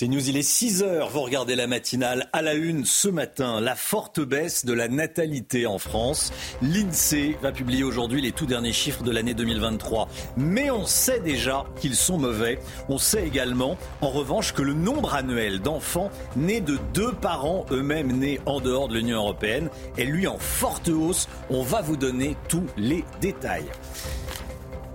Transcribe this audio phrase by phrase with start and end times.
[0.00, 1.10] C'est News, il est 6 heures.
[1.10, 3.60] Vous regardez la matinale à la une ce matin.
[3.60, 6.32] La forte baisse de la natalité en France.
[6.62, 10.08] L'INSEE va publier aujourd'hui les tout derniers chiffres de l'année 2023.
[10.38, 12.58] Mais on sait déjà qu'ils sont mauvais.
[12.88, 18.20] On sait également, en revanche, que le nombre annuel d'enfants nés de deux parents eux-mêmes
[18.20, 21.28] nés en dehors de l'Union européenne est lui en forte hausse.
[21.50, 23.68] On va vous donner tous les détails.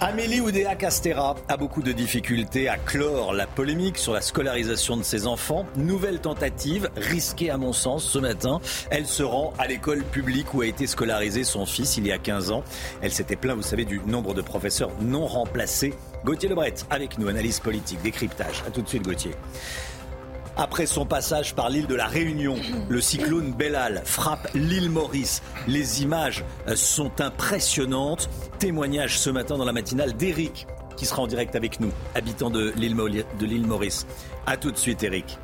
[0.08, 5.02] Amélie Oudéa Castera a beaucoup de difficultés à clore la polémique sur la scolarisation de
[5.02, 5.66] ses enfants.
[5.78, 8.62] Nouvelle tentative, risquée à mon sens ce matin.
[8.92, 12.20] Elle se rend à l'école publique où a été scolarisé son fils il y a
[12.20, 12.64] 15 ans.
[13.02, 15.96] Elle s'était plaint, vous savez, du nombre de professeurs non remplacés.
[16.24, 18.64] Gauthier Lebret avec nous, analyse politique, décryptage.
[18.68, 19.32] A tout de suite Gauthier.
[20.58, 22.56] Après son passage par l'île de la Réunion,
[22.88, 25.42] le cyclone Bellal frappe l'île Maurice.
[25.68, 28.30] Les images euh, sont impressionnantes.
[28.58, 32.74] Témoignage ce matin dans la matinale d'Éric, qui sera en direct avec nous, habitant de
[32.78, 34.08] l'île Maurice.
[34.46, 35.38] A tout de suite, Eric.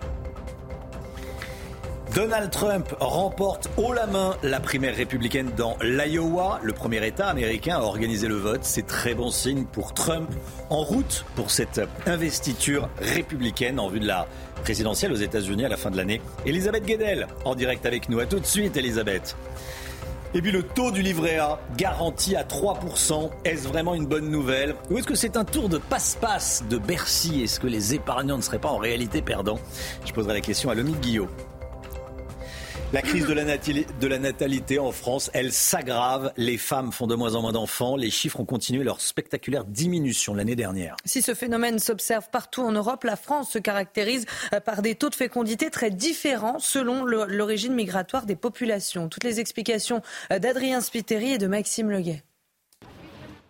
[2.16, 6.60] Donald Trump remporte haut la main la primaire républicaine dans l'Iowa.
[6.62, 8.62] Le premier État américain à organiser le vote.
[8.64, 10.30] C'est très bon signe pour Trump
[10.70, 14.28] en route pour cette investiture républicaine en vue de la
[14.62, 16.22] présidentielle aux États-Unis à la fin de l'année.
[16.46, 18.20] Elisabeth Guedel en direct avec nous.
[18.20, 19.38] À tout de suite, Elisabeth.
[20.34, 24.76] Et puis le taux du livret A garanti à 3%, est-ce vraiment une bonne nouvelle?
[24.90, 27.42] Ou est-ce que c'est un tour de passe-passe de Bercy?
[27.42, 29.60] Est-ce que les épargnants ne seraient pas en réalité perdants?
[30.06, 31.30] Je poserai la question à Lomi Guillot.
[32.94, 36.34] La crise de la, natalité, en France, elle s'aggrave.
[36.36, 37.96] Les femmes font de moins en moins d'enfants.
[37.96, 40.98] Les chiffres ont continué leur spectaculaire diminution l'année dernière.
[41.06, 45.10] Si ce phénomène s'observe partout en Europe, la France se caractérise euh, par des taux
[45.10, 49.08] de fécondité très différents selon l'origine migratoire des populations.
[49.08, 50.02] Toutes les explications
[50.34, 52.24] euh, d'Adrien Spiteri et de Maxime Leguet.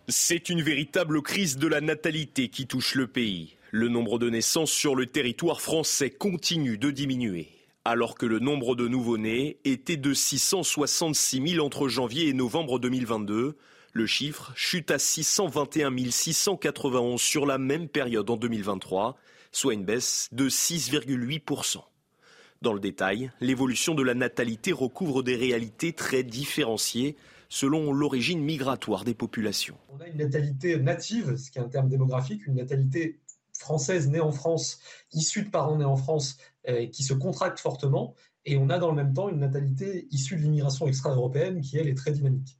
[0.06, 3.56] C'est une véritable crise de la natalité qui touche le pays.
[3.72, 8.76] Le nombre de naissances sur le territoire français continue de diminuer alors que le nombre
[8.76, 13.56] de nouveau-nés était de 666 000 entre janvier et novembre 2022.
[13.92, 19.18] Le chiffre chute à 621 691 sur la même période en 2023,
[19.50, 21.82] soit une baisse de 6,8%.
[22.62, 27.16] Dans le détail, l'évolution de la natalité recouvre des réalités très différenciées
[27.48, 29.76] selon l'origine migratoire des populations.
[29.90, 33.18] On a une natalité native, ce qui est un terme démographique, une natalité
[33.58, 34.80] française née en France,
[35.12, 36.38] issue de parents nés en France,
[36.92, 38.14] qui se contracte fortement.
[38.44, 41.88] Et on a dans le même temps une natalité issue de l'immigration extra-européenne qui, elle,
[41.88, 42.56] est très dynamique.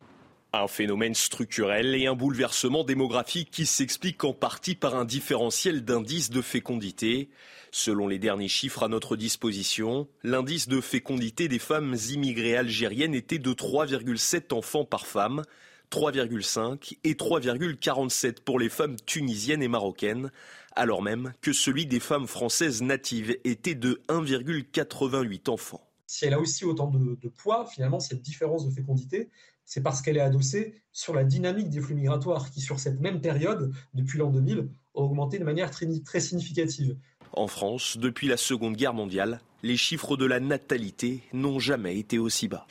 [0.53, 6.31] Un phénomène structurel et un bouleversement démographique qui s'explique en partie par un différentiel d'indice
[6.31, 7.31] de fécondité.
[7.71, 13.39] Selon les derniers chiffres à notre disposition, l'indice de fécondité des femmes immigrées algériennes était
[13.39, 15.43] de 3,7 enfants par femme,
[15.91, 20.31] 3,5 et 3,47 pour les femmes tunisiennes et marocaines,
[20.77, 25.81] alors même que celui des femmes françaises natives était de 1,88 enfants.
[26.06, 29.31] Si elle a aussi autant de, poids, finalement, cette différence de fécondité,
[29.65, 33.21] c'est parce qu'elle est adossée sur la dynamique des flux migratoires qui, sur cette même
[33.21, 36.97] période, depuis l'an 2000, a augmenté de manière très, très significative.
[37.32, 42.19] En France, depuis la Seconde Guerre mondiale, les chiffres de la natalité n'ont jamais été
[42.19, 42.66] aussi bas.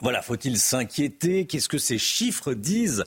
[0.00, 1.46] Voilà, faut-il s'inquiéter?
[1.46, 3.04] Qu'est-ce que ces chiffres disent?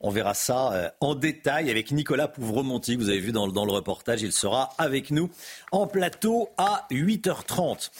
[0.00, 3.72] On verra ça euh, en détail avec Nicolas Pouvremonti, vous avez vu dans, dans le
[3.72, 4.22] reportage.
[4.22, 5.30] Il sera avec nous
[5.72, 7.90] en plateau à 8h30.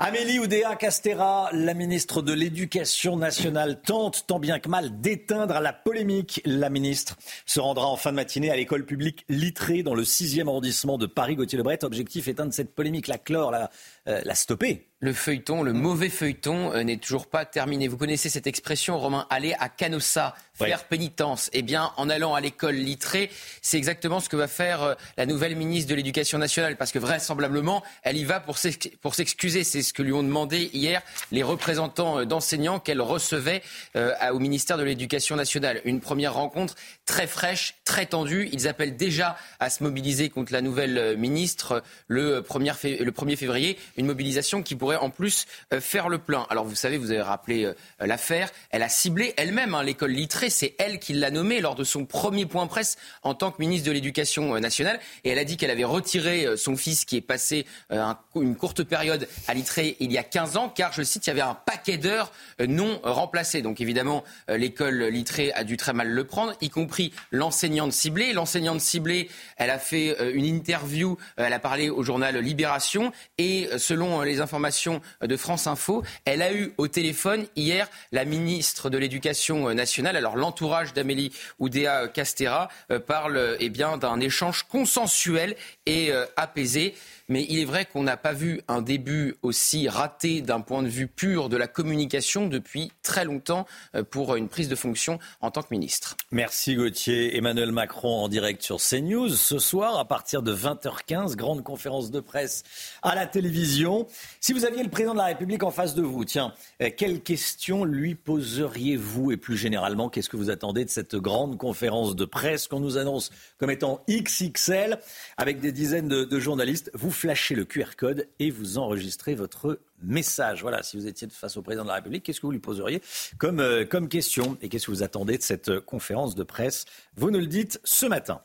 [0.00, 5.72] Amélie Oudéa Castera, la ministre de l'Éducation nationale, tente tant bien que mal d'éteindre la
[5.72, 6.40] polémique.
[6.44, 7.16] La ministre
[7.46, 11.06] se rendra en fin de matinée à l'école publique Littré dans le 6e arrondissement de
[11.06, 11.34] Paris.
[11.34, 13.72] Gauthier Lebret, objectif éteindre cette polémique, la clore, la,
[14.06, 17.86] euh, la stopper le feuilleton, le mauvais feuilleton euh, n'est toujours pas terminé.
[17.86, 21.50] Vous connaissez cette expression, Romain, aller à Canossa, faire pénitence.
[21.52, 23.30] Eh bien, en allant à l'école littrée,
[23.62, 26.98] c'est exactement ce que va faire euh, la nouvelle ministre de l'Éducation nationale, parce que
[26.98, 29.62] vraisemblablement, elle y va pour s'excuser.
[29.62, 33.62] C'est ce que lui ont demandé hier les représentants euh, d'enseignants qu'elle recevait
[33.94, 35.80] au ministère de l'Éducation nationale.
[35.84, 36.74] Une première rencontre
[37.06, 38.48] très fraîche, très tendue.
[38.52, 44.62] Ils appellent déjà à se mobiliser contre la nouvelle ministre le 1er février, une mobilisation
[44.62, 45.46] qui pourrait pourrait en plus
[45.80, 46.46] faire le plein.
[46.48, 47.70] Alors vous savez, vous avez rappelé
[48.00, 51.84] l'affaire, elle a ciblé elle-même hein, l'école Littré, c'est elle qui l'a nommée lors de
[51.84, 55.58] son premier point presse en tant que ministre de l'Éducation nationale, et elle a dit
[55.58, 60.16] qu'elle avait retiré son fils qui est passé une courte période à Littré il y
[60.16, 62.32] a 15 ans, car, je cite, il y avait un paquet d'heures
[62.66, 63.60] non remplacées.
[63.60, 68.32] Donc évidemment, l'école Littré a dû très mal le prendre, y compris l'enseignante ciblée.
[68.32, 74.22] L'enseignante ciblée, elle a fait une interview, elle a parlé au journal Libération, et selon
[74.22, 79.74] les informations de France Info, elle a eu au téléphone hier la ministre de l'Éducation
[79.74, 80.16] nationale.
[80.16, 82.68] Alors l'entourage d'Amélie Oudéa Castera
[83.06, 86.94] parle eh d'un échange consensuel et apaisé.
[87.28, 90.88] Mais il est vrai qu'on n'a pas vu un début aussi raté d'un point de
[90.88, 95.50] vue pur de la communication depuis très longtemps euh, pour une prise de fonction en
[95.50, 96.16] tant que ministre.
[96.30, 97.36] Merci Gauthier.
[97.36, 102.20] Emmanuel Macron en direct sur CNews ce soir à partir de 20h15, grande conférence de
[102.20, 102.64] presse
[103.02, 104.06] à la télévision.
[104.40, 107.20] Si vous aviez le président de la République en face de vous, tiens, euh, quelles
[107.20, 109.32] questions lui poseriez-vous?
[109.32, 112.96] Et plus généralement, qu'est-ce que vous attendez de cette grande conférence de presse qu'on nous
[112.96, 114.98] annonce comme étant XXL
[115.36, 116.90] avec des dizaines de, journalistes?
[117.18, 120.62] Flashez le QR code et vous enregistrez votre message.
[120.62, 123.02] Voilà, si vous étiez face au président de la République, qu'est-ce que vous lui poseriez
[123.38, 126.84] comme, euh, comme question Et qu'est-ce que vous attendez de cette conférence de presse?
[127.16, 128.40] Vous nous le dites ce matin.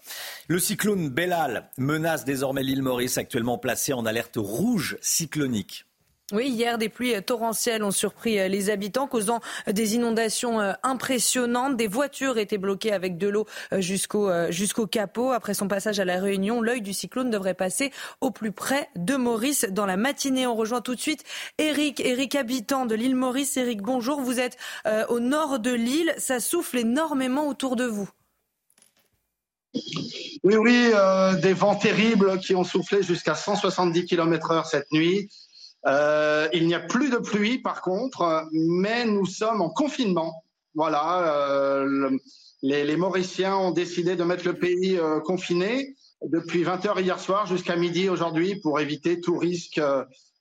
[0.47, 5.85] Le cyclone Bellal menace désormais l'île Maurice, actuellement placée en alerte rouge cyclonique.
[6.31, 10.71] Oui, hier, des pluies torrentielles ont surpris euh, les habitants, causant euh, des inondations euh,
[10.81, 11.75] impressionnantes.
[11.75, 15.31] Des voitures étaient bloquées avec de l'eau jusqu'au capot.
[15.31, 17.91] Après son passage à la Réunion, l'œil du cyclone devrait passer
[18.21, 20.47] au plus près de Maurice dans la matinée.
[20.47, 21.25] On rejoint tout de suite
[21.57, 23.57] Eric, Eric habitant de l'île Maurice.
[23.57, 24.21] Eric, bonjour.
[24.21, 24.57] Vous êtes
[25.09, 26.13] au nord de l'île.
[26.17, 28.09] Ça souffle énormément autour de vous.
[30.43, 30.91] Oui, oui,
[31.41, 35.29] des vents terribles qui ont soufflé jusqu'à 170 km/h cette nuit.
[35.85, 40.43] Euh, il n'y a plus de pluie par contre, mais nous sommes en confinement.
[40.75, 42.09] Voilà, euh,
[42.61, 47.75] les, Mauriciens ont décidé de mettre le pays euh, confiné depuis 20h hier soir jusqu'à
[47.75, 49.81] midi aujourd'hui pour éviter tout risque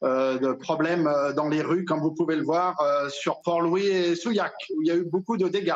[0.03, 2.77] de problèmes dans les rues, comme vous pouvez le voir
[3.11, 5.75] sur Port-Louis et Souillac, où il y a eu beaucoup de dégâts.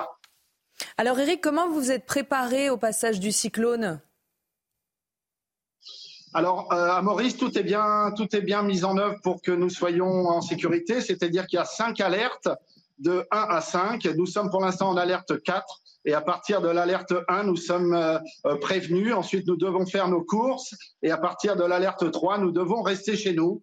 [0.97, 4.01] Alors Eric, comment vous êtes préparé au passage du cyclone?
[6.37, 9.53] Alors, euh, à Maurice, tout est, bien, tout est bien mis en œuvre pour que
[9.53, 12.51] nous soyons en sécurité, c'est-à-dire qu'il y a cinq alertes
[12.99, 14.05] de 1 à 5.
[14.19, 15.65] Nous sommes pour l'instant en alerte 4
[16.05, 19.15] et à partir de l'alerte 1, nous sommes euh, euh, prévenus.
[19.15, 23.17] Ensuite, nous devons faire nos courses et à partir de l'alerte 3, nous devons rester
[23.17, 23.63] chez nous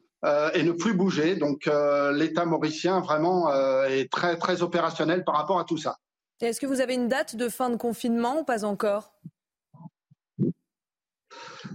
[0.56, 1.36] et ne plus bouger.
[1.36, 1.70] Donc,
[2.14, 3.54] l'État mauricien vraiment
[3.84, 5.98] est très, très opérationnel par rapport à tout ça.
[6.40, 9.12] Est-ce que vous avez une date de fin de confinement ou pas encore?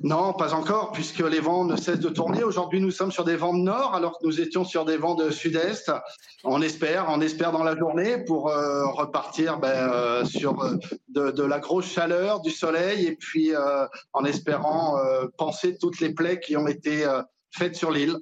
[0.03, 2.45] Non, pas encore, puisque les vents ne cessent de tourner.
[2.45, 5.15] Aujourd'hui, nous sommes sur des vents de nord, alors que nous étions sur des vents
[5.15, 5.91] de sud-est.
[6.45, 10.77] On espère, on espère dans la journée pour euh, repartir ben, euh, sur euh,
[11.09, 13.53] de, la grosse chaleur, du soleil, et puis
[14.13, 14.99] en espérant
[15.37, 17.07] penser toutes les plaies qui ont été
[17.51, 18.17] faites sur l'île.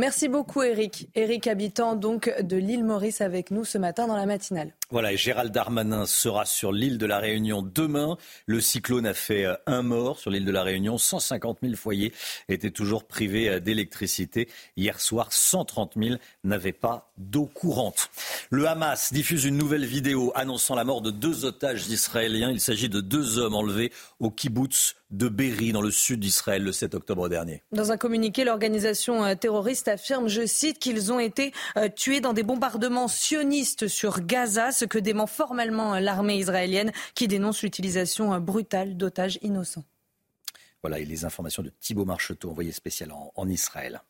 [0.00, 1.10] Merci beaucoup Eric.
[1.14, 4.72] Eric habitant donc de l'île Maurice avec nous ce matin dans la matinale.
[4.88, 8.16] Voilà, et Gérald Darmanin sera sur l'île de la Réunion demain.
[8.46, 10.96] Le cyclone a fait euh, un mort sur l'île de la Réunion.
[10.96, 12.14] 150 000 foyers
[12.48, 14.48] étaient toujours privés euh, d'électricité.
[14.78, 18.08] Hier soir, 130 000 n'avaient pas d'eau courante.
[18.48, 22.50] Le Hamas diffuse une nouvelle vidéo annonçant la mort de deux otages israéliens.
[22.50, 26.72] Il s'agit de deux hommes enlevés au kibbutz de Berry, dans le sud d'Israël, le
[26.72, 27.62] 7 octobre dernier.
[27.72, 32.32] Dans un communiqué, l'organisation euh, terroriste affirme, je cite, qu'ils ont été euh, tués dans
[32.32, 38.38] des bombardements sionistes sur Gaza, ce que dément formellement euh, l'armée israélienne, qui dénonce l'utilisation
[38.38, 39.84] brutale d'otages innocents.
[40.82, 44.00] Voilà, et les informations de Thibault Marcheteau, envoyé spécial en Israël.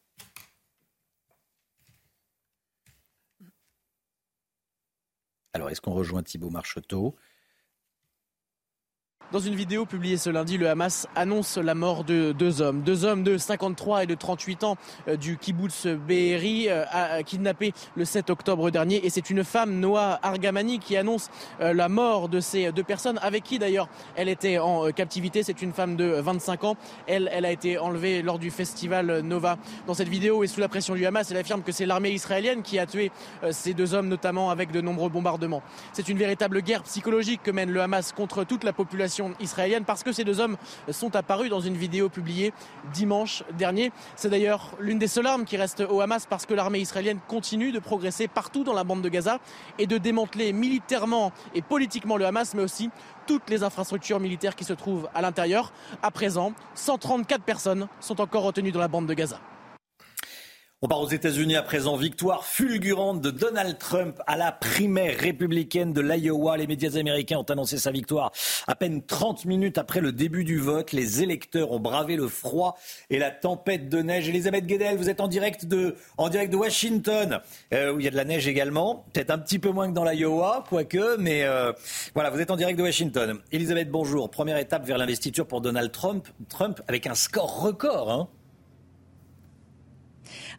[5.52, 7.16] Alors, est-ce qu'on rejoint Thibault Marcheteau?
[9.32, 12.82] Dans une vidéo publiée ce lundi, le Hamas annonce la mort de deux hommes.
[12.82, 17.72] Deux hommes de 53 et de 38 ans euh, du kibbutz Be'eri euh, a kidnappé
[17.94, 19.06] le 7 octobre dernier.
[19.06, 23.20] Et c'est une femme, Noah Argamani, qui annonce euh, la mort de ces deux personnes,
[23.22, 25.44] avec qui d'ailleurs elle était en captivité.
[25.44, 26.76] C'est une femme de 25 ans.
[27.06, 29.58] Elle, elle a été enlevée lors du festival Nova.
[29.86, 32.62] Dans cette vidéo et sous la pression du Hamas, elle affirme que c'est l'armée israélienne
[32.62, 33.12] qui a tué
[33.52, 35.62] ces deux hommes, notamment avec de nombreux bombardements.
[35.92, 40.02] C'est une véritable guerre psychologique que mène le Hamas contre toute la population israélienne parce
[40.02, 40.56] que ces deux hommes
[40.90, 42.52] sont apparus dans une vidéo publiée
[42.92, 43.92] dimanche dernier.
[44.16, 47.72] C'est d'ailleurs l'une des seules armes qui reste au Hamas parce que l'armée israélienne continue
[47.72, 49.38] de progresser partout dans la bande de Gaza
[49.78, 52.90] et de démanteler militairement et politiquement le Hamas, mais aussi
[53.26, 55.72] toutes les infrastructures militaires qui se trouvent à l'intérieur.
[56.02, 59.40] À présent, 134 personnes sont encore retenues dans la bande de Gaza.
[60.82, 61.94] On part aux États-Unis à présent.
[61.96, 66.56] Victoire fulgurante de Donald Trump à la primaire républicaine de l'Iowa.
[66.56, 68.32] Les médias américains ont annoncé sa victoire
[68.66, 70.92] à peine 30 minutes après le début du vote.
[70.92, 72.78] Les électeurs ont bravé le froid
[73.10, 74.30] et la tempête de neige.
[74.30, 77.40] Elisabeth Guedel, vous êtes en direct de, en direct de Washington,
[77.74, 79.04] euh, où il y a de la neige également.
[79.12, 81.74] Peut-être un petit peu moins que dans l'Iowa, quoique, mais euh,
[82.14, 83.38] voilà, vous êtes en direct de Washington.
[83.52, 84.30] Elisabeth, bonjour.
[84.30, 88.10] Première étape vers l'investiture pour Donald Trump, Trump avec un score record.
[88.10, 88.28] Hein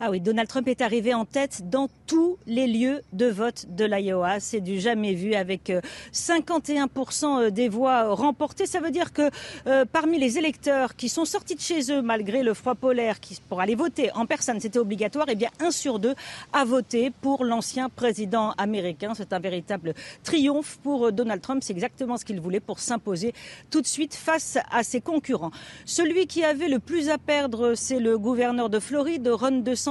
[0.04, 3.86] ah oui, Donald Trump est arrivé en tête dans tous les lieux de vote de
[3.86, 4.40] l'Iowa.
[4.40, 5.72] C'est du jamais vu avec
[6.12, 6.90] 51%
[7.24, 8.66] euh, euh, des voix remportées.
[8.66, 9.30] Ça veut dire que
[9.68, 13.40] euh, parmi les électeurs qui sont sortis de chez eux malgré le froid polaire qui,
[13.48, 16.16] pour aller voter en personne, c'était obligatoire, eh bien un sur deux
[16.52, 19.14] a voté pour l'ancien président américain.
[19.16, 19.94] C'est un véritable
[20.24, 21.62] triomphe pour Donald Trump.
[21.64, 23.36] C'est exactement ce qu'il voulait pour s'imposer
[23.70, 25.52] tout de suite face à ses concurrents.
[25.86, 29.91] Celui qui avait le plus à perdre, c'est le gouverneur de Floride, Ron DeSantis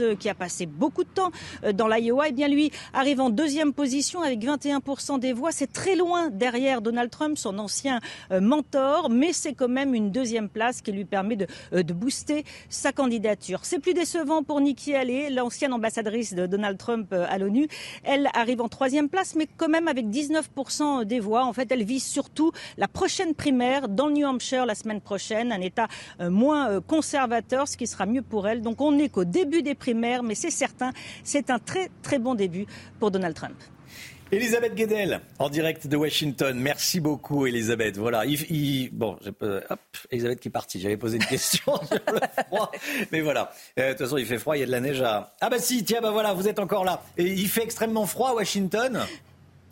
[0.00, 1.30] euh, qui a passé beaucoup de temps
[1.64, 5.52] euh, dans l'Iowa, eh bien lui arrive en deuxième position avec 21% des voix.
[5.52, 8.00] C'est très loin derrière Donald Trump, son ancien
[8.32, 11.46] euh, mentor, mais c'est quand même une deuxième place qui lui permet de,
[11.92, 13.60] booster sa candidature.
[13.62, 17.68] C'est plus décevant pour Nikki Haley, l'ancienne ambassadrice de Donald Trump à l'ONU.
[18.04, 21.44] Elle arrive en troisième place, mais quand même avec 19% des voix.
[21.44, 25.52] En fait, elle vise surtout la prochaine primaire dans le New Hampshire la semaine prochaine,
[25.52, 25.88] un État
[26.20, 28.62] moins conservateur, ce qui sera mieux pour elle.
[28.62, 30.92] Donc on n'est qu'au début des primaires, mais c'est certain,
[31.24, 32.66] c'est un très très bon début
[32.98, 33.56] pour Donald Trump.
[34.32, 36.56] Elisabeth Guedel, en direct de Washington.
[36.56, 37.96] Merci beaucoup, Elisabeth.
[37.96, 38.22] Voilà.
[38.92, 39.80] bon, hop,
[40.12, 40.80] Elisabeth qui est partie.
[40.80, 42.70] J'avais posé une question sur le froid.
[43.10, 43.52] Mais voilà.
[43.76, 45.34] Euh, de toute façon, il fait froid, il y a de la neige à.
[45.40, 47.02] Ah, bah si, tiens, bah voilà, vous êtes encore là.
[47.18, 49.00] Et il fait extrêmement froid à Washington.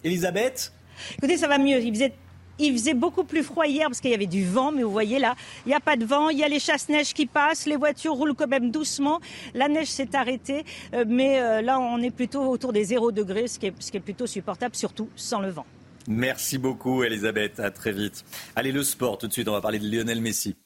[0.03, 0.73] Elisabeth?
[1.19, 1.79] Écoutez, ça va mieux.
[1.81, 2.13] Il faisait
[2.59, 5.19] il faisait beaucoup plus froid hier parce qu'il y avait du vent, mais vous voyez
[5.19, 5.35] là,
[5.67, 8.15] il n'y a pas de vent, il y a les chasse-neige qui passent, les voitures
[8.15, 9.21] roulent quand même doucement,
[9.55, 13.49] la neige s'est arrêtée, euh, mais euh, là on est plutôt autour des 0 degrés,
[13.49, 15.67] ce qui, est, ce qui est plutôt supportable, surtout sans le vent.
[16.07, 18.25] Merci beaucoup Elisabeth, à très vite.
[18.57, 20.57] Allez le sport tout de suite, on va parler de Lionel Messi.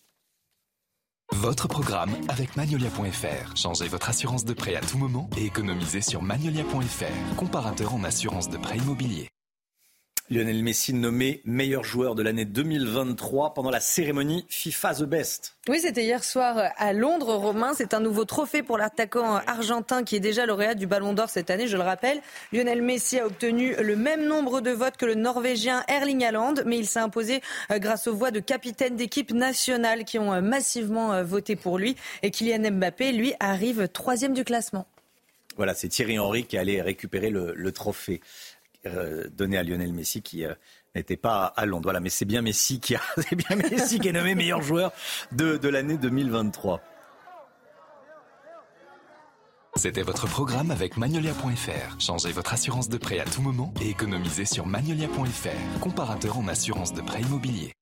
[1.32, 3.56] Votre programme avec Magnolia.fr.
[3.56, 8.50] Changez votre assurance de prêt à tout moment et économisez sur Magnolia.fr, comparateur en assurance
[8.50, 9.28] de prêt immobilier.
[10.32, 15.56] Lionel Messi nommé meilleur joueur de l'année 2023 pendant la cérémonie FIFA The Best.
[15.68, 17.72] Oui, c'était hier soir à Londres, Romain.
[17.76, 21.50] C'est un nouveau trophée pour l'attaquant argentin qui est déjà lauréat du Ballon d'Or cette
[21.50, 22.18] année, je le rappelle.
[22.50, 26.78] Lionel Messi a obtenu le même nombre de votes que le Norvégien Erling Haaland, mais
[26.78, 31.12] il s'est imposé euh, grâce aux voix de capitaines d'équipes nationales qui ont euh, massivement
[31.12, 31.94] euh, voté pour lui.
[32.22, 34.86] Et Kylian Mbappé, lui, arrive troisième du classement.
[35.58, 38.22] Voilà, c'est Thierry Henry qui allait récupérer le trophée.
[38.84, 40.54] Euh, donné à Lionel Messi qui euh,
[40.96, 41.84] n'était pas à Londres.
[41.84, 43.00] Voilà, mais c'est bien Messi qui a,
[43.32, 44.92] bien Messi qui est nommé meilleur joueur
[45.30, 46.80] de, de l'année 2023.
[49.76, 52.00] C'était votre programme avec Magnolia.fr.
[52.00, 56.92] Changez votre assurance de prêt à tout moment et économisez sur Magnolia.fr, comparateur en assurance
[56.92, 57.72] de prêt immobilier.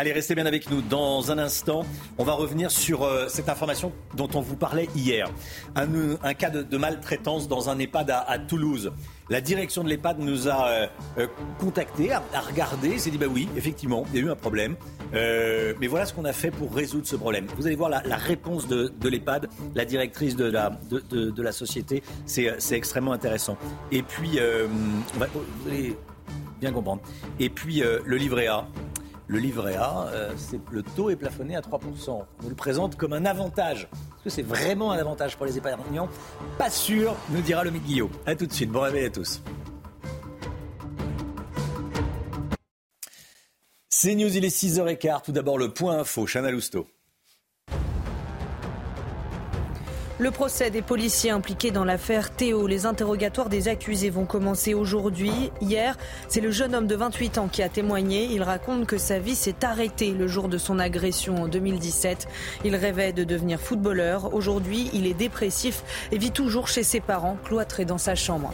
[0.00, 0.80] Allez, restez bien avec nous.
[0.80, 1.84] Dans un instant,
[2.18, 5.28] on va revenir sur euh, cette information dont on vous parlait hier.
[5.74, 8.92] Un, cas de, maltraitance dans un EHPAD à, Toulouse.
[9.28, 10.86] La direction de l'EHPAD nous a euh,
[11.18, 11.26] euh,
[11.58, 14.76] contactés, a, regardé, s'est dit bah oui, effectivement, il y a eu un problème.
[15.12, 17.48] mais voilà ce qu'on a fait pour résoudre ce problème.
[17.56, 20.44] Vous allez voir la, réponse de, l'EHPAD, la directrice de
[21.42, 23.58] la, société, c'est extrêmement intéressant.
[23.90, 25.96] Et puis, vous allez
[26.60, 27.02] bien comprendre.
[27.40, 28.68] Et puis, le livret A.
[29.30, 30.32] Le livret A, euh,
[30.70, 32.10] le taux est plafonné à 3%.
[32.10, 33.82] On nous le présente comme un avantage.
[33.92, 36.08] Est-ce que c'est vraiment un avantage pour les épargnants?
[36.56, 38.10] Pas sûr, nous dira le Guillaume.
[38.24, 39.42] A tout de suite, bon réveil à tous.
[43.90, 45.24] C'est News, il est 6h15.
[45.24, 46.86] Tout d'abord, le point info, Chana Lousteau.
[50.20, 52.66] Le procès des policiers impliqués dans l'affaire Théo.
[52.66, 55.52] Les interrogatoires des accusés vont commencer aujourd'hui.
[55.60, 55.96] Hier,
[56.26, 58.24] c'est le jeune homme de 28 ans qui a témoigné.
[58.24, 62.26] Il raconte que sa vie s'est arrêtée le jour de son agression en 2017.
[62.64, 64.34] Il rêvait de devenir footballeur.
[64.34, 68.52] Aujourd'hui, il est dépressif et vit toujours chez ses parents, cloîtré dans sa chambre.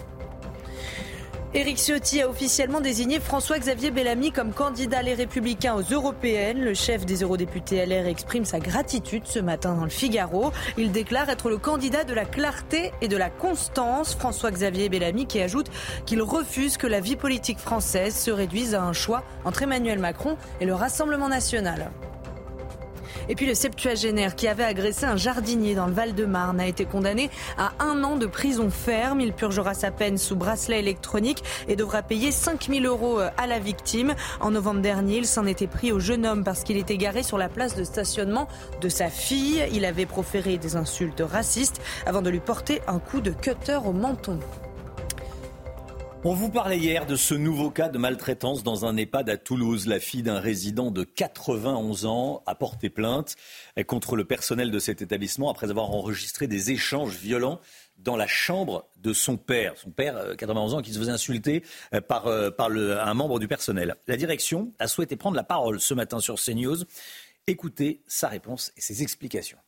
[1.56, 6.60] Éric Ciotti a officiellement désigné François-Xavier Bellamy comme candidat Les Républicains aux Européennes.
[6.60, 10.50] Le chef des eurodéputés LR exprime sa gratitude ce matin dans le Figaro.
[10.76, 14.16] Il déclare être le candidat de la clarté et de la constance.
[14.16, 15.70] François-Xavier Bellamy qui ajoute
[16.06, 20.36] qu'il refuse que la vie politique française se réduise à un choix entre Emmanuel Macron
[20.60, 21.92] et le Rassemblement national.
[23.28, 27.30] Et puis le septuagénaire qui avait agressé un jardinier dans le Val-de-Marne a été condamné
[27.58, 29.20] à un an de prison ferme.
[29.20, 34.14] Il purgera sa peine sous bracelet électronique et devra payer 5000 euros à la victime.
[34.40, 37.38] En novembre dernier, il s'en était pris au jeune homme parce qu'il était garé sur
[37.38, 38.48] la place de stationnement
[38.80, 39.64] de sa fille.
[39.72, 43.92] Il avait proféré des insultes racistes avant de lui porter un coup de cutter au
[43.92, 44.38] menton.
[46.26, 49.86] On vous parlait hier de ce nouveau cas de maltraitance dans un EHPAD à Toulouse.
[49.86, 53.36] La fille d'un résident de 91 ans a porté plainte
[53.86, 57.60] contre le personnel de cet établissement après avoir enregistré des échanges violents
[57.98, 59.74] dans la chambre de son père.
[59.76, 61.62] Son père, 91 euh, ans, qui se faisait insulter
[61.92, 63.94] euh, par, euh, un membre du personnel.
[64.08, 66.84] La direction a souhaité prendre la parole ce matin sur CNews.
[67.46, 69.58] Écoutez sa réponse et ses explications.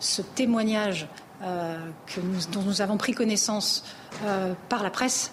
[0.00, 1.06] Ce témoignage
[1.40, 3.84] dont nous avons pris connaissance
[4.68, 5.32] par la presse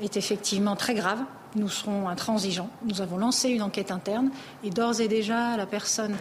[0.00, 1.18] est effectivement très grave.
[1.54, 2.68] Nous serons intransigeants.
[2.84, 4.30] Nous avons lancé une enquête interne
[4.62, 6.14] et d'ores et déjà, la personne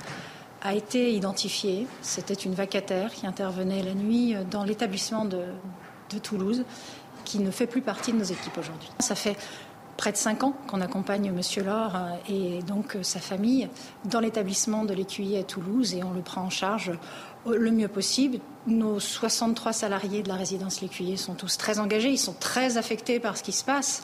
[0.61, 1.87] a été identifiée.
[2.01, 5.43] C'était une vacataire qui intervenait la nuit dans l'établissement de,
[6.23, 6.63] Toulouse,
[7.25, 8.89] qui ne fait plus partie de nos équipes aujourd'hui.
[8.99, 9.35] Ça fait
[9.97, 11.97] près de cinq ans qu'on accompagne Monsieur Laure
[12.29, 13.67] et donc sa famille
[14.05, 16.93] dans l'établissement de l'écuyer à Toulouse et on le prend en charge
[17.53, 18.39] le mieux possible.
[18.67, 23.19] Nos 63 salariés de la résidence L'Écuyer sont tous très engagés, ils sont très affectés
[23.19, 24.03] par ce qui se passe.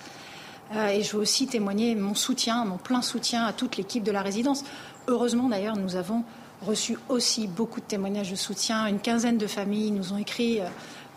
[0.75, 4.11] Euh, et je veux aussi témoigner mon soutien, mon plein soutien à toute l'équipe de
[4.11, 4.63] la résidence.
[5.07, 6.23] Heureusement d'ailleurs, nous avons
[6.61, 8.85] reçu aussi beaucoup de témoignages de soutien.
[8.85, 10.65] Une quinzaine de familles nous ont écrit euh,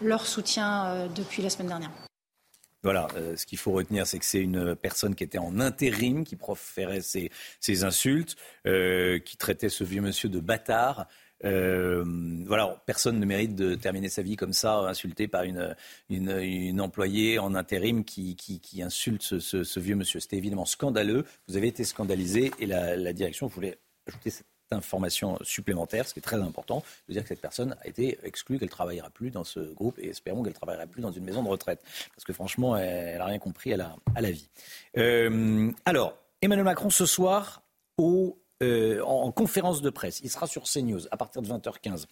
[0.01, 1.91] leur soutien euh, depuis la semaine dernière.
[2.83, 6.37] Voilà, ce qu'il faut retenir, c'est que c'est une personne qui était en intérim, qui
[6.37, 7.31] proférait ses,
[7.83, 11.07] insultes, qui traitait ce vieux monsieur de bâtard.
[11.45, 12.05] Euh,
[12.47, 17.55] voilà, personne ne mérite de terminer sa vie comme ça, insulté par une, employée en
[17.55, 18.37] intérim qui,
[18.83, 20.21] insulte ce, vieux monsieur.
[20.21, 21.25] C'était évidemment scandaleux.
[21.49, 26.23] Vous avez été scandalisé et la, direction voulait ajouter cette information supplémentaire, ce qui est
[26.23, 29.45] très important, de dire que cette personne a été exclue, qu'elle ne travaillera plus dans
[29.45, 31.81] ce groupe et espérons qu'elle ne travaillera plus dans une maison de retraite.
[32.15, 34.49] Parce que franchement, elle n'a rien compris à la, à la vie.
[34.97, 37.63] Euh, alors, Emmanuel Macron ce soir
[37.97, 40.21] au euh, en, conférence de presse.
[40.23, 42.05] Il sera sur CNews à partir de 20h15.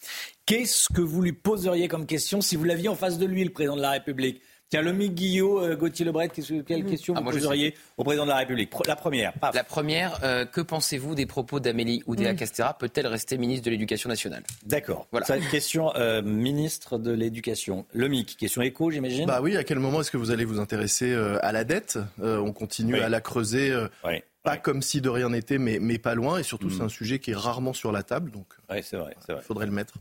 [0.47, 3.50] Qu'est-ce que vous lui poseriez comme question si vous l'aviez en face de lui, le
[3.50, 4.42] président de la République?
[4.68, 8.38] Tiens, le Guillot, euh, Gauthier Lebret, quelle question ah, vous poseriez au président de la
[8.38, 8.73] République?
[8.87, 9.35] La première.
[9.52, 14.09] La première, euh, que pensez-vous des propos d'Amélie Oudéa Castera Peut-elle rester ministre de l'Éducation
[14.09, 14.42] nationale?
[14.64, 15.07] D'accord.
[15.11, 15.26] Voilà.
[15.26, 15.92] Ça, question
[16.24, 17.85] ministre de l'Éducation.
[17.92, 19.26] Le MIC, question écho, j'imagine?
[19.26, 21.98] Bah oui, à quel moment est-ce que vous allez vous intéresser à la dette?
[22.18, 23.74] On continue à la creuser.
[24.07, 24.22] Oui.
[24.42, 26.38] Pas comme si de rien n'était, mais, mais pas loin.
[26.38, 26.87] Et surtout, c'est mm.
[26.87, 28.31] un sujet qui est rarement sur la table.
[28.31, 28.46] Donc,
[28.83, 29.94] c'est vrai, il faudrait le mettre.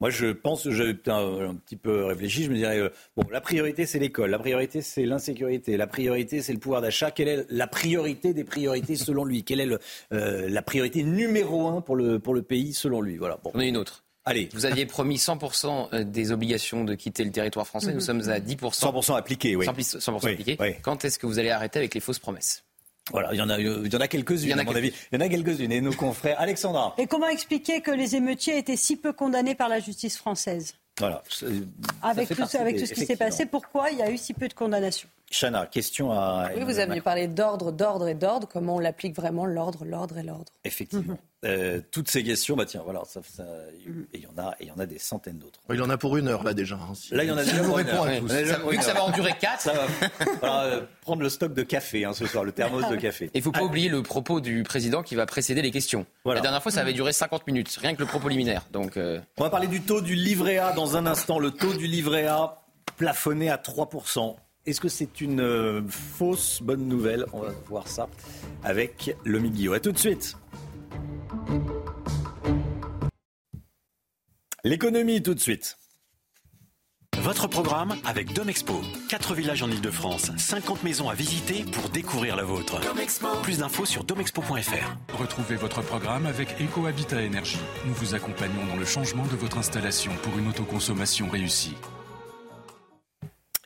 [0.00, 3.40] Moi, je pense, j'ai un, un, petit peu réfléchi, je me dirais, euh, bon, la
[3.40, 7.10] priorité, c'est l'école, la priorité, c'est l'insécurité, la priorité, c'est le pouvoir d'achat.
[7.10, 9.42] Quelle est la priorité des priorités selon lui?
[9.42, 9.78] Quelle est le,
[10.12, 13.16] euh, la priorité numéro un pour le, pour le pays selon lui?
[13.16, 13.38] Voilà.
[13.42, 13.50] Bon.
[13.54, 14.04] On a une autre.
[14.26, 14.50] Allez.
[14.52, 17.94] Vous aviez promis 100% euh, des obligations de quitter le territoire français.
[17.94, 18.58] Nous sommes à 10%.
[18.58, 19.64] 100% appliqués, oui.
[19.64, 20.58] 100%, appliqués.
[20.82, 22.65] Quand est-ce que vous allez arrêter avec les fausses promesses?
[23.10, 24.92] Voilà, il y en a, il y en a quelques-unes, à mon avis.
[25.12, 25.70] Il y en a quelques-unes.
[25.70, 26.94] Et nos confrères, Alexandra.
[26.98, 30.74] Et comment expliquer que les émeutiers étaient si peu condamnés par la justice française?
[30.98, 31.22] Voilà.
[32.02, 34.48] Avec tout, avec tout ce qui s'est passé, pourquoi il y a eu si peu
[34.48, 35.08] de condamnations?
[35.30, 36.50] Chana, question à.
[36.56, 38.46] Oui, vous aviez parlé d'ordre, d'ordre et d'ordre.
[38.50, 40.52] Comment on l'applique vraiment, l'ordre, l'ordre et l'ordre?
[40.64, 41.14] Effectivement.
[41.14, 41.18] Mhm.
[41.44, 43.44] Euh, toutes ces questions, bah tiens, voilà, ça, ça,
[43.86, 44.06] mhm.
[44.12, 45.60] et il y en a, et il y en a des centaines d'autres.
[45.70, 46.76] Il y en a pour une heure là déjà.
[46.76, 48.04] Hein, là, il y en a déjà pour une heure.
[48.04, 49.72] vu que ça va en durer quatre, ça
[50.40, 53.30] va euh, prendre le stock de café hein, ce soir, le thermos de café.
[53.34, 56.06] Il faut pas oublier le propos du président qui va précéder les questions.
[56.24, 58.66] La dernière fois, ça avait duré 50 minutes, rien que le propos liminaire.
[58.72, 61.38] Donc, euh, on va parler du taux du livret A dans un instant.
[61.38, 62.62] Le taux du livret A
[62.96, 63.90] plafonné à 3
[64.66, 67.24] est-ce que c'est une euh, fausse bonne nouvelle?
[67.32, 68.08] On va voir ça
[68.64, 69.74] avec le Guillot.
[69.74, 70.36] A tout de suite.
[74.64, 75.76] L'économie tout de suite.
[77.18, 78.80] Votre programme avec Domexpo.
[79.08, 82.80] 4 villages en Ile-de-France, 50 maisons à visiter pour découvrir la vôtre.
[83.42, 85.16] Plus d'infos sur domexpo.fr.
[85.18, 87.58] Retrouvez votre programme avec EcoHabitat Énergie.
[87.84, 91.74] Nous vous accompagnons dans le changement de votre installation pour une autoconsommation réussie.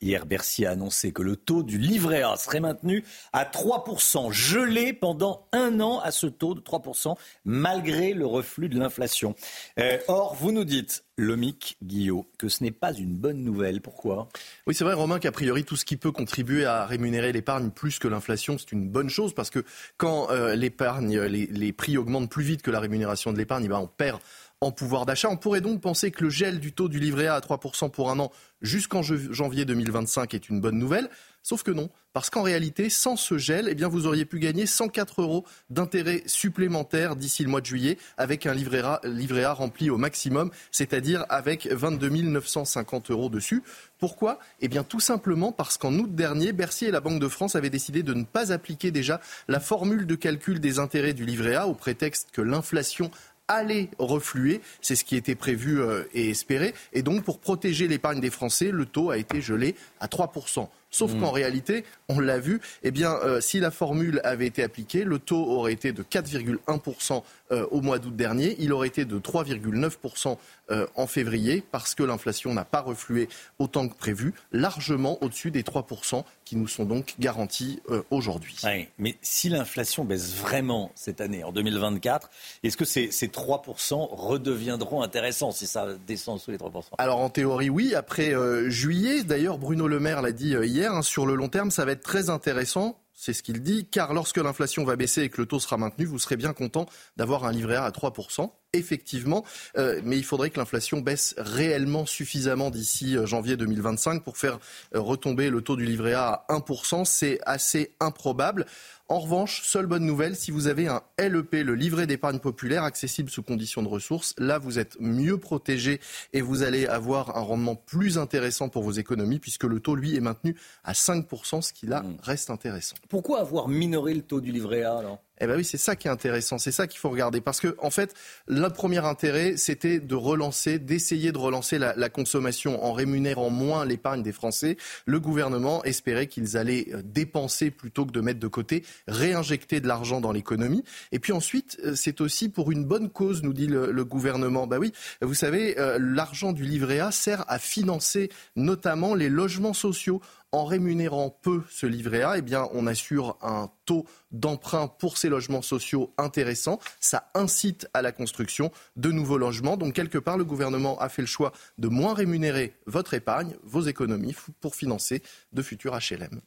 [0.03, 4.95] Hier, Bercy a annoncé que le taux du livret A serait maintenu à 3%, gelé
[4.95, 9.35] pendant un an à ce taux de 3%, malgré le reflux de l'inflation.
[9.79, 13.83] Euh, or, vous nous dites, Lomic Guillot, que ce n'est pas une bonne nouvelle.
[13.83, 14.29] Pourquoi?
[14.67, 17.99] Oui, c'est vrai, Romain, qu'a priori, tout ce qui peut contribuer à rémunérer l'épargne plus
[17.99, 19.63] que l'inflation, c'est une bonne chose, parce que
[19.99, 23.79] quand euh, l'épargne, les, prix augmentent plus vite que la rémunération de l'épargne, eh ben,
[23.79, 24.21] on perd
[24.63, 25.31] en pouvoir d'achat.
[25.31, 28.11] On pourrait donc penser que le gel du taux du livret A à 3% pour
[28.11, 31.09] un an jusqu'en janvier 2025 est une bonne nouvelle.
[31.43, 34.67] Sauf que non, parce qu'en réalité, sans ce gel, eh bien, vous auriez pu gagner
[34.67, 39.55] 104 euros d'intérêt supplémentaire d'ici le mois de juillet avec un livret A, livret A
[39.55, 43.63] rempli au maximum, c'est-à-dire avec 22 950 euros dessus.
[43.99, 44.39] Pourquoi?
[44.61, 47.71] Eh bien tout simplement parce qu'en août dernier, Bercy et la Banque de France avaient
[47.71, 51.69] décidé de ne pas appliquer déjà la formule de calcul des intérêts du livret A
[51.69, 53.11] au prétexte que l'inflation
[53.51, 54.61] allait refluer.
[54.81, 56.75] C'est ce qui était prévu euh, et espéré.
[56.93, 60.69] Et donc, pour protéger l'épargne des Français, le taux a été gelé à 3%.
[60.91, 61.21] Sauf mmh.
[61.21, 65.21] qu'en réalité, on l'a vu, eh bien, euh, si la formule avait été appliquée, le
[65.21, 67.23] taux aurait été de 4,1%
[67.53, 68.57] euh, au mois d'août dernier.
[68.59, 70.37] Il aurait été de 3,9%
[70.71, 73.29] euh, en février parce que l'inflation n'a pas reflué
[73.61, 78.57] autant que prévu, largement au-dessus des 3% qui nous sont donc garantis aujourd'hui.
[78.99, 82.29] mais si l'inflation baisse vraiment cette année, en 2024,
[82.65, 87.31] est-ce que ces, ces 3% redeviendront intéressants si ça descend sous les 3% Alors en
[87.31, 87.95] théorie, oui.
[87.95, 88.33] Après
[88.69, 91.93] juillet, d'ailleurs, Bruno Le Maire l'a dit hier, Hein, sur le long terme, ça va
[91.93, 93.01] être très intéressant.
[93.13, 96.07] C'est ce qu'il dit, car lorsque l'inflation va baisser et que le taux sera maintenu,
[96.07, 96.87] vous serez bien content
[97.19, 98.51] d'avoir un livret A à 3%.
[98.73, 99.45] Effectivement,
[99.77, 104.59] euh, mais il faudrait que l'inflation baisse réellement suffisamment d'ici euh, janvier 2025 pour faire
[104.95, 107.05] euh, retomber le taux du livret A à 1%.
[107.05, 108.65] C'est assez improbable.
[109.11, 113.29] En revanche, seule bonne nouvelle, si vous avez un LEP, le livret d'épargne populaire, accessible
[113.29, 115.99] sous conditions de ressources, là vous êtes mieux protégé
[116.33, 120.15] et vous allez avoir un rendement plus intéressant pour vos économies puisque le taux, lui,
[120.15, 122.19] est maintenu à 5%, ce qui là hmm.
[122.23, 122.95] reste intéressant.
[123.09, 125.19] Pourquoi avoir minoré le taux du livret A alors?
[125.41, 127.41] Eh bien oui, c'est ça qui est intéressant, c'est ça qu'il faut regarder.
[127.41, 128.15] Parce que, en fait,
[128.47, 133.87] le premier intérêt, c'était de relancer, d'essayer de relancer la, la, consommation en rémunérant moins
[133.87, 134.77] l'épargne des Français.
[135.07, 139.89] Le gouvernement espérait qu'ils allaient euh, dépenser plutôt que de mettre de côté, réinjecter de
[139.89, 140.85] l'argent dans l'économie.
[141.13, 144.67] Et puis ensuite, euh, c'est aussi pour une bonne cause, nous dit le, gouvernement.
[144.67, 149.75] Bah oui, vous savez, euh, l'argent du livret A sert à financer notamment les logements
[149.75, 150.21] sociaux
[150.53, 155.29] en rémunérant peu ce livret A, eh bien, on assure un taux d'emprunt pour ces
[155.29, 156.81] logements sociaux intéressant.
[156.99, 159.77] Ça incite à la construction de nouveaux logements.
[159.77, 163.83] Donc, quelque part, le gouvernement a fait le choix de moins rémunérer votre épargne, vos
[163.83, 166.41] économies, pour financer de futurs HLM.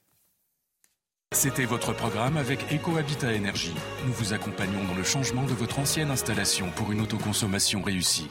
[1.34, 3.74] C'était votre programme avec EcoHabitat Énergie.
[4.06, 8.30] Nous vous accompagnons dans le changement de votre ancienne installation pour une autoconsommation réussie.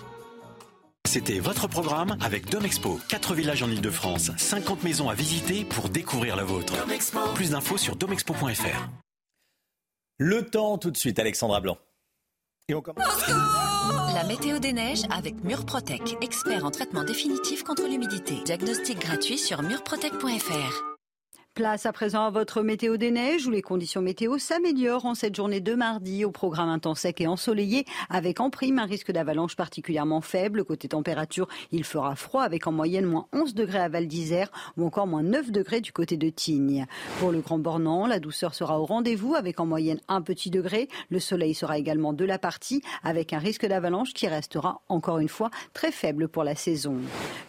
[1.07, 3.01] C'était votre programme avec Domexpo.
[3.09, 6.75] 4 villages en Ile-de-France, 50 maisons à visiter pour découvrir la vôtre.
[7.35, 8.88] Plus d'infos sur domexpo.fr.
[10.19, 11.77] Le temps tout de suite, Alexandra Blanc.
[12.69, 13.29] Et on commence.
[14.15, 18.37] La météo des neiges avec Murprotec, expert en traitement définitif contre l'humidité.
[18.45, 20.91] Diagnostic gratuit sur murprotec.fr.
[21.55, 25.37] Place à présent à votre météo des neiges où les conditions météo s'améliorent en cette
[25.37, 29.55] journée de mardi au programme intense sec et ensoleillé avec en prime un risque d'avalanche
[29.55, 30.65] particulièrement faible.
[30.65, 34.87] Côté température, il fera froid avec en moyenne moins 11 degrés à Val d'Isère ou
[34.87, 36.87] encore moins 9 degrés du côté de Tignes.
[37.21, 40.88] Pour le Grand Bornand, la douceur sera au rendez-vous avec en moyenne un petit degré.
[41.11, 45.29] Le soleil sera également de la partie avec un risque d'avalanche qui restera encore une
[45.29, 46.97] fois très faible pour la saison.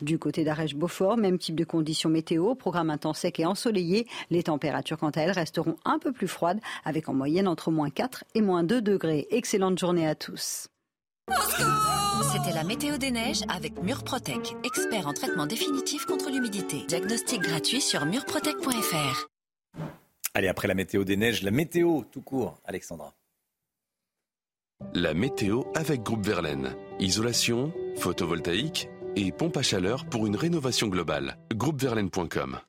[0.02, 3.93] Du côté d'Arèche-Beaufort, même type de conditions météo, programme intense sec et ensoleillé
[4.30, 7.90] les températures, quant à elles, resteront un peu plus froides, avec en moyenne entre moins
[7.90, 9.28] 4 et moins 2 degrés.
[9.32, 10.68] Excellente journée à tous.
[12.32, 16.84] C'était la météo des neiges avec Murprotec, expert en traitement définitif contre l'humidité.
[16.88, 19.28] Diagnostic gratuit sur murprotec.fr.
[20.34, 23.14] Allez, après la météo des neiges, la météo tout court, Alexandra.
[24.94, 26.76] La météo avec Groupe Verlaine.
[27.00, 31.38] Isolation, photovoltaïque et pompe à chaleur pour une rénovation globale.
[31.54, 32.60] Groupeverlaine.com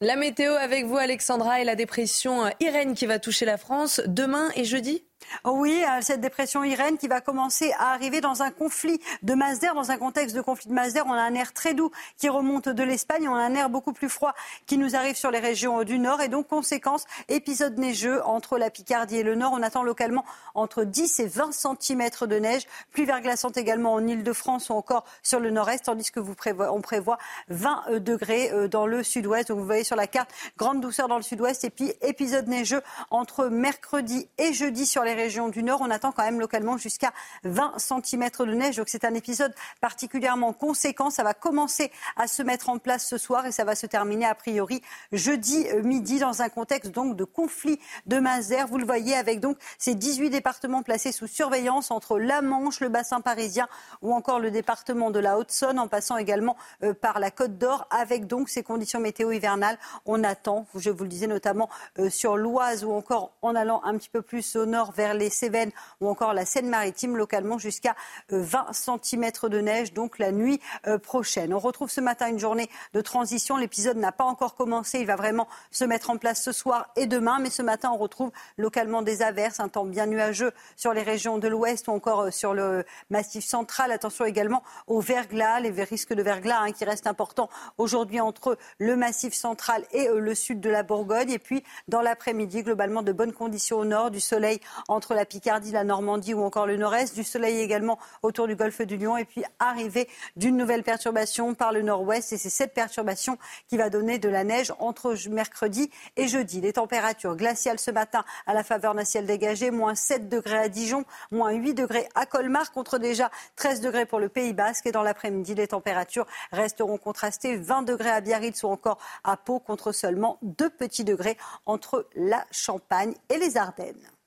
[0.00, 4.00] la météo avec vous, Alexandra, et la dépression euh, Irène qui va toucher la France
[4.06, 5.07] demain et jeudi?
[5.44, 9.58] Oui, euh, cette dépression Irène qui va commencer à arriver dans un conflit de masse
[9.60, 11.04] d'air, dans un contexte de conflit de masse d'air.
[11.06, 13.92] On a un air très doux qui remonte de l'Espagne, on a un air beaucoup
[13.92, 14.34] plus froid
[14.66, 18.70] qui nous arrive sur les régions du nord et donc conséquence, épisode neigeux entre la
[18.70, 19.52] Picardie et le nord.
[19.54, 24.70] On attend localement entre 10 et 20 cm de neige, pluie verglaçante également en Ile-de-France
[24.70, 28.68] ou encore sur le nord-est, tandis que vous prévoit, on prévoit 20 euh, degrés euh,
[28.68, 29.48] dans le sud-ouest.
[29.48, 32.82] Donc vous voyez sur la carte, grande douceur dans le sud-ouest et puis épisode neigeux
[33.10, 35.80] entre mercredi et jeudi sur les régions du Nord.
[35.80, 37.12] On attend quand même localement jusqu'à
[37.44, 38.76] 20 cm de neige.
[38.76, 41.10] Donc c'est un épisode particulièrement conséquent.
[41.10, 44.26] Ça va commencer à se mettre en place ce soir et ça va se terminer
[44.26, 48.18] a priori jeudi midi dans un contexte donc de conflit de
[48.48, 48.66] d'air.
[48.66, 52.88] Vous le voyez avec donc ces 18 départements placés sous surveillance entre la Manche, le
[52.88, 53.68] bassin parisien
[54.02, 57.86] ou encore le département de la Haute-Saône en passant également euh, par la Côte d'Or
[57.90, 59.78] avec donc ces conditions météo hivernales.
[60.04, 61.68] On attend, je vous le disais notamment
[61.98, 65.30] euh, sur l'Oise ou encore en allant un petit peu plus au nord vers les
[65.30, 67.94] Cévennes ou encore la Seine-Maritime, localement jusqu'à
[68.30, 70.60] 20 cm de neige, donc la nuit
[71.02, 71.54] prochaine.
[71.54, 73.56] On retrouve ce matin une journée de transition.
[73.56, 74.98] L'épisode n'a pas encore commencé.
[74.98, 77.38] Il va vraiment se mettre en place ce soir et demain.
[77.38, 81.38] Mais ce matin, on retrouve localement des averses, un temps bien nuageux sur les régions
[81.38, 83.92] de l'ouest ou encore sur le massif central.
[83.92, 88.96] Attention également au verglas, les risques de verglas hein, qui restent importants aujourd'hui entre le
[88.96, 91.30] massif central et le sud de la Bourgogne.
[91.30, 94.58] Et puis, dans l'après-midi, globalement, de bonnes conditions au nord, du soleil
[94.88, 98.82] entre la Picardie, la Normandie ou encore le nord-est, du soleil également autour du golfe
[98.82, 99.16] du Lion.
[99.16, 102.32] Et puis, arrivée d'une nouvelle perturbation par le nord-ouest.
[102.32, 106.60] Et c'est cette perturbation qui va donner de la neige entre mercredi et jeudi.
[106.60, 110.68] Les températures glaciales ce matin à la faveur d'un ciel dégagé, moins 7 degrés à
[110.68, 114.86] Dijon, moins 8 degrés à Colmar, contre déjà 13 degrés pour le Pays Basque.
[114.86, 117.56] Et dans l'après-midi, les températures resteront contrastées.
[117.56, 122.44] 20 degrés à Biarritz ou encore à Pau, contre seulement 2 petits degrés entre la
[122.50, 124.17] Champagne et les Ardennes.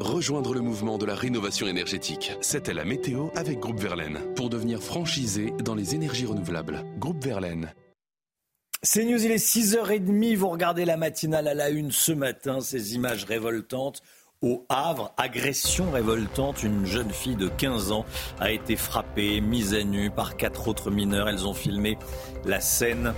[0.00, 2.32] Rejoindre le mouvement de la rénovation énergétique.
[2.40, 4.18] C'était la météo avec Groupe Verlaine.
[4.34, 6.82] Pour devenir franchisé dans les énergies renouvelables.
[6.98, 7.74] Groupe Verlaine.
[8.82, 10.36] C'est News, il est 6h30.
[10.36, 12.62] Vous regardez la matinale à la une ce matin.
[12.62, 14.00] Ces images révoltantes
[14.40, 16.62] au Havre, agression révoltante.
[16.62, 18.06] Une jeune fille de 15 ans
[18.38, 21.28] a été frappée, mise à nu par quatre autres mineurs.
[21.28, 21.98] Elles ont filmé
[22.46, 23.12] la scène.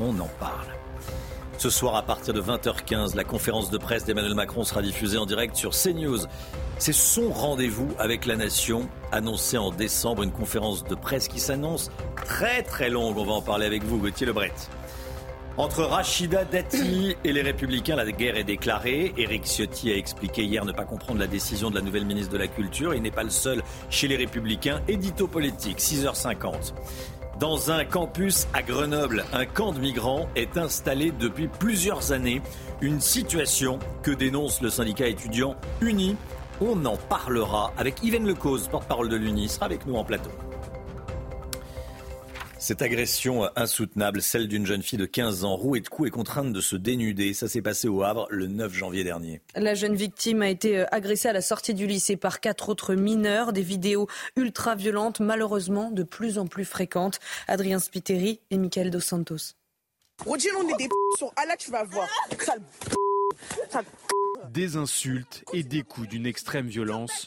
[0.00, 0.66] On en parle.
[1.58, 5.26] Ce soir, à partir de 20h15, la conférence de presse d'Emmanuel Macron sera diffusée en
[5.26, 6.18] direct sur CNews.
[6.78, 11.90] C'est son rendez-vous avec la nation, annoncé en décembre, une conférence de presse qui s'annonce
[12.16, 13.16] très très longue.
[13.16, 14.52] On va en parler avec vous, Gauthier Lebret.
[15.56, 19.14] Entre Rachida Dati et les Républicains, la guerre est déclarée.
[19.16, 22.38] Éric Ciotti a expliqué hier ne pas comprendre la décision de la nouvelle ministre de
[22.38, 22.92] la Culture.
[22.92, 24.80] Il n'est pas le seul chez les Républicains.
[24.88, 26.74] Édito politique, 6h50.
[27.40, 32.40] Dans un campus à Grenoble, un camp de migrants est installé depuis plusieurs années.
[32.80, 36.16] Une situation que dénonce le syndicat étudiant Uni.
[36.60, 40.30] On en parlera avec Yven Lecause, porte-parole de l'Uni, sera avec nous en plateau.
[42.64, 46.50] Cette agression insoutenable, celle d'une jeune fille de 15 ans, rouée de coups et contrainte
[46.50, 49.42] de se dénuder, ça s'est passé au Havre le 9 janvier dernier.
[49.54, 52.94] La jeune victime a été euh, agressée à la sortie du lycée par quatre autres
[52.94, 53.52] mineurs.
[53.52, 57.20] Des vidéos ultra violentes, malheureusement de plus en plus fréquentes.
[57.48, 59.52] Adrien Spiteri et Michael Dos Santos.
[60.24, 60.88] on est des
[61.58, 62.08] tu vas voir.
[64.54, 67.26] Des insultes et des coups d'une extrême violence,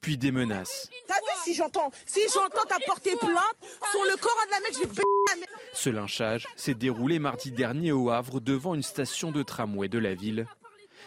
[0.00, 0.88] puis des menaces.
[1.08, 3.58] T'as vu si j'entends Si j'entends t'as porté plainte
[3.90, 8.10] sur le corps de la mec, je vais Ce lynchage s'est déroulé mardi dernier au
[8.10, 10.46] Havre devant une station de tramway de la ville.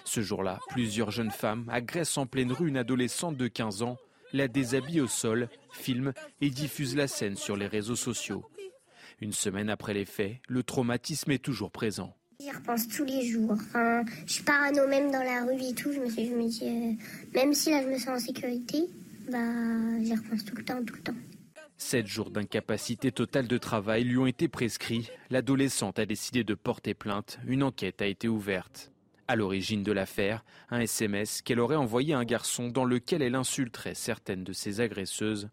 [0.04, 3.96] Ce jour-là, plusieurs jeunes femmes agressent en pleine rue une adolescente de 15 ans,
[4.34, 8.43] la déshabillent au sol, filment et diffusent la scène sur les réseaux sociaux.
[9.22, 12.13] Une semaine après les faits, le traumatisme est toujours présent.
[12.39, 13.58] J'y repense tous les jours.
[14.28, 15.91] je suis parano même dans la rue et tout.
[15.91, 16.93] Je me, dis, euh,
[17.34, 18.84] même si là je me sens en sécurité,
[19.32, 19.39] bah,
[20.04, 21.15] j'y repense tout le temps, tout le temps.
[21.78, 25.10] Sept jours d'incapacité totale de travail lui ont été prescrits.
[25.32, 27.39] L'adolescente a décidé de porter plainte.
[27.47, 28.91] Une enquête a été ouverte.
[29.28, 33.34] À l'origine de l'affaire, un SMS qu'elle aurait envoyé à un garçon dans lequel elle
[33.34, 35.50] insulterait certaines de ses agresseuses.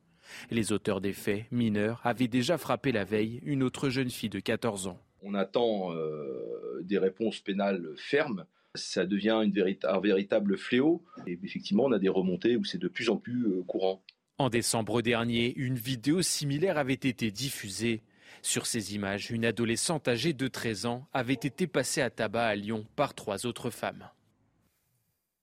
[0.50, 4.40] Les auteurs des faits, mineurs, avaient déjà frappé la veille une autre jeune fille de
[4.40, 8.44] 14 ans on attend euh, des réponses pénales fermes.
[8.74, 9.42] Ça devient
[9.84, 11.02] un véritable fléau.
[11.26, 14.02] Et effectivement, on a des remontées où c'est de plus en plus euh, courant.
[14.38, 18.02] En décembre dernier, une vidéo similaire avait été diffusée.
[18.42, 22.54] Sur ces images, une adolescente âgée de 13 ans avait été passée à tabac à
[22.54, 24.10] Lyon par trois autres femmes.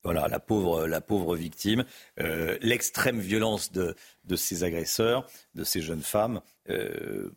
[0.04, 1.86] Voilà, la pauvre, la pauvre victime,
[2.20, 6.42] euh, l'extrême violence de, de ces agresseurs, de ces jeunes femmes.
[6.70, 7.32] Euh,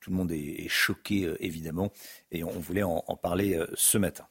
[0.00, 1.92] tout le monde est, choqué, euh, évidemment,
[2.30, 4.26] et on voulait en, parler ce matin.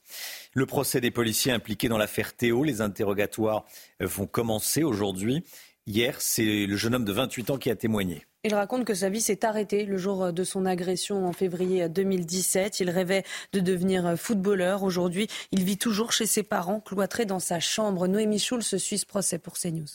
[0.54, 3.66] Le procès des policiers impliqués dans l'affaire Théo, les interrogatoires
[4.00, 5.44] vont commencer aujourd'hui.
[5.86, 8.26] Hier, c'est le jeune homme de 28 ans qui a témoigné.
[8.44, 12.80] Il raconte que sa vie s'est arrêtée le jour de son agression en février 2017.
[12.80, 14.82] Il rêvait de devenir footballeur.
[14.82, 18.06] Aujourd'hui, il vit toujours chez ses parents, cloîtré dans sa chambre.
[18.06, 19.86] Noémie Schulz suit ce procès pour CNews.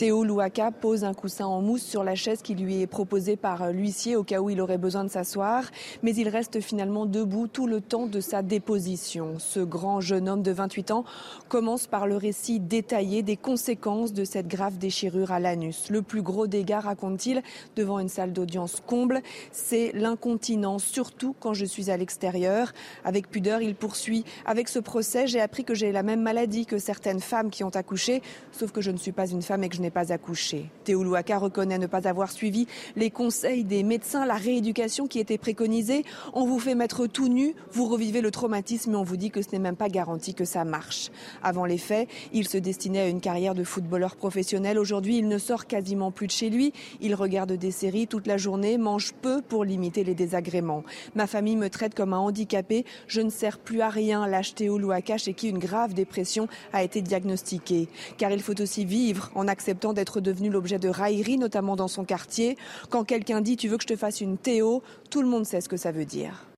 [0.00, 3.70] Théo Louaka pose un coussin en mousse sur la chaise qui lui est proposée par
[3.70, 5.64] l'huissier au cas où il aurait besoin de s'asseoir,
[6.02, 9.34] mais il reste finalement debout tout le temps de sa déposition.
[9.38, 11.04] Ce grand jeune homme de 28 ans
[11.50, 15.90] commence par le récit détaillé des conséquences de cette grave déchirure à l'anus.
[15.90, 17.42] Le plus gros dégât, raconte-t-il,
[17.76, 19.20] devant une salle d'audience comble,
[19.52, 22.72] c'est l'incontinence, surtout quand je suis à l'extérieur.
[23.04, 24.24] Avec pudeur, il poursuit.
[24.46, 27.76] Avec ce procès, j'ai appris que j'ai la même maladie que certaines femmes qui ont
[27.76, 30.70] accouché, sauf que je ne suis pas une femme et que je n'ai pas accouché.
[30.84, 32.66] Théo Louaka reconnaît ne pas avoir suivi
[32.96, 36.04] les conseils des médecins, la rééducation qui était préconisée.
[36.32, 39.42] On vous fait mettre tout nu, vous revivez le traumatisme et on vous dit que
[39.42, 41.10] ce n'est même pas garanti que ça marche.
[41.42, 44.78] Avant les faits, il se destinait à une carrière de footballeur professionnel.
[44.78, 46.72] Aujourd'hui, il ne sort quasiment plus de chez lui.
[47.00, 50.84] Il regarde des séries toute la journée, mange peu pour limiter les désagréments.
[51.14, 52.84] Ma famille me traite comme un handicapé.
[53.06, 56.82] Je ne sers plus à rien, lâche Théo Louaka chez qui une grave dépression a
[56.82, 57.88] été diagnostiquée.
[58.18, 62.04] Car il faut aussi vivre en acceptant d'être devenu l'objet de railleries, notamment dans son
[62.04, 62.56] quartier.
[62.90, 65.60] Quand quelqu'un dit tu veux que je te fasse une Théo, tout le monde sait
[65.60, 66.49] ce que ça veut dire.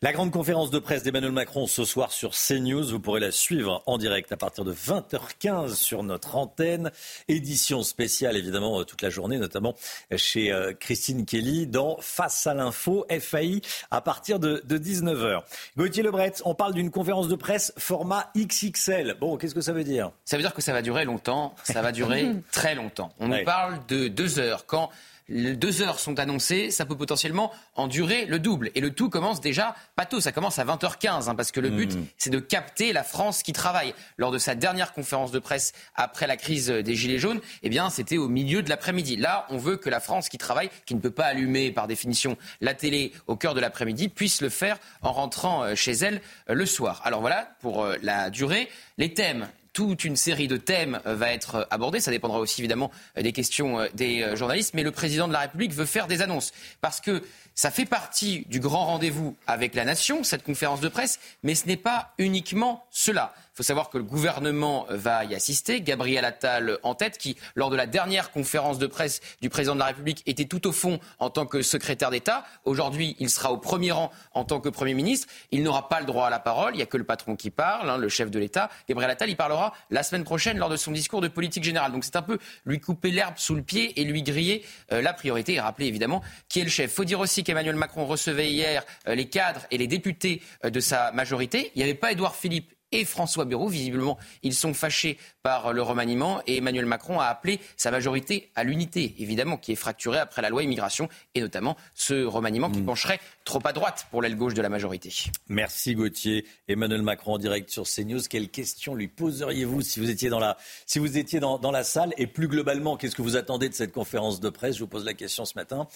[0.00, 3.82] La grande conférence de presse d'Emmanuel Macron ce soir sur CNews, vous pourrez la suivre
[3.86, 6.92] en direct à partir de 20h15 sur notre antenne.
[7.26, 9.74] Édition spéciale évidemment euh, toute la journée, notamment
[10.14, 15.42] chez euh, Christine Kelly dans Face à l'info FAI à partir de, 19h.
[15.76, 19.16] Gauthier Lebret, on parle d'une conférence de presse format XXL.
[19.18, 20.12] Bon, qu'est-ce que ça veut dire?
[20.24, 23.12] Ça veut dire que ça va durer longtemps, ça va durer très longtemps.
[23.18, 24.90] On nous parle de deux heures quand
[25.28, 28.70] les deux heures sont annoncées, ça peut potentiellement en durer le double.
[28.74, 31.70] Et le tout commence déjà pas tôt, ça commence à 20h15, hein, parce que le
[31.70, 32.06] but, hmm.
[32.16, 33.94] c'est de capter la France qui travaille.
[34.16, 37.90] Lors de sa dernière conférence de presse après la crise des Gilets jaunes, eh bien,
[37.90, 39.16] c'était au milieu de l'après-midi.
[39.16, 42.36] Là, on veut que la France qui travaille, qui ne peut pas allumer par définition
[42.60, 46.54] la télé au cœur de l'après-midi, puisse le faire en rentrant euh, chez elle euh,
[46.54, 47.00] le soir.
[47.04, 48.68] Alors voilà pour euh, la durée.
[48.96, 52.00] Les thèmes, toute une série de thèmes euh, va être euh, abordée.
[52.00, 54.74] Ça dépendra aussi évidemment euh, des questions des journalistes.
[54.74, 57.22] Mais le président de la République veut faire des annonces parce que
[57.54, 61.68] ça fait partie du grand rendez-vous avec la nation, cette conférence de presse, mais ce
[61.68, 63.32] n'est pas uniquement cela.
[63.58, 65.80] Il faut savoir que le gouvernement va y assister.
[65.80, 69.80] Gabriel Attal en tête, qui, lors de la dernière conférence de presse du président de
[69.80, 72.44] la République, était tout au fond en tant que secrétaire d'État.
[72.64, 75.26] Aujourd'hui, il sera au premier rang en tant que Premier ministre.
[75.50, 76.74] Il n'aura pas le droit à la parole.
[76.74, 78.70] Il n'y a que le patron qui parle, hein, le chef de l'État.
[78.88, 81.90] Gabriel Attal, il parlera la semaine prochaine lors de son discours de politique générale.
[81.90, 85.12] Donc c'est un peu lui couper l'herbe sous le pied et lui griller euh, la
[85.12, 86.92] priorité et rappeler évidemment qui est le chef.
[86.92, 90.70] Il faut dire aussi qu'Emmanuel Macron recevait hier euh, les cadres et les députés euh,
[90.70, 91.72] de sa majorité.
[91.74, 93.68] Il n'y avait pas Édouard Philippe et François Bayrou.
[93.68, 98.64] Visiblement, ils sont fâchés par le remaniement et Emmanuel Macron a appelé sa majorité à
[98.64, 102.86] l'unité, évidemment, qui est fracturée après la loi immigration et notamment ce remaniement qui mm.
[102.86, 105.12] pencherait trop à droite pour l'aile gauche de la majorité.
[105.48, 106.44] Merci Gauthier.
[106.68, 108.20] Emmanuel Macron en direct sur CNews.
[108.28, 112.12] Quelles questions lui poseriez-vous si vous étiez dans la, si vous étiez dans la salle?
[112.16, 114.76] Et plus globalement, qu'est-ce que vous attendez de cette conférence de presse?
[114.76, 115.88] Je vous pose la question ce matin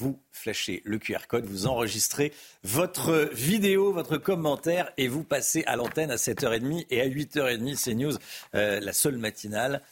[0.00, 2.32] vous flashez le QR code, vous enregistrez
[2.62, 7.94] votre vidéo, votre commentaire et vous passez à l'antenne à 7h30 et à 8h30 c'est
[7.94, 8.14] News,
[8.54, 9.82] la seule matinale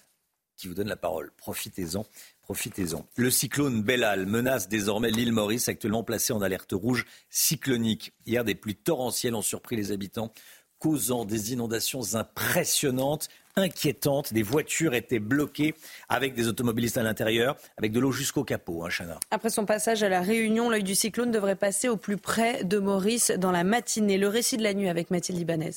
[0.57, 1.31] qui vous donne la parole.
[1.37, 2.07] Profitez-en.
[2.43, 3.07] Profitez-en.
[3.17, 8.13] Le cyclone Bellal menace désormais l'île Maurice, actuellement placée en alerte rouge cyclonique.
[8.27, 10.33] Hier, des pluies torrentielles ont surpris les habitants,
[10.79, 14.33] causant des inondations impressionnantes inquiétante.
[14.33, 15.75] Des voitures étaient bloquées
[16.09, 19.19] avec des automobilistes à l'intérieur, avec de l'eau jusqu'au capot, hein, Chana.
[19.31, 22.79] Après son passage à la Réunion, l'œil du cyclone devrait passer au plus près de
[22.79, 24.19] Maurice dans la matinée.
[24.19, 25.73] Le récit de la nuit avec Mathilde Ibanez.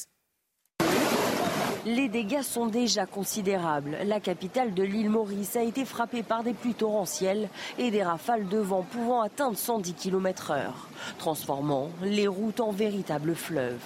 [1.86, 3.98] Les dégâts sont déjà considérables.
[4.06, 8.48] La capitale de l'île Maurice a été frappée par des pluies torrentielles et des rafales
[8.48, 10.74] de vent pouvant atteindre 110 km/h,
[11.18, 13.82] transformant les routes en véritables fleuves.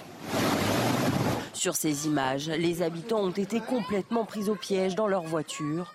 [1.56, 5.90] Sur ces images, les habitants ont été complètement pris au piège dans leur voiture.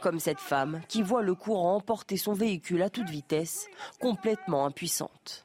[0.00, 3.66] Comme cette femme qui voit le courant emporter son véhicule à toute vitesse,
[4.00, 5.44] complètement impuissante.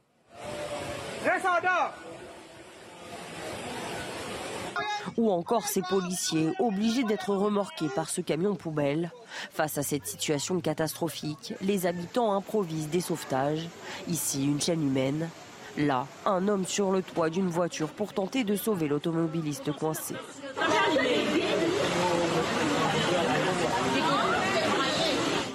[5.18, 9.12] Ou encore ces policiers obligés d'être remorqués par ce camion poubelle.
[9.52, 13.68] Face à cette situation catastrophique, les habitants improvisent des sauvetages.
[14.08, 15.28] Ici, une chaîne humaine.
[15.78, 20.14] Là, un homme sur le toit d'une voiture pour tenter de sauver l'automobiliste coincé.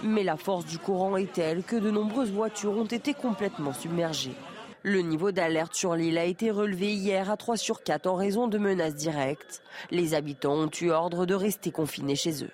[0.02, 4.34] Mais la force du courant est telle que de nombreuses voitures ont été complètement submergées.
[4.82, 8.48] Le niveau d'alerte sur l'île a été relevé hier à 3 sur 4 en raison
[8.48, 9.62] de menaces directes.
[9.90, 12.50] Les habitants ont eu ordre de rester confinés chez eux.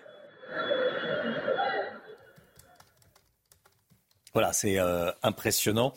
[4.34, 5.94] Voilà, c'est euh, impressionnant.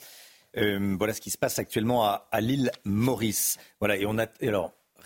[0.57, 3.57] Euh, voilà ce qui se passe actuellement à, l'île Maurice.
[3.79, 4.27] Voilà, et on a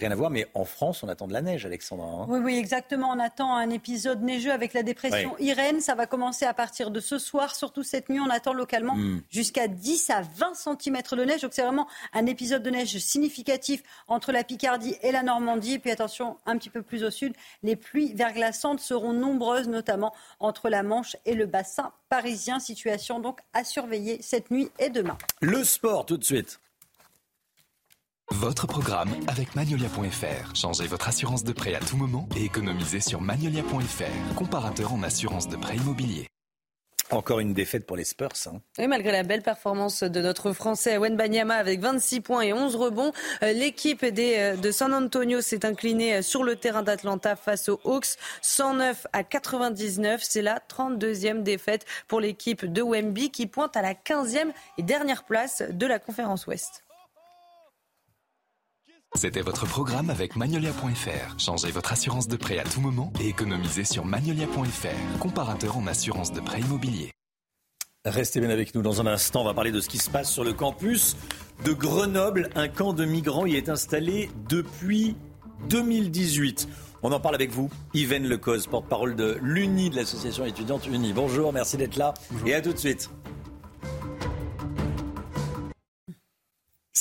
[0.02, 2.08] rien à voir, mais en France, on attend de la neige, Alexandra.
[2.08, 2.26] Hein.
[2.28, 3.10] Oui, oui, exactement.
[3.10, 5.80] On attend un épisode neigeux avec la dépression Irène.
[5.80, 8.20] Ça va commencer à partir de ce soir, surtout cette nuit.
[8.20, 9.22] On attend localement hmm.
[9.30, 11.42] jusqu'à 10 à 20 cm de neige.
[11.42, 15.74] Donc c'est vraiment un épisode de neige significatif entre la Picardie et la Normandie.
[15.74, 17.34] Et puis attention, un petit peu plus au sud,
[17.64, 22.60] les pluies verglaçantes seront nombreuses, notamment entre la Manche et le bassin parisien.
[22.60, 25.18] Situation donc à surveiller cette nuit et demain.
[25.42, 26.60] Le sport tout de suite.
[28.32, 30.56] Votre programme avec Magnolia.fr.
[30.56, 35.50] Changez votre assurance de prêt à tout moment et économisez sur Magnolia.fr, comparateur en assurance
[35.50, 36.28] de prêt immobilier.
[37.10, 38.30] Encore une défaite pour les Spurs.
[38.46, 38.62] Hein.
[38.78, 43.12] Et malgré la belle performance de notre Français Wenbanyama avec 26 points et 11 rebonds,
[43.44, 47.68] euh, l'équipe des, euh, de San Antonio s'est inclinée euh, sur le terrain d'Atlanta face
[47.68, 50.22] aux Hawks, 109 à 99.
[50.24, 55.26] C'est la 32e défaite pour l'équipe de Wemby qui pointe à la 15e et dernière
[55.26, 56.86] place de la conférence Ouest.
[59.16, 61.38] C'était votre programme avec Magnolia.fr.
[61.38, 66.32] Changez votre assurance de prêt à tout moment et économisez sur Magnolia.fr, comparateur en assurance
[66.32, 67.12] de prêt immobilier.
[68.06, 69.42] Restez bien avec nous dans un instant.
[69.42, 71.18] On va parler de ce qui se passe sur le campus
[71.66, 72.50] de Grenoble.
[72.56, 75.18] Un camp de migrants y est installé depuis
[75.70, 76.70] 2018.
[77.04, 81.12] On en parle avec vous, Yven Lecoz, porte-parole de l'UNI, de l'association étudiante UNI.
[81.12, 82.14] Bonjour, merci d'être là
[82.46, 83.10] et à tout de suite.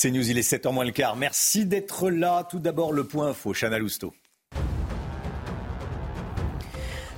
[0.03, 1.15] C'est News, il est 7h moins le quart.
[1.15, 2.49] Merci d'être là.
[2.49, 4.15] Tout d'abord, le point info, Chana Lousteau.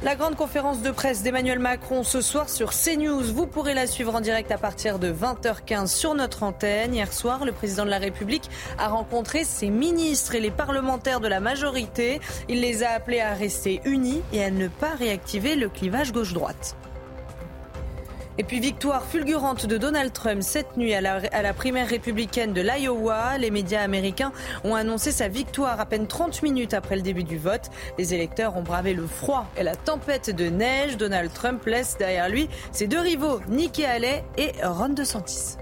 [0.02, 3.22] La grande conférence de presse d'Emmanuel Macron ce soir sur CNews.
[3.22, 6.92] Vous pourrez la suivre en direct à partir de 20h15 sur notre antenne.
[6.92, 11.28] Hier soir, le président de la République a rencontré ses ministres et les parlementaires de
[11.28, 12.20] la majorité.
[12.48, 16.74] Il les a appelés à rester unis et à ne pas réactiver le clivage gauche-droite.
[18.38, 23.36] Et puis victoire fulgurante de Donald Trump cette nuit à la, primaire républicaine de l'Iowa.
[23.38, 24.32] Les médias américains
[24.64, 27.70] ont annoncé sa victoire à peine 30 minutes après le début du vote.
[27.98, 30.96] Les électeurs ont bravé le froid et la tempête de neige.
[30.96, 35.58] Donald Trump laisse derrière lui ses deux rivaux, Nikki Haley et Ron DeSantis.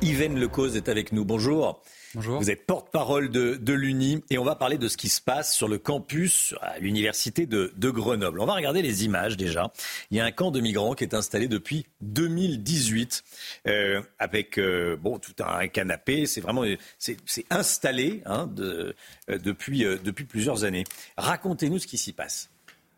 [0.00, 1.24] Yven Lecause est avec nous.
[1.24, 1.80] Bonjour.
[2.14, 5.68] Vous êtes porte-parole de, l'UNI et on va parler de ce qui se passe sur
[5.68, 8.40] le campus à l'université de, Grenoble.
[8.40, 9.72] On va regarder les images déjà.
[10.10, 13.22] Il y a un camp de migrants qui est installé depuis 2018
[13.66, 16.26] euh, avec euh, bon tout un canapé.
[16.26, 16.64] C'est vraiment
[16.98, 17.16] c'est
[17.50, 18.94] installé hein, de,
[19.30, 20.84] euh, depuis, depuis plusieurs années.
[21.16, 22.50] Racontez-nous ce qui s'y passe.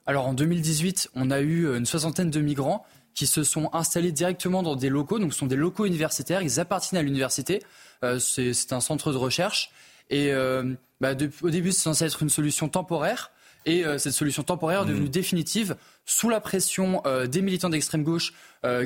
[0.07, 2.85] Alors en 2018, on a eu une soixantaine de migrants
[3.15, 5.19] qui se sont installés directement dans des locaux.
[5.19, 6.43] Donc ce sont des locaux universitaires.
[6.43, 7.63] Ils appartiennent à l'université.
[8.03, 9.71] Euh, c'est un centre de recherche.
[10.11, 11.13] Et euh, bah,
[11.43, 13.31] au début, c'est censé être une solution temporaire.
[13.67, 15.11] Et euh, cette solution temporaire est devenue mmh.
[15.11, 18.35] définitive sous la pression des militants d'extrême gauche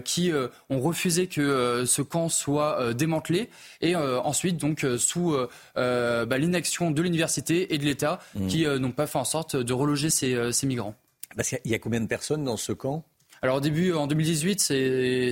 [0.05, 0.31] qui
[0.71, 3.51] ont refusé que ce camp soit démantelé.
[3.81, 5.37] Et ensuite, donc, sous
[5.75, 8.47] bah, l'inaction de l'université et de l'État mmh.
[8.47, 10.95] qui n'ont pas fait en sorte de reloger ces, ces migrants.
[11.35, 13.05] Parce qu'il y a combien de personnes dans ce camp?
[13.43, 14.61] Alors au début, en 2018,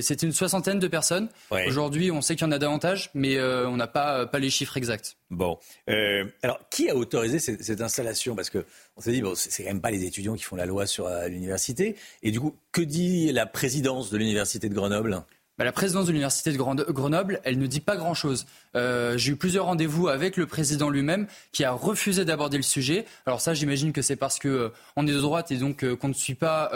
[0.01, 1.29] c'était une soixantaine de personnes.
[1.67, 4.49] Aujourd'hui, on sait qu'il y en a davantage, mais euh, on n'a pas, pas les
[4.49, 5.17] chiffres exacts.
[5.29, 5.57] Bon.
[5.89, 8.35] Euh, alors, qui a autorisé cette, installation?
[8.35, 10.65] Parce que on s'est dit, bon, c'est quand même pas les étudiants qui font la
[10.65, 11.95] loi sur euh, l'université.
[12.23, 15.23] Et du coup, que dit la présidence de l'université de Grenoble?
[15.57, 18.45] Bah, la présidence de l'université de Grenoble, elle ne dit pas grand-chose.
[18.75, 23.05] Euh, j'ai eu plusieurs rendez-vous avec le président lui-même qui a refusé d'aborder le sujet.
[23.25, 25.95] Alors ça, j'imagine que c'est parce que euh, on est de droite et donc euh,
[25.95, 26.71] qu'on ne suit pas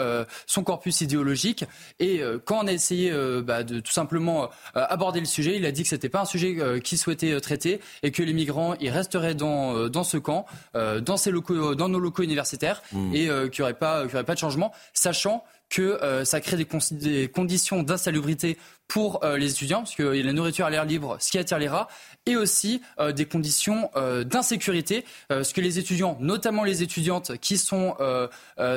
[0.46, 1.64] son corpus idéologique.
[2.00, 3.12] Et quand on a essayé
[3.42, 6.80] bah, de tout simplement aborder le sujet, il a dit que c'était pas un sujet
[6.82, 11.30] qu'il souhaitait traiter et que les migrants ils resteraient dans dans ce camp, dans ces
[11.30, 13.14] locaux, dans nos locaux universitaires mmh.
[13.14, 17.82] et qu'il n'y aurait aurait pas de changement, sachant que euh, ça crée des, conditions
[17.82, 18.58] d'insalubrité
[18.88, 21.66] pour euh, les étudiants, parce que la nourriture à l'air libre, ce qui attire les
[21.66, 21.88] rats,
[22.26, 23.90] et aussi euh, des conditions
[24.26, 27.96] d'insécurité, parce que les étudiants, notamment les étudiantes qui sont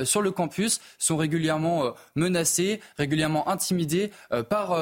[0.05, 4.11] sur le campus, sont régulièrement menacés, régulièrement intimidés
[4.49, 4.77] par,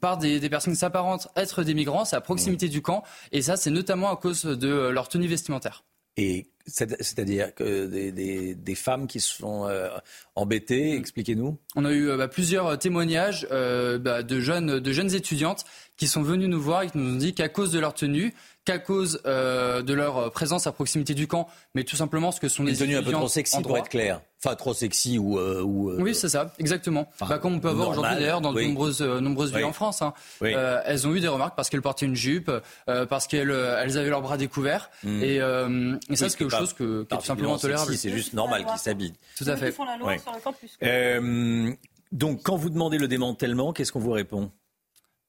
[0.00, 3.42] par des, des, personnes qui s'apparentent être des migrants, c'est à proximité du camp, et
[3.42, 5.84] ça c'est notamment à cause de leur tenue vestimentaire.
[6.16, 9.88] Et c'est-à-dire que des, femmes qui se font euh,
[10.34, 11.58] embêter, expliquez-nous.
[11.76, 15.64] On a eu euh, bah, plusieurs témoignages euh, bah, de, jeunes, de jeunes étudiantes
[15.96, 18.32] qui sont venues nous voir et qui nous ont dit qu'à cause de leur tenue,
[18.64, 22.64] qu'à cause de leur présence à proximité du camp, mais tout simplement ce que sont
[22.64, 24.20] des tenues un peu trop sexy pour être clair.
[24.44, 25.38] Enfin, trop sexy ou.
[26.00, 27.08] Oui, c'est ça, exactement.
[27.20, 30.02] bah, comme on peut avoir aujourd'hui d'ailleurs dans de nombreuses, nombreuses villes en France.
[30.02, 30.12] Hein.
[30.40, 32.50] elles ont eu des remarques parce qu'elles portaient une jupe,
[33.08, 34.90] parce qu'elles elles avaient leurs bras découverts.
[35.02, 35.22] Hmm.
[35.22, 37.96] Et, et ça, c'est quelque chose que, qui est tout simplement tolérable.
[37.96, 39.14] C'est juste normal qu'ils s'habillent.
[39.36, 39.72] Tout à fait.
[39.72, 40.76] font la loi sur le campus.
[40.82, 41.72] Euh,
[42.12, 44.50] donc, quand vous demandez le démantèlement, qu'est-ce qu'on vous répond?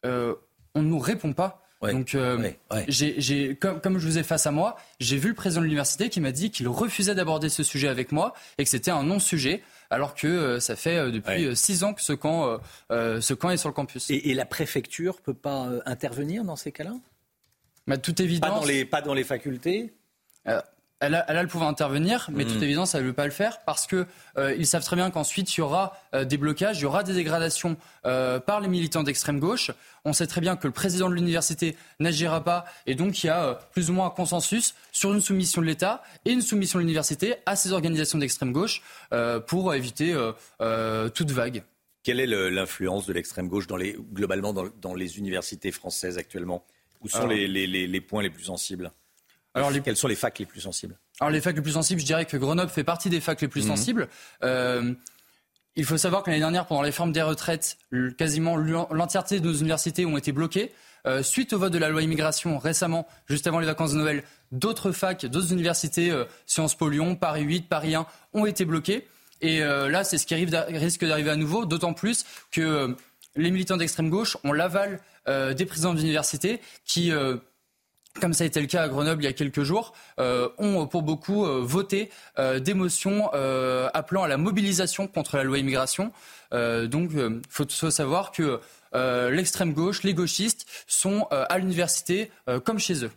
[0.05, 0.35] Euh,
[0.75, 1.64] On ne nous répond pas.
[1.81, 2.51] Donc, euh,
[2.87, 6.09] j'ai, comme, comme, je vous ai face à moi, j'ai vu le président de l'université
[6.09, 9.61] qui m'a dit qu'il refusait d'aborder ce sujet avec moi et que c'était un non-sujet,
[9.89, 12.59] alors que ça fait depuis six ans que ce camp,
[12.89, 14.09] ce camp est sur le campus.
[14.09, 16.93] Et, et la préfecture peut pas intervenir dans ces cas-là?
[17.87, 18.49] Bah, Tout évidence.
[18.49, 19.93] Pas dans les, pas dans les facultés?
[21.01, 22.63] Elle a, le pouvoir d'intervenir, mais toute Mm.
[22.63, 24.05] évidence, elle ne veut pas le faire parce que
[24.37, 27.03] euh, ils savent très bien qu'ensuite il y aura euh, des blocages, il y aura
[27.03, 27.75] des dégradations
[28.05, 29.71] euh, par les militants d'extrême gauche.
[30.05, 33.29] On sait très bien que le président de l'université n'agira pas, et donc il y
[33.29, 36.83] a plus ou moins un consensus sur une soumission de l'État et une soumission de
[36.83, 38.81] l'université à ces organisations d'extrême gauche
[39.47, 40.15] pour éviter
[41.13, 41.63] toute vague.
[42.03, 46.17] Quelle est le- l'influence de l'extrême gauche dans les, globalement dans, dans les universités françaises
[46.17, 46.63] actuellement?
[47.01, 48.91] Où sont les points les plus sensibles?
[49.55, 51.99] Alors, les- Quelles sont les facs les plus sensibles Alors les facs les plus sensibles,
[52.01, 53.69] je dirais que Grenoble fait partie des facs les plus Mhm.
[53.69, 54.07] sensibles.
[54.43, 54.93] Euh,
[55.77, 57.77] il faut savoir que l'année dernière, pendant les réformes des retraites,
[58.17, 60.71] quasiment l'en- l'entièreté de nos universités ont été bloquées.
[61.07, 64.23] Euh, suite au vote de la loi immigration récemment, juste avant les vacances de Noël,
[64.51, 69.07] d'autres facs, d'autres universités, euh, Sciences Po Lyon, Paris 8, Paris 1, ont été bloquées.
[69.41, 72.95] Et euh, là, c'est ce qui risque d'arriver à nouveau, d'autant plus que
[73.35, 77.11] les militants d'extrême gauche ont l'aval des présidents d'université qui
[78.19, 80.87] comme ça a été le cas à Grenoble il y a quelques jours, euh, ont
[80.87, 82.09] pour beaucoup euh, voté
[82.39, 83.29] euh, des motions
[83.93, 86.11] appelant à la mobilisation contre la loi immigration.
[86.51, 88.59] Donc, il faut, savoir que
[89.29, 92.31] l'extrême gauche, les gauchistes, sont à l'université
[92.63, 93.11] comme chez eux.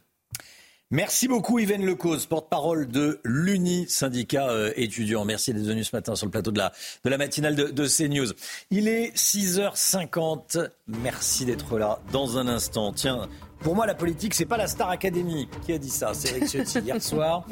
[0.91, 5.25] Merci beaucoup Yvaine Lecause, porte-parole de l'UNI, syndicat étudiant.
[5.25, 6.73] Merci d'être venu ce matin sur le plateau de la,
[7.05, 8.33] de la matinale de, de CNews.
[8.71, 10.69] Il est 6h50.
[10.87, 12.93] Merci d'être là dans un instant.
[12.93, 13.29] Tiens,
[13.61, 15.49] pour moi, la politique, c'est pas la Star Academy.
[15.65, 16.11] Qui a dit ça?
[16.15, 17.45] C'est Eric Ciotti hier soir.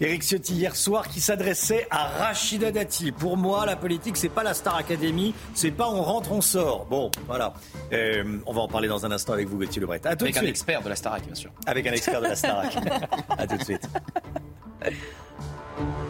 [0.00, 3.12] Eric Ciotti hier soir qui s'adressait à Rachida Dati.
[3.12, 5.34] Pour moi, la politique, c'est pas la Star Academy.
[5.54, 6.86] C'est pas on rentre, on sort.
[6.86, 7.54] Bon, voilà.
[7.92, 10.00] Euh, on va en parler dans un instant avec vous, Gauthier Lebret.
[10.04, 10.50] À tout Avec de un suite.
[10.50, 11.50] expert de la Starac, bien sûr.
[11.66, 12.76] Avec un expert de la Starac.
[13.36, 13.88] à tout de suite.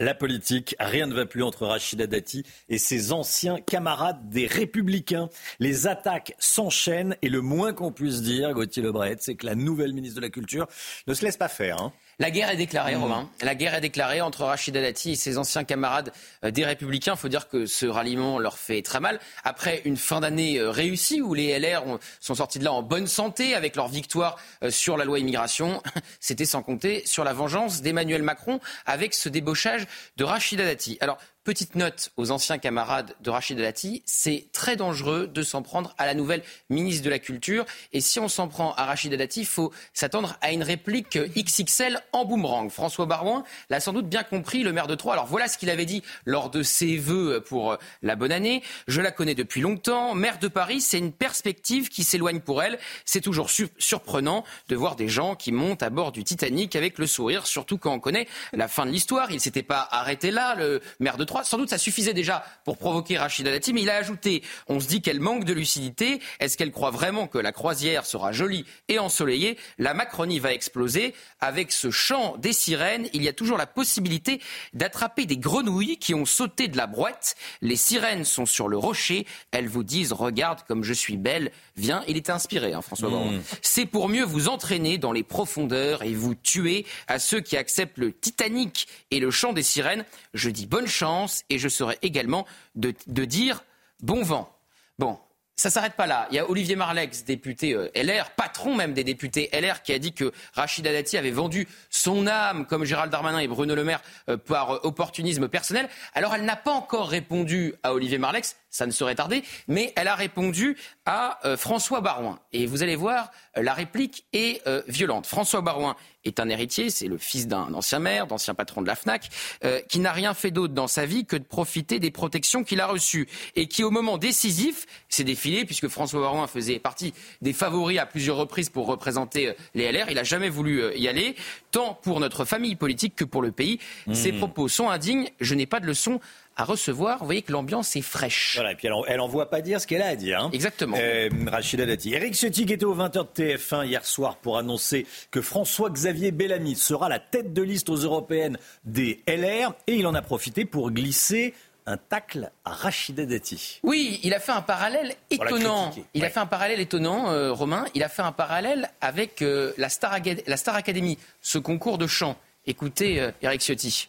[0.00, 5.28] La politique, rien ne va plus entre Rachida Dati et ses anciens camarades des Républicains.
[5.60, 9.92] Les attaques s'enchaînent et le moins qu'on puisse dire, Gauthier Lebret, c'est que la nouvelle
[9.92, 10.66] ministre de la Culture
[11.06, 11.80] ne se laisse pas faire.
[11.80, 11.92] hein.
[12.18, 13.02] La guerre est déclarée, Mmh.
[13.02, 13.30] Romain.
[13.42, 16.12] La guerre est déclarée entre Rachida Dati et ses anciens camarades
[16.44, 17.14] euh, des Républicains.
[17.14, 19.18] Il faut dire que ce ralliement leur fait très mal.
[19.42, 22.82] Après une fin d'année euh, réussie où les LR ont- sont sortis de là en
[22.82, 25.82] bonne santé avec leur victoire euh, sur la loi immigration,
[26.20, 29.86] c'était sans compter sur la vengeance d'Emmanuel Macron avec ce débauchage
[30.16, 30.96] de Rachida Dati.
[31.00, 35.94] Alors, Petite note aux anciens camarades de Rachida Dati, c'est très dangereux de s'en prendre
[35.98, 37.66] à la nouvelle ministre de la Culture.
[37.92, 42.00] Et si on s'en prend à Rachida Dati, il faut s'attendre à une réplique XXL
[42.12, 42.70] en boomerang.
[42.70, 45.12] François Barouin l'a sans doute bien compris, le maire de Troyes.
[45.12, 48.62] Alors voilà ce qu'il avait dit lors de ses vœux pour euh, la bonne année.
[48.88, 50.14] Je la connais depuis longtemps.
[50.14, 52.78] Maire de Paris, c'est une perspective qui s'éloigne pour elle.
[53.04, 56.96] C'est toujours su- surprenant de voir des gens qui montent à bord du Titanic avec
[56.98, 59.30] le sourire, surtout quand on connaît la fin de l'histoire.
[59.30, 61.33] Il s'était pas arrêté là, le maire de Troyes.
[61.42, 64.86] Sans doute ça suffisait déjà pour provoquer Rachida Dati, mais il a ajouté, on se
[64.86, 66.20] dit qu'elle manque de lucidité.
[66.38, 69.58] Est-ce qu'elle croit vraiment que la croisière sera jolie et ensoleillée?
[69.78, 71.14] La Macronie va exploser.
[71.40, 74.40] Avec ce chant des sirènes, il y a toujours la possibilité
[74.72, 77.34] d'attraper des grenouilles qui ont sauté de la brouette.
[77.60, 79.26] Les sirènes sont sur le rocher.
[79.50, 81.50] Elles vous disent, regarde comme je suis belle.
[81.76, 83.12] Viens, il était inspiré, hein, François Mmh.
[83.12, 83.42] Baron.
[83.62, 87.98] C'est pour mieux vous entraîner dans les profondeurs et vous tuer à ceux qui acceptent
[87.98, 90.04] le Titanic et le chant des sirènes.
[90.34, 92.46] Je dis bonne chance et je serai également
[92.76, 93.64] de, de dire
[94.02, 94.50] bon vent.
[94.98, 95.18] Bon.
[95.56, 96.26] Ça s'arrête pas là.
[96.32, 100.00] Il y a Olivier Marlex, député euh, LR, patron même des députés LR, qui a
[100.00, 104.02] dit que Rachida Dati avait vendu son âme, comme Gérald Darmanin et Bruno Le Maire,
[104.28, 105.88] euh, par opportunisme personnel.
[106.12, 110.08] Alors elle n'a pas encore répondu à Olivier Marlex, ça ne serait tardé, mais elle
[110.08, 112.40] a répondu à euh, François Barouin.
[112.52, 115.26] Et vous allez voir, euh, la réplique est euh, violente.
[115.26, 118.96] François Barouin est un héritier, c'est le fils d'un ancien maire, d'ancien patron de la
[118.96, 119.28] FNAC,
[119.64, 122.80] euh, qui n'a rien fait d'autre dans sa vie que de profiter des protections qu'il
[122.80, 123.28] a reçues.
[123.56, 128.06] Et qui, au moment décisif, s'est défilé, puisque François Barouin faisait partie des favoris à
[128.06, 130.06] plusieurs reprises pour représenter les LR.
[130.08, 131.36] Il n'a jamais voulu y aller,
[131.70, 133.78] tant pour notre famille politique que pour le pays.
[134.12, 134.38] Ses Mmh.
[134.38, 135.28] propos sont indignes.
[135.40, 136.20] Je n'ai pas de leçon
[136.56, 137.18] à recevoir.
[137.18, 138.52] Vous voyez que l'ambiance est fraîche.
[138.56, 140.40] Voilà, et puis elle, en- elle envoie pas dire ce qu'elle a à dire.
[140.40, 140.50] hein.
[140.52, 140.96] Exactement.
[141.00, 142.14] Euh, Rachida Dati.
[142.14, 146.76] Eric Ciotti qui était au 20h de TF1 hier soir pour annoncer que François-Xavier Bellamy
[146.76, 150.90] sera la tête de liste aux européennes des LR et il en a profité pour
[150.90, 151.54] glisser
[151.86, 153.80] un tacle à Rachida Dati.
[153.82, 155.92] Oui, il a fait un parallèle étonnant.
[156.14, 157.84] Il a fait un parallèle étonnant, euh, Romain.
[157.94, 161.98] Il a fait un parallèle avec euh, la, Star Aga- la Star Academy, ce concours
[161.98, 162.36] de chant.
[162.66, 164.08] Écoutez, euh, Eric Ciotti.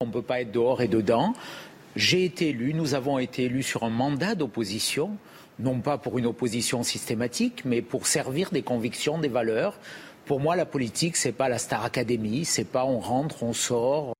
[0.00, 1.34] On ne peut pas être dehors et dedans.
[1.96, 5.16] J'ai été élu, nous avons été élus sur un mandat d'opposition,
[5.58, 9.76] non pas pour une opposition systématique, mais pour servir des convictions, des valeurs.
[10.24, 14.14] Pour moi, la politique, c'est pas la Star Academy, c'est pas on rentre, on sort.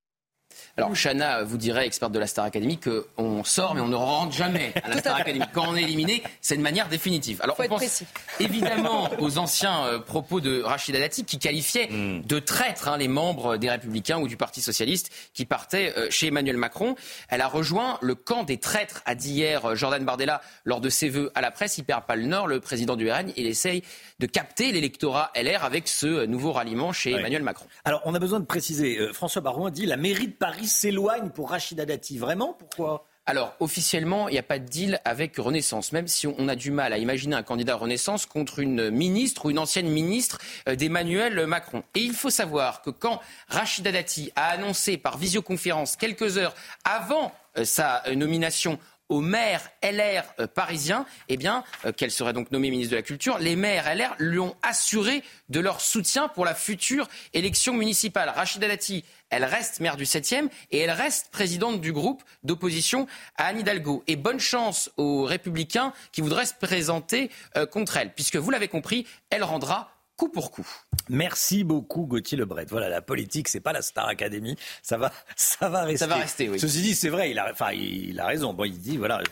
[0.78, 4.32] Alors, Chana vous dirait, experte de la Star Academy, qu'on sort, mais on ne rentre
[4.32, 5.44] jamais à la Star Academy.
[5.52, 7.40] Quand on est éliminé, c'est une manière définitive.
[7.42, 8.06] Alors, Faut on être pense précis.
[8.40, 12.22] évidemment aux anciens euh, propos de Rachida Dati qui qualifiait Hmm.
[12.22, 16.28] de traîtres hein, les membres des Républicains ou du Parti Socialiste qui partaient euh, chez
[16.28, 16.94] Emmanuel Macron.
[17.28, 20.88] Elle a rejoint le camp des traîtres, a dit hier euh, Jordan Bardella lors de
[20.88, 21.78] ses vœux à la presse.
[21.78, 23.32] Il perd pas le nord, le président du RN.
[23.36, 23.82] Il essaye
[24.20, 27.12] de capter l'électorat LR avec ce nouveau ralliement chez.
[27.12, 27.66] Emmanuel Macron.
[27.84, 28.98] Alors, on a besoin de préciser.
[28.98, 32.18] euh, François Barouin dit la mairie de Paris s'éloigne pour Rachida Dati.
[32.18, 33.06] Vraiment Pourquoi?
[33.28, 36.70] Alors, officiellement, il n'y a pas de deal avec Renaissance, même si on a du
[36.70, 41.46] mal à imaginer un candidat Renaissance contre une ministre ou une ancienne ministre euh, d'Emmanuel
[41.46, 41.82] Macron.
[41.94, 46.54] Et il faut savoir que quand Rachida Dati a annoncé par visioconférence quelques heures
[46.84, 48.78] avant euh, sa euh, nomination
[49.08, 53.02] au maire LR euh, parisien, eh bien, euh, qu'elle serait donc nommée ministre de la
[53.02, 58.28] Culture, les maires LR lui ont assuré de leur soutien pour la future élection municipale.
[58.28, 63.06] Rachida Dati, elle reste maire du 7e et elle reste présidente du groupe d'opposition
[63.36, 64.02] à Anne Hidalgo.
[64.06, 68.68] Et bonne chance aux républicains qui voudraient se présenter euh, contre elle, puisque vous l'avez
[68.68, 70.66] compris, elle rendra coup pour coup.
[71.08, 72.66] Merci beaucoup Gauthier Lebret.
[72.68, 74.56] Voilà, la politique, c'est pas la Star Academy.
[74.82, 75.98] Ça va, ça va rester.
[75.98, 76.60] Ça va rester, oui.
[76.60, 78.52] Ceci dit, c'est vrai, il a, enfin, il a raison.
[78.52, 79.22] Bon, il dit, voilà,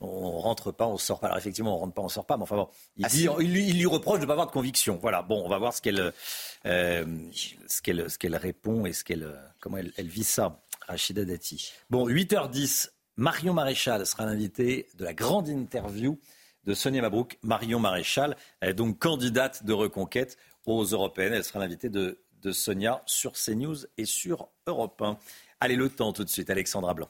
[0.00, 1.26] on rentre pas, on sort pas.
[1.26, 2.36] Alors effectivement, on rentre pas, on sort pas.
[2.36, 3.28] Mais enfin bon, il, Ah, dit, si.
[3.40, 4.98] il, lui, il lui reproche de pas avoir de conviction.
[5.02, 5.22] Voilà.
[5.22, 6.12] Bon, on va voir ce qu'elle,
[6.66, 7.04] euh,
[7.66, 9.26] ce qu'elle, ce qu'elle répond et ce qu'elle,
[9.58, 10.60] comment elle, elle vit ça.
[10.86, 11.72] Rachida Dati.
[11.90, 12.90] Bon, 8h10.
[13.16, 16.20] Marion Maréchal sera l'invité de la grande interview
[16.64, 17.38] de Sonia Mabrouk.
[17.42, 20.36] Marion Maréchal est donc candidate de reconquête
[20.66, 21.32] aux européennes.
[21.32, 25.18] Elle sera l'invitée de, de Sonia sur CNews et sur Europe 1.
[25.60, 27.08] Allez, le temps tout de suite, Alexandra Blanc.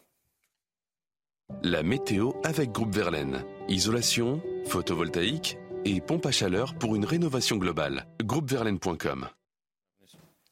[1.62, 3.42] La météo avec Groupe Verlaine.
[3.68, 8.06] Isolation, photovoltaïque et pompe à chaleur pour une rénovation globale.
[8.22, 9.28] Groupeverlaine.com.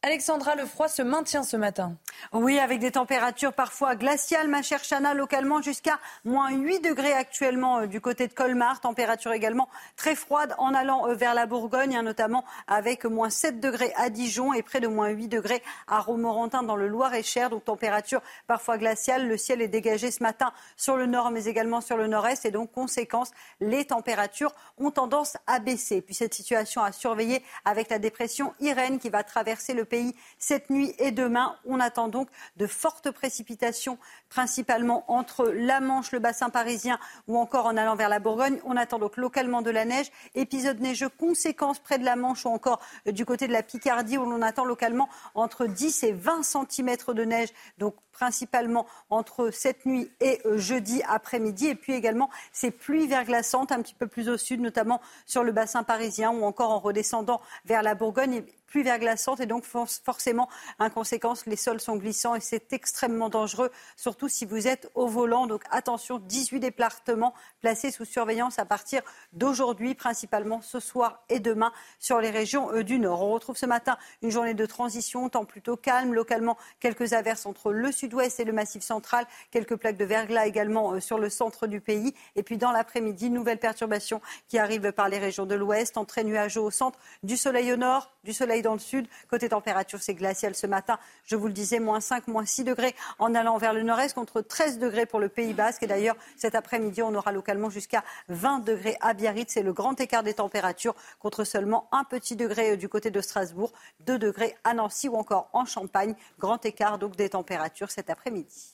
[0.03, 1.95] Alexandra, le froid se maintient ce matin.
[2.31, 7.79] Oui, avec des températures parfois glaciales, ma chère Chana, localement jusqu'à moins 8 degrés actuellement
[7.79, 8.79] euh, du côté de Colmar.
[8.79, 13.59] Température également très froide en allant euh, vers la Bourgogne, hein, notamment avec moins 7
[13.59, 17.49] degrés à Dijon et près de moins 8 degrés à Romorantin dans le Loir-et-Cher.
[17.49, 19.27] Donc température parfois glaciale.
[19.27, 22.45] Le ciel est dégagé ce matin sur le nord, mais également sur le nord-est.
[22.45, 23.31] Et donc, conséquence,
[23.61, 26.01] les températures ont tendance à baisser.
[26.01, 30.69] Puis cette situation à surveiller avec la dépression Irène qui va traverser le pays cette
[30.69, 31.55] nuit et demain.
[31.65, 33.97] On attend donc de fortes précipitations,
[34.29, 38.59] principalement entre la Manche, le bassin parisien ou encore en allant vers la Bourgogne.
[38.65, 42.49] On attend donc localement de la neige, épisode neigeux conséquence près de la Manche ou
[42.49, 46.95] encore du côté de la Picardie où l'on attend localement entre 10 et 20 cm
[47.13, 47.49] de neige.
[47.77, 51.67] Donc principalement entre cette nuit et euh, jeudi après-midi.
[51.67, 55.51] Et puis également ces pluies verglaçantes un petit peu plus au sud, notamment sur le
[55.51, 58.43] bassin parisien ou encore en redescendant vers la Bourgogne.
[58.67, 60.49] Pluie verglaçante et donc for- forcément,
[60.79, 65.07] en conséquence, les sols sont glissants et c'est extrêmement dangereux, surtout si vous êtes au
[65.07, 65.47] volant.
[65.47, 69.01] Donc attention, 18 départements placés sous surveillance à partir
[69.33, 73.21] d'aujourd'hui, principalement ce soir et demain sur les régions euh, du Nord.
[73.23, 77.71] On retrouve ce matin une journée de transition, temps plutôt calme, localement quelques averses entre
[77.71, 81.67] le sud-ouest et le massif central, quelques plaques de verglas également euh, sur le centre
[81.67, 82.13] du pays.
[82.35, 86.61] Et puis dans l'après-midi, nouvelle perturbation qui arrive par les régions de l'ouest, entrée nuageux
[86.61, 89.07] au centre, du soleil au nord, du soleil dans le sud.
[89.29, 90.97] Côté température, c'est glacial ce matin.
[91.25, 94.41] Je vous le disais, moins 5, moins 6 degrés en allant vers le nord-est contre
[94.41, 95.83] 13 degrés pour le Pays Basque.
[95.83, 99.51] Et d'ailleurs, cet après-midi, on aura localement jusqu'à 20 degrés à Biarritz.
[99.53, 103.21] C'est le grand écart des températures contre seulement un petit degré euh, du côté de
[103.21, 106.15] Strasbourg, 2 degrés à Nancy ou encore en Champagne.
[106.39, 108.73] Grand écart donc des températures cet après-midi.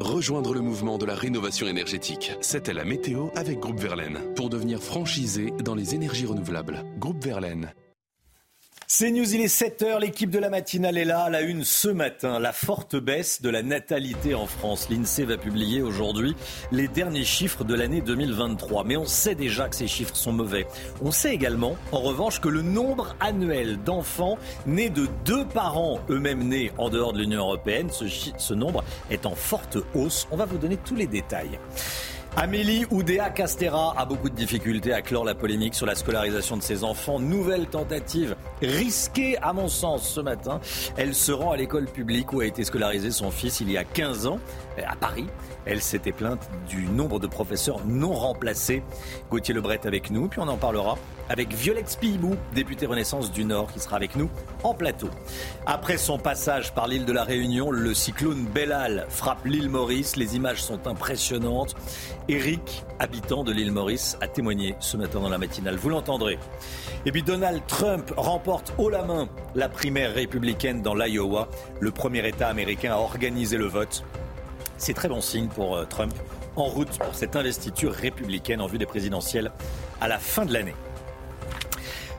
[0.00, 2.32] Rejoindre le mouvement de la rénovation énergétique.
[2.40, 4.32] C'était la météo avec Groupe Verlaine.
[4.36, 6.84] Pour devenir franchisé dans les énergies renouvelables.
[6.98, 7.72] Groupe Verlaine.
[8.90, 12.38] C'est News, il est 7h, l'équipe de la matinale est là, la une ce matin.
[12.38, 14.88] La forte baisse de la natalité en France.
[14.88, 16.34] L'INSEE va publier aujourd'hui
[16.72, 18.84] les derniers chiffres de l'année 2023.
[18.84, 20.66] Mais on sait déjà que ces chiffres sont mauvais.
[21.02, 26.48] On sait également, en revanche, que le nombre annuel d'enfants nés de deux parents eux-mêmes
[26.48, 30.26] nés en dehors de l'Union européenne, ce, ce nombre est en forte hausse.
[30.30, 31.58] On va vous donner tous les détails.
[32.40, 36.62] Amélie Oudéa Castera a beaucoup de difficultés à clore la polémique sur la scolarisation de
[36.62, 37.18] ses enfants.
[37.18, 40.60] Nouvelle tentative risquée à mon sens ce matin.
[40.96, 43.82] Elle se rend à l'école publique où a été scolarisé son fils il y a
[43.82, 44.38] 15 ans
[44.84, 45.26] à Paris.
[45.64, 48.82] Elle s'était plainte du nombre de professeurs non remplacés.
[49.30, 50.96] Gauthier Lebret avec nous, puis on en parlera
[51.28, 54.30] avec Violette Spillibou, députée Renaissance du Nord, qui sera avec nous
[54.62, 55.10] en plateau.
[55.66, 60.16] Après son passage par l'île de la Réunion, le cyclone Bellal frappe l'île Maurice.
[60.16, 61.74] Les images sont impressionnantes.
[62.28, 65.76] Eric, habitant de l'île Maurice, a témoigné ce matin dans la matinale.
[65.76, 66.38] Vous l'entendrez.
[67.04, 71.48] Et puis Donald Trump remporte haut la main la primaire républicaine dans l'Iowa.
[71.80, 74.02] Le premier État américain à organiser le vote.
[74.78, 76.14] C'est très bon signe pour euh, Trump
[76.54, 79.50] en route pour cette investiture républicaine en vue des présidentielles
[80.00, 80.74] à la fin de l'année.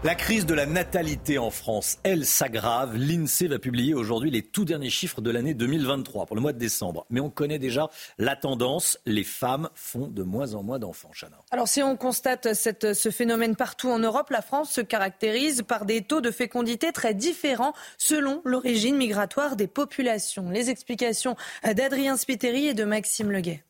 [0.06, 2.96] La crise de la natalité en France, elle s'aggrave.
[2.96, 6.58] L'INSEE va publier aujourd'hui les tout derniers chiffres de l'année 2023 pour le mois de
[6.58, 7.06] décembre.
[7.10, 8.98] Mais on connaît déjà la tendance.
[9.06, 11.36] Les femmes font de moins en moins d'enfants, Chana.
[11.52, 15.84] Alors si on constate cette, ce phénomène partout en Europe, la France se caractérise par
[15.84, 20.50] des taux de fécondité très différents selon l'origine migratoire des populations.
[20.50, 21.36] Les explications
[21.66, 23.66] d'Adrien Spiteri et de Maxime Leguet.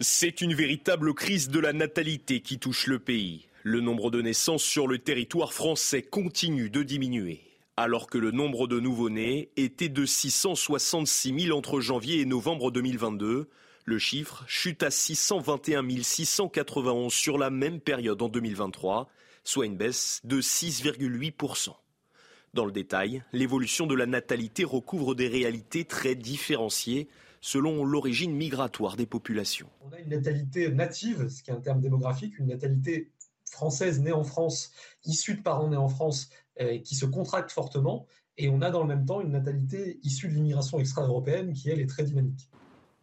[0.00, 3.47] C'est une véritable crise de la natalité qui touche le pays.
[3.70, 7.42] Le nombre de naissances sur le territoire français continue de diminuer.
[7.76, 13.50] Alors que le nombre de nouveau-nés était de 666 000 entre janvier et novembre 2022,
[13.84, 19.10] le chiffre chute à 621 691 sur la même période en 2023,
[19.44, 21.74] soit une baisse de 6,8%.
[22.54, 27.06] Dans le détail, l'évolution de la natalité recouvre des réalités très différenciées
[27.42, 29.68] selon l'origine migratoire des populations.
[29.82, 33.10] On a une natalité native, ce qui est un terme démographique, une natalité
[33.52, 34.72] française née en France,
[35.04, 36.28] issue de parents nés en France,
[36.60, 38.06] euh, qui se contracte fortement.
[38.36, 41.80] Et on a dans le même temps une natalité issue de l'immigration extra-européenne qui, elle,
[41.80, 42.48] est très dynamique.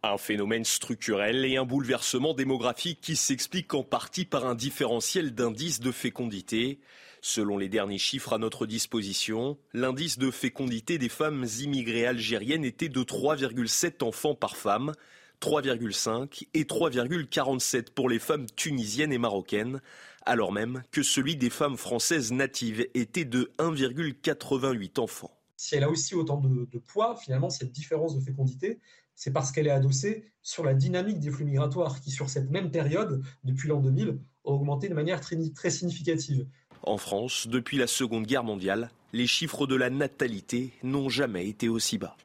[0.02, 5.80] Un phénomène structurel et un bouleversement démographique qui s'explique en partie par un différentiel d'indice
[5.80, 6.80] de fécondité.
[7.22, 12.88] Selon les derniers chiffres à notre disposition, l'indice de fécondité des femmes immigrées algériennes était
[12.88, 14.92] de 3,7 enfants par femme,
[15.40, 19.80] 3,5 et 3,47 pour les femmes tunisiennes et marocaines,
[20.26, 25.30] alors même que celui des femmes françaises natives était de 1,88 enfants.
[25.56, 28.78] Si elle a aussi autant de, poids, finalement, cette différence de fécondité,
[29.14, 32.70] c'est parce qu'elle est adossée sur la dynamique des flux migratoires qui, sur cette même
[32.70, 36.46] période, depuis l'an 2000, a augmenté de manière très, très significative.
[36.82, 41.68] En France, depuis la Seconde Guerre mondiale, les chiffres de la natalité n'ont jamais été
[41.68, 42.16] aussi bas.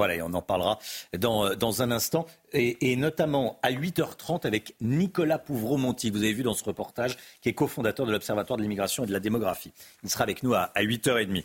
[0.00, 0.78] Voilà, et on en parlera
[1.18, 2.24] dans, euh, dans un instant,
[2.54, 6.08] et, notamment à 8h30 avec Nicolas Pouvreau-Monti.
[6.08, 9.12] Vous avez vu dans ce reportage, qui est cofondateur de l'Observatoire de l'immigration et de
[9.12, 9.74] la démographie.
[10.02, 11.44] Il sera avec nous à, à 8h30.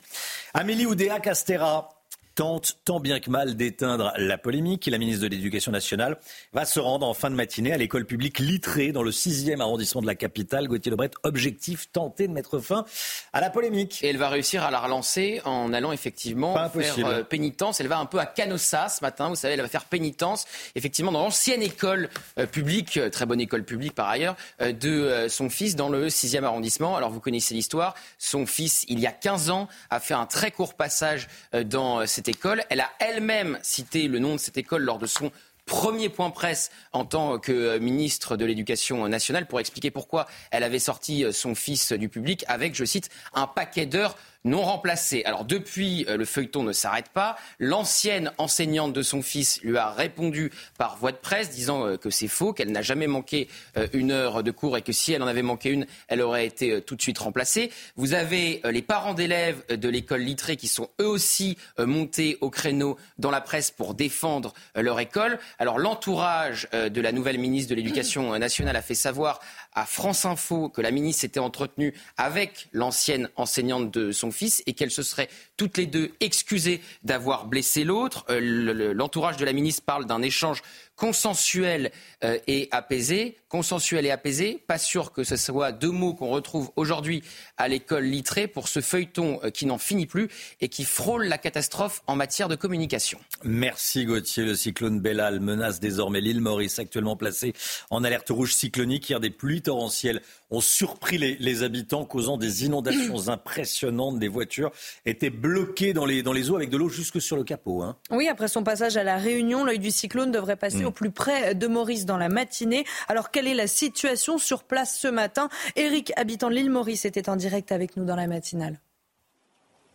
[0.53, 1.94] Amélie Oudéa Castera,
[2.35, 4.85] tente tant bien que mal d'éteindre la polémique.
[4.87, 6.17] La ministre de l'Éducation nationale
[6.53, 10.01] va se rendre en fin de matinée à l'école publique Littré dans le 6e arrondissement
[10.01, 10.67] de la capitale.
[10.67, 12.85] Gauthier Lebret, objectif, tenter de mettre fin
[13.31, 14.03] à la polémique.
[14.03, 17.79] Et elle va réussir à la relancer en allant effectivement faire euh, pénitence.
[17.79, 21.13] Elle va un peu à Canossa ce matin, vous savez, elle va faire pénitence effectivement
[21.13, 25.75] dans l'ancienne école euh, publique, euh, très bonne école publique par ailleurs, de son fils
[25.75, 26.97] dans le 6e arrondissement.
[26.97, 30.51] Alors vous connaissez l'histoire, son fils, il y a 15 ans, a fait un très
[30.51, 32.63] court passage dans cette école.
[32.69, 35.31] Elle a elle-même cité le nom de cette école lors de son
[35.65, 40.79] premier point presse en tant que ministre de l'Éducation nationale pour expliquer pourquoi elle avait
[40.79, 44.15] sorti son fils du public avec, je cite, un paquet d'heures
[44.45, 45.23] non remplacé.
[45.25, 47.35] Alors depuis, euh, le feuilleton ne s'arrête pas.
[47.59, 52.09] L'ancienne enseignante de son fils lui a répondu par voie de presse disant euh, que
[52.09, 55.23] c'est faux, qu'elle n'a jamais manqué euh, une heure de cours et que si elle
[55.23, 57.71] en avait manqué une, elle aurait été tout de suite remplacée.
[57.95, 62.97] Vous avez les parents d'élèves de l'école Littré qui sont eux aussi montés au créneau
[63.17, 65.39] dans la presse pour défendre leur école.
[65.57, 69.39] Alors l'entourage de la nouvelle ministre de l'Éducation nationale a fait savoir
[69.73, 74.31] à France Info que la ministre s'était entretenue avec l'ancienne enseignante de son
[74.65, 78.25] et qu'elles se seraient toutes les deux excusées d'avoir blessé l'autre.
[78.29, 80.61] Euh, l'entourage de la ministre parle d'un échange
[80.95, 81.91] consensuel
[82.23, 83.37] euh, et apaisé.
[83.49, 87.23] Consensuel et apaisé, pas sûr que ce soit deux mots qu'on retrouve aujourd'hui
[87.57, 90.27] à l'école littrée pour ce feuilleton euh, qui n'en finit plus
[90.59, 93.19] et qui frôle la catastrophe en matière de communication.
[93.43, 94.43] Merci Gauthier.
[94.43, 97.53] Le cyclone Bellal menace désormais l'île Maurice, actuellement placée
[97.89, 99.09] en alerte rouge cyclonique.
[99.09, 104.19] Hier, des pluies torrentielles ont surpris les, les habitants, causant des inondations impressionnantes.
[104.19, 104.71] Des voitures
[105.05, 107.81] étaient bloquées dans les, dans les eaux avec de l'eau jusque sur le capot.
[107.81, 107.95] Hein.
[108.11, 111.55] Oui, après son passage à la Réunion, l'œil du cyclone devrait passer au plus près
[111.55, 112.85] de Maurice dans la matinée.
[113.07, 115.49] Alors, quelle est la situation sur place ce matin?
[115.75, 118.79] Eric, habitant de l'île Maurice, était en direct avec nous dans la matinale.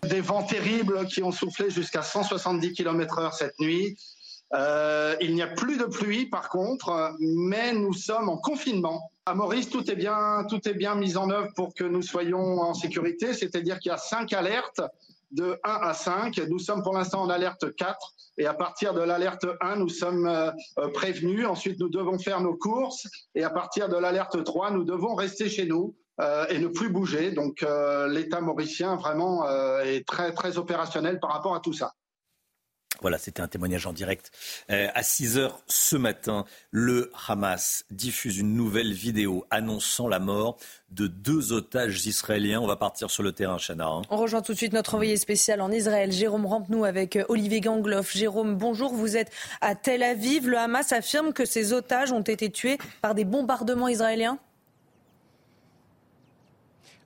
[0.03, 3.97] Des vents terribles qui ont soufflé jusqu'à 170 km/h cette nuit.
[4.53, 9.12] Euh, il n'y a plus de pluie par contre, mais nous sommes en confinement.
[9.26, 12.61] À Maurice, tout est bien, tout est bien mis en œuvre pour que nous soyons
[12.61, 14.80] en sécurité, c'est-à-dire qu'il y a cinq alertes
[15.33, 16.39] de 1 à 5.
[16.49, 20.26] Nous sommes pour l'instant en alerte 4 et à partir de l'alerte 1, nous sommes
[20.26, 21.47] euh, euh, prévenus.
[21.47, 25.49] Ensuite, nous devons faire nos courses et à partir de l'alerte 3, nous devons rester
[25.49, 27.33] chez nous euh, et ne plus bouger.
[27.33, 27.64] Donc
[28.09, 29.49] l'État mauricien vraiment
[29.81, 31.93] est très très opérationnel par rapport à tout ça.
[33.01, 34.31] Voilà, c'était un témoignage en direct.
[34.71, 40.59] Euh, à 6 heures ce matin, le Hamas diffuse une nouvelle vidéo annonçant la mort
[40.91, 42.61] de deux otages israéliens.
[42.61, 43.87] On va partir sur le terrain, Chana.
[43.87, 44.03] Hein.
[44.11, 47.61] On rejoint tout de suite notre envoyé spécial en Israël, Jérôme Rampenou, avec euh, Olivier
[47.61, 48.13] Gangloff.
[48.17, 49.31] Jérôme, bonjour, vous êtes
[49.61, 50.49] à Tel Aviv.
[50.49, 54.39] Le Hamas affirme que ces otages ont été tués par des bombardements israéliens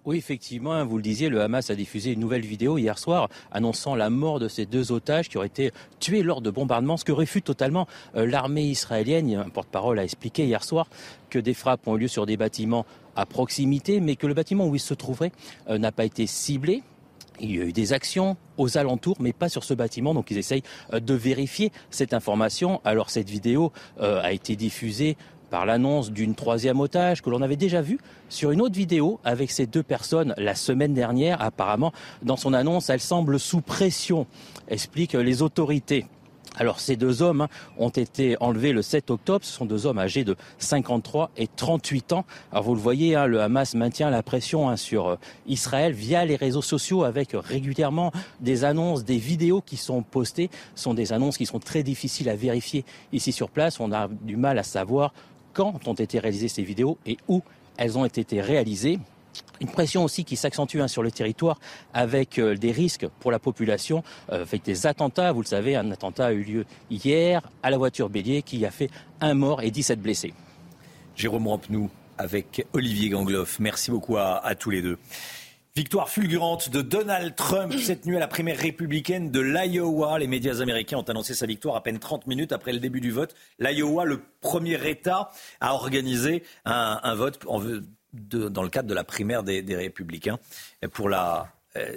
[0.06, 3.94] oui, effectivement, vous le disiez, le Hamas a diffusé une nouvelle vidéo hier soir annonçant
[3.94, 7.12] la mort de ces deux otages qui auraient été tués lors de bombardements, ce que
[7.12, 9.34] réfute totalement euh, l'armée israélienne.
[9.34, 10.88] Un porte-parole a expliqué hier soir
[11.30, 12.84] que des frappes ont eu lieu sur des bâtiments
[13.16, 15.32] à proximité, mais que le bâtiment où ils se trouveraient
[15.70, 16.82] euh, n'a pas été ciblé.
[17.40, 20.12] Il y a eu des actions aux alentours, mais pas sur ce bâtiment.
[20.12, 22.82] Donc ils essayent euh, de vérifier cette information.
[22.84, 25.16] Alors cette vidéo a été diffusée
[25.54, 29.52] par l'annonce d'une troisième otage que l'on avait déjà vu sur une autre vidéo avec
[29.52, 31.40] ces deux personnes la semaine dernière.
[31.40, 31.92] Apparemment,
[32.24, 34.26] dans son annonce, elle semble sous pression,
[34.66, 36.06] expliquent les autorités.
[36.56, 37.48] Alors ces deux hommes hein,
[37.78, 39.44] ont été enlevés le 7 octobre.
[39.44, 42.24] Ce sont deux hommes âgés de 53 et 38 ans.
[42.50, 46.24] Alors vous le voyez, hein, le Hamas maintient la pression hein, sur euh, Israël via
[46.24, 50.50] les réseaux sociaux avec régulièrement des annonces, des vidéos qui sont postées.
[50.74, 53.78] Ce sont des annonces qui sont très difficiles à vérifier ici sur place.
[53.78, 55.12] On a du mal à savoir
[55.54, 57.42] quand ont été réalisées ces vidéos et où
[57.76, 58.98] elles ont été réalisées.
[59.60, 61.58] Une pression aussi qui s'accentue hein, sur le territoire
[61.92, 65.32] avec euh, des risques pour la population, euh, avec des attentats.
[65.32, 68.70] Vous le savez, un attentat a eu lieu hier à la voiture bélier qui a
[68.70, 68.90] fait
[69.20, 70.34] un mort et 17 blessés.
[71.16, 71.88] Jérôme Rampenou
[72.18, 73.58] avec Olivier Gangloff.
[73.60, 74.98] Merci beaucoup à tous les deux.
[75.76, 80.20] Victoire fulgurante de Donald Trump cette nuit à la primaire républicaine de l'Iowa.
[80.20, 83.10] Les médias américains ont annoncé sa victoire à peine 30 minutes après le début du
[83.10, 83.34] vote.
[83.58, 89.64] L'Iowa, le premier État à organiser un, vote dans le cadre de la primaire des,
[89.74, 90.38] républicains
[90.92, 91.42] pour euh,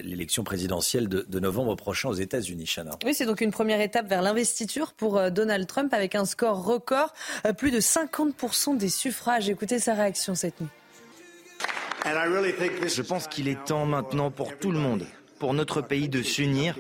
[0.02, 2.98] l'élection présidentielle de, novembre prochain aux États-Unis, Chana.
[3.06, 6.64] Oui, c'est donc une première étape vers l'investiture pour euh, Donald Trump avec un score
[6.64, 7.14] record,
[7.46, 9.50] euh, plus de 50% des suffrages.
[9.50, 10.70] Écoutez sa réaction cette nuit.
[12.06, 15.06] Je pense qu'il est temps maintenant pour tout le monde,
[15.40, 16.76] pour notre pays de s'unir,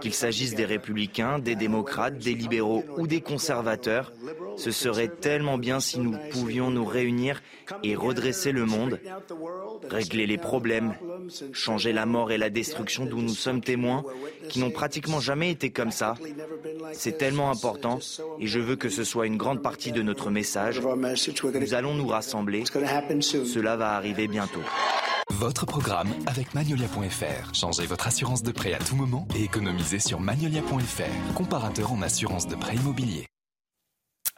[0.00, 4.12] qu'il s'agisse des républicains, des démocrates, des libéraux ou des conservateurs.
[4.56, 7.42] Ce serait tellement bien si nous pouvions nous réunir
[7.82, 9.00] et redresser le monde,
[9.88, 10.94] régler les problèmes,
[11.52, 14.04] changer la mort et la destruction d'où nous sommes témoins,
[14.48, 16.14] qui n'ont pratiquement jamais été comme ça.
[16.92, 17.98] C'est tellement important
[18.40, 20.80] et je veux que ce soit une grande partie de notre message.
[20.80, 22.64] Nous allons nous rassembler.
[22.66, 24.62] Cela va arriver bientôt.
[25.32, 27.52] Votre programme avec Magnolia.fr.
[27.52, 32.46] Changez votre assurance de prêt à tout moment et économisez sur Magnolia.fr, comparateur en assurance
[32.46, 33.26] de prêt immobilier.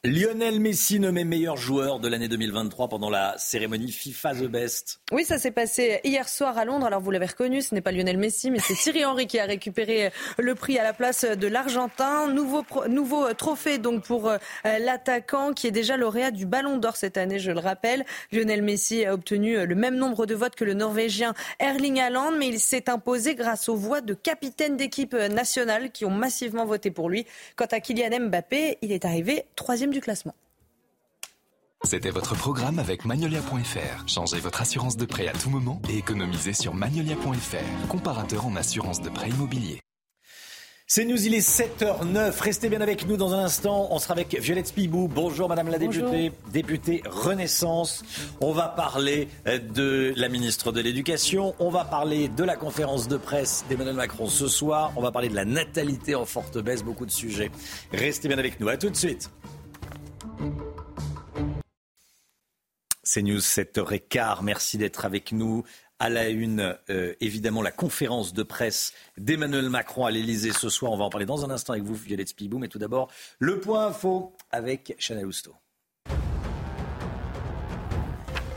[0.04, 5.00] Lionel Messi nommé meilleur joueur de l'année 2023 pendant la cérémonie FIFA The Best.
[5.10, 6.86] Oui, ça s'est passé hier soir à Londres.
[6.86, 9.44] Alors vous l'avez reconnu, ce n'est pas Lionel Messi, mais c'est Thierry Henry qui a
[9.44, 12.28] récupéré le prix à la place de l'Argentin.
[12.28, 17.16] Nouveau, nouveau trophée donc pour euh, l'attaquant qui est déjà lauréat du Ballon d'Or cette
[17.16, 18.04] année, je le rappelle.
[18.30, 22.46] Lionel Messi a obtenu le même nombre de votes que le Norvégien Erling Haaland, mais
[22.46, 27.10] il s'est imposé grâce aux voix de capitaines d'équipe nationale qui ont massivement voté pour
[27.10, 27.26] lui.
[27.56, 30.34] Quant à Kylian Mbappé, il est arrivé troisième du classement.
[31.84, 34.08] C'était votre programme avec Magnolia.fr.
[34.08, 39.00] Changez votre assurance de prêt à tout moment et économisez sur Magnolia.fr, comparateur en assurance
[39.00, 39.80] de prêt immobilier.
[40.90, 42.40] C'est nous, il est 7h09.
[42.40, 43.88] Restez bien avec nous dans un instant.
[43.90, 45.06] On sera avec Violette Spibou.
[45.06, 48.02] Bonjour Madame la députée, députée Renaissance.
[48.40, 51.54] On va parler de la ministre de l'Éducation.
[51.58, 54.92] On va parler de la conférence de presse d'Emmanuel Macron ce soir.
[54.96, 56.82] On va parler de la natalité en forte baisse.
[56.82, 57.50] Beaucoup de sujets.
[57.92, 58.68] Restez bien avec nous.
[58.68, 59.30] À tout de suite.
[63.02, 64.42] C'est News 7h15.
[64.42, 65.64] Merci d'être avec nous.
[65.98, 70.92] À la une, euh, évidemment, la conférence de presse d'Emmanuel Macron à l'Elysée ce soir.
[70.92, 72.58] On va en parler dans un instant avec vous, Violette Spibou.
[72.58, 75.54] Mais tout d'abord, le point info avec Chanel Housteau.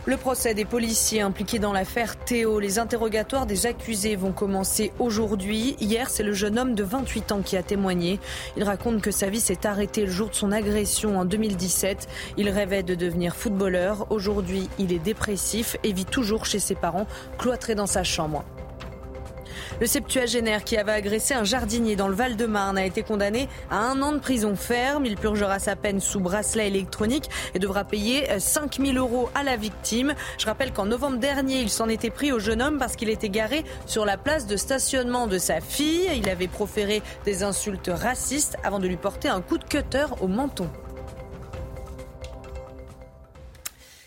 [0.07, 5.75] Le procès des policiers impliqués dans l'affaire Théo, les interrogatoires des accusés vont commencer aujourd'hui.
[5.79, 8.19] Hier, c'est le jeune homme de 28 ans qui a témoigné.
[8.57, 12.07] Il raconte que sa vie s'est arrêtée le jour de son agression en 2017.
[12.37, 14.07] Il rêvait de devenir footballeur.
[14.09, 17.05] Aujourd'hui, il est dépressif et vit toujours chez ses parents,
[17.37, 18.43] cloîtré dans sa chambre.
[19.81, 23.99] Le septuagénaire qui avait agressé un jardinier dans le Val-de-Marne a été condamné à un
[24.03, 25.07] an de prison ferme.
[25.07, 29.57] Il purgera sa peine sous bracelet électronique et devra payer 5 000 euros à la
[29.57, 30.13] victime.
[30.37, 33.29] Je rappelle qu'en novembre dernier, il s'en était pris au jeune homme parce qu'il était
[33.29, 36.07] garé sur la place de stationnement de sa fille.
[36.15, 40.27] Il avait proféré des insultes racistes avant de lui porter un coup de cutter au
[40.27, 40.69] menton.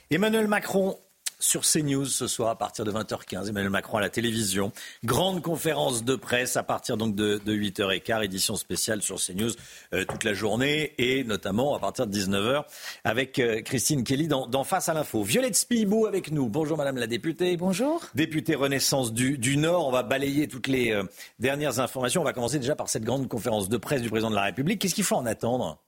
[0.08, 0.96] Emmanuel Macron
[1.44, 3.48] sur CNews ce soir à partir de 20h15.
[3.50, 4.72] Emmanuel Macron à la télévision.
[5.04, 9.50] Grande conférence de presse à partir donc de, 8h15, édition spéciale sur CNews
[9.92, 12.64] euh, toute la journée et notamment à partir de 19h
[13.04, 15.22] avec euh, Christine Kelly dans, Face à l'info.
[15.22, 16.48] Violette Spilibou avec nous.
[16.48, 17.58] Bonjour Madame la députée.
[17.58, 18.00] Bonjour.
[18.14, 19.86] Députée Renaissance du, Nord.
[19.86, 21.04] On va balayer toutes les euh,
[21.38, 22.22] dernières informations.
[22.22, 24.80] On va commencer déjà par cette grande conférence de presse du président de la République.
[24.80, 25.78] Qu'est-ce qu'il faut en attendre?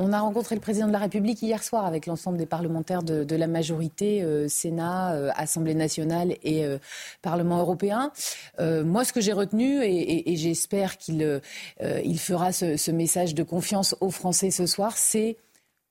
[0.00, 3.36] On a rencontré le président de la République hier soir avec l'ensemble des parlementaires de,
[3.36, 6.78] la majorité, euh, Sénat, euh, Assemblée nationale et euh,
[7.22, 8.10] Parlement européen.
[8.58, 11.40] moi, ce que j'ai retenu, et, j'espère qu'il
[11.80, 15.36] il fera ce, ce, message de confiance aux Français ce soir, c'est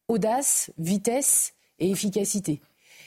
[0.08, 2.62] audace, vitesse et efficacité.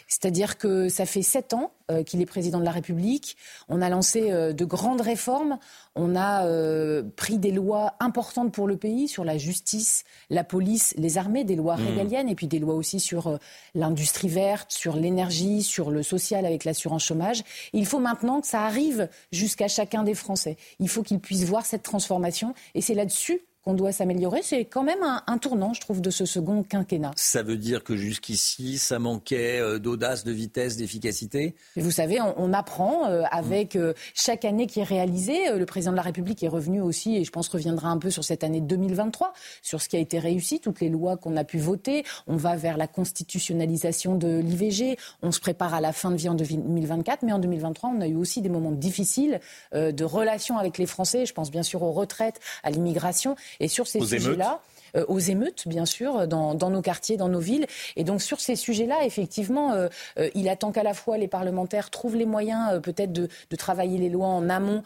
[0.06, 3.36] C'est-à-dire que ça fait sept ans euh, qu'il est président de la République.
[3.68, 5.58] On a lancé euh, de grandes réformes.
[5.94, 10.94] On a euh, pris des lois importantes pour le pays sur la justice, la police,
[10.96, 11.86] les armées, des lois mmh.
[11.86, 13.38] régaliennes et puis des lois aussi sur
[13.74, 17.42] l'industrie verte, sur l'énergie, sur le social avec l'assurance chômage.
[17.72, 20.56] il faut maintenant que ça arrive jusqu'à chacun des Français.
[20.78, 24.42] Il faut qu'ils puissent voir cette transformation et c'est là-dessus qu'on doit s'améliorer.
[24.44, 27.10] C'est quand même un, tournant, je trouve, de ce second quinquennat.
[27.16, 31.56] Ça veut dire que jusqu'ici, ça manquait euh, d'audace, de vitesse, d'efficacité?
[31.74, 35.52] Vous savez, on, apprend euh, avec euh, chaque année qui est réalisée.
[35.52, 38.22] le président de la République est revenu aussi, et je pense reviendra un peu sur
[38.22, 41.58] cette année 2023, sur ce qui a été réussi, toutes les lois qu'on a pu
[41.58, 42.04] voter.
[42.28, 44.96] On va vers la constitutionnalisation de l'IVG.
[45.22, 48.06] On se prépare à la fin de vie en 2024, mais en 2023, on a
[48.06, 49.40] eu aussi des moments difficiles
[49.74, 51.26] de relations avec les Français.
[51.26, 53.34] Je pense bien sûr aux retraites, à l'immigration.
[53.60, 54.60] Et sur ces sujets-là,
[54.96, 57.66] euh, aux émeutes, bien sûr, dans, nos quartiers, dans nos villes.
[57.96, 59.88] Et donc sur ces sujets-là, effectivement, euh,
[60.18, 64.10] euh, il attend qu'à la fois les parlementaires trouvent les moyens peut-être de, travailler les
[64.10, 64.82] lois en amont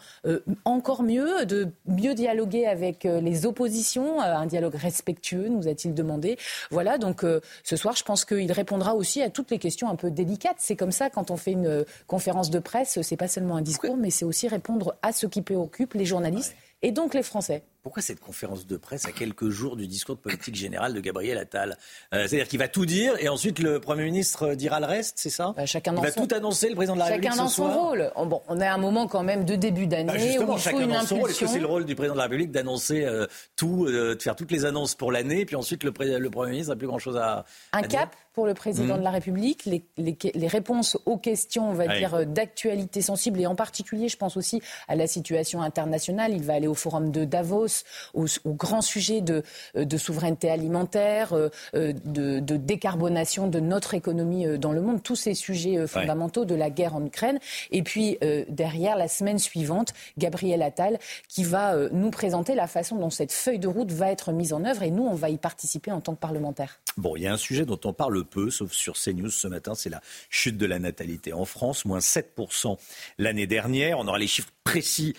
[0.63, 6.37] encore mieux, de mieux dialoguer avec les oppositions, un dialogue respectueux, nous a-t-il demandé.
[6.69, 7.25] Voilà, donc
[7.63, 10.55] ce soir, je pense qu'il répondra aussi à toutes les questions un peu délicates.
[10.59, 13.97] C'est comme ça quand on fait une conférence de presse, c'est pas seulement un discours,
[13.97, 17.61] mais c'est aussi répondre à ce qui préoccupe les journalistes et donc les Français.
[17.83, 21.39] Pourquoi cette conférence de presse à quelques jours du discours de politique générale de Gabriel
[21.39, 21.77] Attal
[22.13, 25.31] euh, C'est-à-dire qu'il va tout dire et ensuite le Premier ministre dira le reste, c'est
[25.31, 25.55] ça?
[25.57, 28.11] Bah, Chacun Il va tout annoncer, le président de la République Chacun dans son rôle.
[28.15, 30.59] Oh, bon, on est à un moment quand même de début d'année bah, où il
[30.59, 31.31] faut une dans son rôle.
[31.31, 33.25] Est-ce que c'est le rôle du président de la République d'annoncer euh,
[33.55, 36.73] tout, euh, de faire toutes les annonces pour l'année, puis ensuite le, le, Premier ministre
[36.73, 38.15] n'a plus grand-chose à, un cap?
[38.33, 38.99] Pour le président mmh.
[38.99, 43.45] de la République, les, les, les, réponses aux questions, on va dire, d'actualité sensible, et
[43.45, 46.33] en particulier, je pense aussi à la situation internationale.
[46.33, 49.43] Il va aller au forum de Davos, au, au grand sujet de,
[49.75, 55.03] euh, de souveraineté alimentaire, euh, euh, de, de, décarbonation de notre économie dans le monde,
[55.03, 57.39] tous ces sujets fondamentaux de la guerre en Ukraine.
[57.71, 58.17] Et puis
[58.47, 63.59] derrière, la semaine suivante, Gabriel Attal qui va nous présenter la façon dont cette feuille
[63.59, 66.13] de route va être mise en œuvre et nous, on va y participer en tant
[66.13, 66.79] que parlementaires.
[66.97, 69.75] Bon, il y a un sujet dont on parle peu, sauf sur CNews ce matin,
[69.75, 72.77] c'est la chute de la natalité en France, moins 7%
[73.17, 73.99] l'année dernière.
[73.99, 75.15] On aura les chiffres précis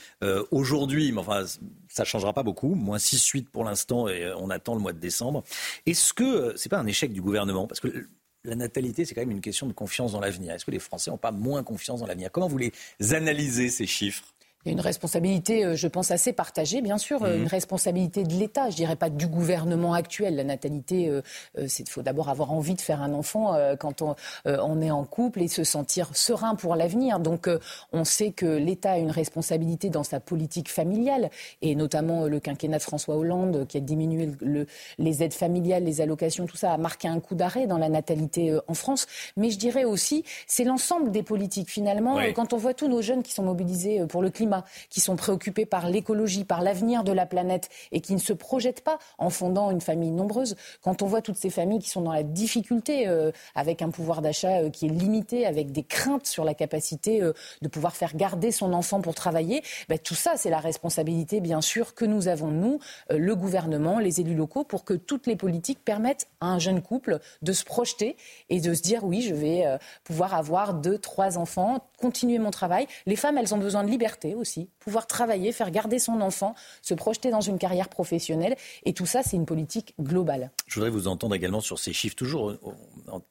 [0.51, 1.45] aujourd'hui, mais enfin,
[1.93, 4.93] ça ne changera pas beaucoup, moins 6-8 pour l'instant et euh, on attend le mois
[4.93, 5.45] de décembre.
[5.87, 7.67] Est-ce que euh, ce n'est pas un échec du gouvernement?
[7.67, 8.07] Parce que
[8.45, 10.55] la natalité, c'est quand même une question de confiance dans l'avenir.
[10.55, 12.33] Est-ce que les Français n'ont pas moins confiance dans l'avenir?
[12.33, 12.73] Comment vous les
[13.13, 14.25] analysez, ces chiffres?
[14.65, 17.49] Il y a une responsabilité, euh, je pense, assez partagée, bien sûr, euh, une mhm.
[17.49, 20.37] responsabilité de l'État, je dirais pas du gouvernement actuel.
[20.37, 21.21] La natalité, euh,
[21.57, 25.43] il faut d'abord avoir envie de faire un enfant quand on, on, est en couple
[25.43, 27.19] et se sentir serein pour l'avenir.
[27.19, 27.49] Donc,
[27.93, 32.79] on sait que l'État a une responsabilité dans sa politique familiale, et notamment le quinquennat
[32.79, 34.67] de François Hollande, qui a diminué le,
[34.99, 38.57] les aides familiales, les allocations, tout ça, a marqué un coup d'arrêt dans la natalité
[38.67, 39.07] en France.
[39.37, 42.19] Mais je dirais aussi, c'est l'ensemble des politiques, finalement.
[42.35, 44.52] Quand on voit tous nos jeunes qui sont mobilisés pour le climat,
[44.91, 48.83] qui sont préoccupés par l'écologie, par l'avenir de la planète et qui ne se projettent
[48.83, 50.57] pas en fondant une famille nombreuse.
[50.83, 54.23] Quand on voit toutes ces familles qui sont dans la difficulté, euh, avec un pouvoir
[54.23, 57.33] d'achat euh, qui est limité, avec des craintes sur la capacité euh,
[57.63, 61.61] de pouvoir faire garder son enfant pour travailler, ben, tout ça, c'est la responsabilité, bien
[61.61, 62.81] sûr, que nous avons, nous,
[63.11, 67.19] le gouvernement, les élus locaux, pour que toutes les politiques permettent à un jeune couple
[67.43, 68.17] de se projeter
[68.49, 69.65] et de se dire, oui, je vais
[70.05, 72.87] pouvoir avoir deux, trois enfants, continuer mon travail.
[73.07, 76.93] Les femmes, elles ont besoin de liberté aussi, pouvoir travailler, faire garder son enfant, se
[76.93, 78.57] projeter dans une carrière professionnelle.
[78.85, 80.51] Et tout ça, c'est une politique globale.
[80.67, 82.61] Je voudrais vous entendre également sur ces chiffres, toujours euh,
[83.09, 83.23] en,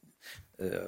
[0.61, 0.87] euh,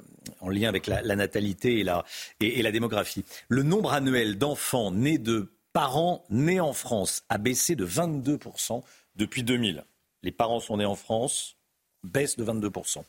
[0.50, 2.04] lien avec la, natalité et la,
[2.40, 3.24] et, la démographie.
[3.48, 8.82] Le nombre annuel d'enfants nés de parents nés en France a baissé de 22%
[9.16, 9.84] depuis 2000.
[10.22, 11.56] Les parents sont nés en France,
[12.02, 13.02] baisse de 22%.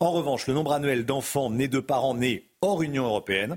[0.00, 3.56] En revanche, le nombre annuel d'enfants nés de parents nés hors Union européenne,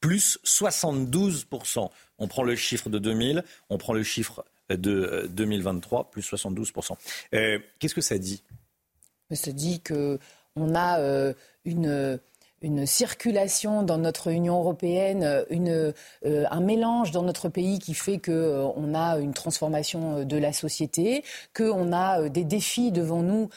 [0.00, 1.90] plus 72%.
[2.18, 6.96] On prend le chiffre de 2000, on prend le chiffre de 2023, euh, plus 72%.
[7.34, 8.42] Euh, qu'est-ce que ça dit?
[9.30, 11.34] Ça dit qu'on a euh,
[11.64, 12.18] une
[12.62, 15.92] une circulation dans notre Union européenne, une,
[16.26, 20.24] euh, un mélange dans notre pays qui fait qu'on euh, on a une transformation euh,
[20.24, 21.24] de la société,
[21.56, 23.48] qu'on a des défis devant nous.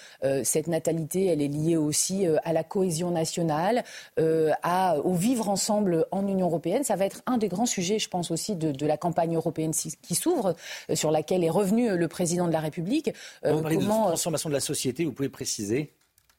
[0.44, 3.84] cette natalité, elle est liée aussi à la cohésion nationale,
[4.18, 6.84] à, au vivre ensemble en Union européenne.
[6.84, 9.74] Ça va être un des grands sujets, je pense aussi, de, de la campagne européenne
[9.74, 10.56] qui s'ouvre,
[10.94, 13.12] sur laquelle est revenu le président de la République.
[13.44, 14.04] On comment...
[14.04, 15.94] de transformation de la société, vous pouvez préciser?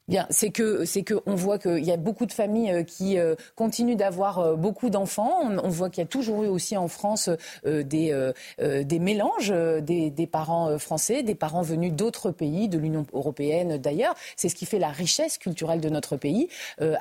[0.07, 3.17] Bien, c'est que c'est que on voit qu'il y a beaucoup de familles euh, qui
[3.17, 5.39] euh, continuent d'avoir euh, beaucoup d'enfants.
[5.41, 7.29] On, voit qu'il y a toujours eu aussi en France
[7.65, 14.13] des des mélanges des, parents français, des parents venus d'autres pays, de l'Union européenne d'ailleurs.
[14.35, 16.47] C'est ce qui fait la richesse culturelle de notre pays.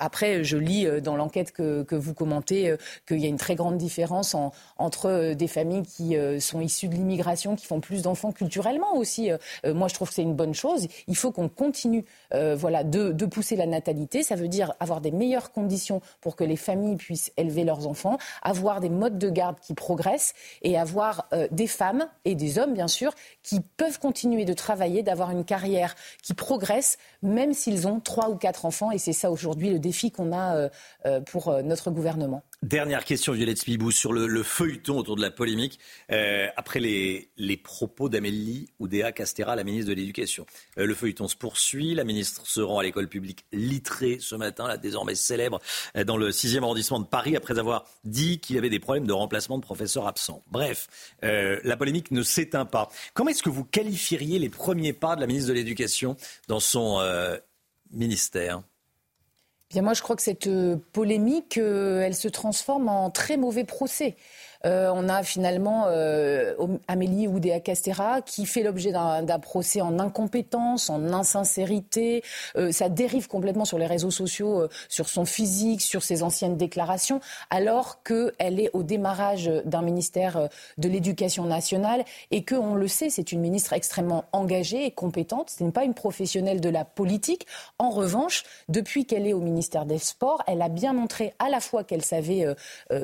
[0.00, 2.74] après, je lis dans l'enquête que, que vous commentez
[3.06, 6.94] qu'il y a une très grande différence en, entre des familles qui sont issues de
[6.94, 9.30] l'immigration, qui font plus d'enfants culturellement aussi.
[9.64, 10.88] moi, je trouve que c'est une bonne chose.
[11.06, 14.22] Il faut qu'on continue, voilà de, pousser la natalité.
[14.22, 18.18] Ça veut dire avoir des meilleures conditions pour que les familles puissent élever leurs enfants,
[18.42, 22.74] avoir des modes de garde qui progressent et avoir euh, des femmes et des hommes,
[22.74, 28.00] bien sûr, qui peuvent continuer de travailler, d'avoir une carrière qui progresse, même s'ils ont
[28.00, 28.90] trois ou quatre enfants.
[28.90, 30.68] Et c'est ça aujourd'hui le défi qu'on a euh,
[31.06, 32.42] euh, pour notre gouvernement.
[32.64, 35.78] Dernière question, Violette Spibou, sur le, feuilleton autour de la polémique,
[36.10, 40.46] euh, après les, propos d'Amélie Oudéa Castera, la ministre de l'Éducation.
[40.78, 44.66] Euh, le feuilleton se poursuit, la ministre se rend à l'école publique Littré ce matin,
[44.66, 45.60] la désormais célèbre,
[45.94, 49.06] euh, dans le 6e arrondissement de Paris, après avoir dit qu'il y avait des problèmes
[49.06, 50.42] de remplacement de professeurs absents.
[50.50, 50.88] Bref,
[51.20, 52.88] la polémique ne s'éteint pas.
[53.12, 56.16] Comment est-ce que vous qualifieriez les premiers pas de la ministre de l'Éducation
[56.48, 56.98] dans son
[57.90, 58.62] ministère?
[59.82, 64.16] Moi, je crois que cette euh, polémique, euh, elle se transforme en très mauvais procès.
[64.64, 66.54] Euh, on a finalement euh,
[66.88, 72.22] Amélie Oudéa Castera qui fait l'objet d'un procès en incompétence, en insincérité.
[72.56, 77.20] Euh, ça dérive complètement sur les réseaux sociaux, sur son physique, sur ses anciennes déclarations,
[77.50, 80.48] alors qu'elle est au démarrage d'un ministère
[80.78, 85.50] de l'Éducation nationale et que, on le sait, c'est une ministre extrêmement engagée et compétente.
[85.50, 87.46] Ce n'est pas une professionnelle de la politique.
[87.78, 91.60] En revanche, depuis qu'elle est au ministère des Sports, elle a bien montré à la
[91.60, 92.46] fois qu'elle savait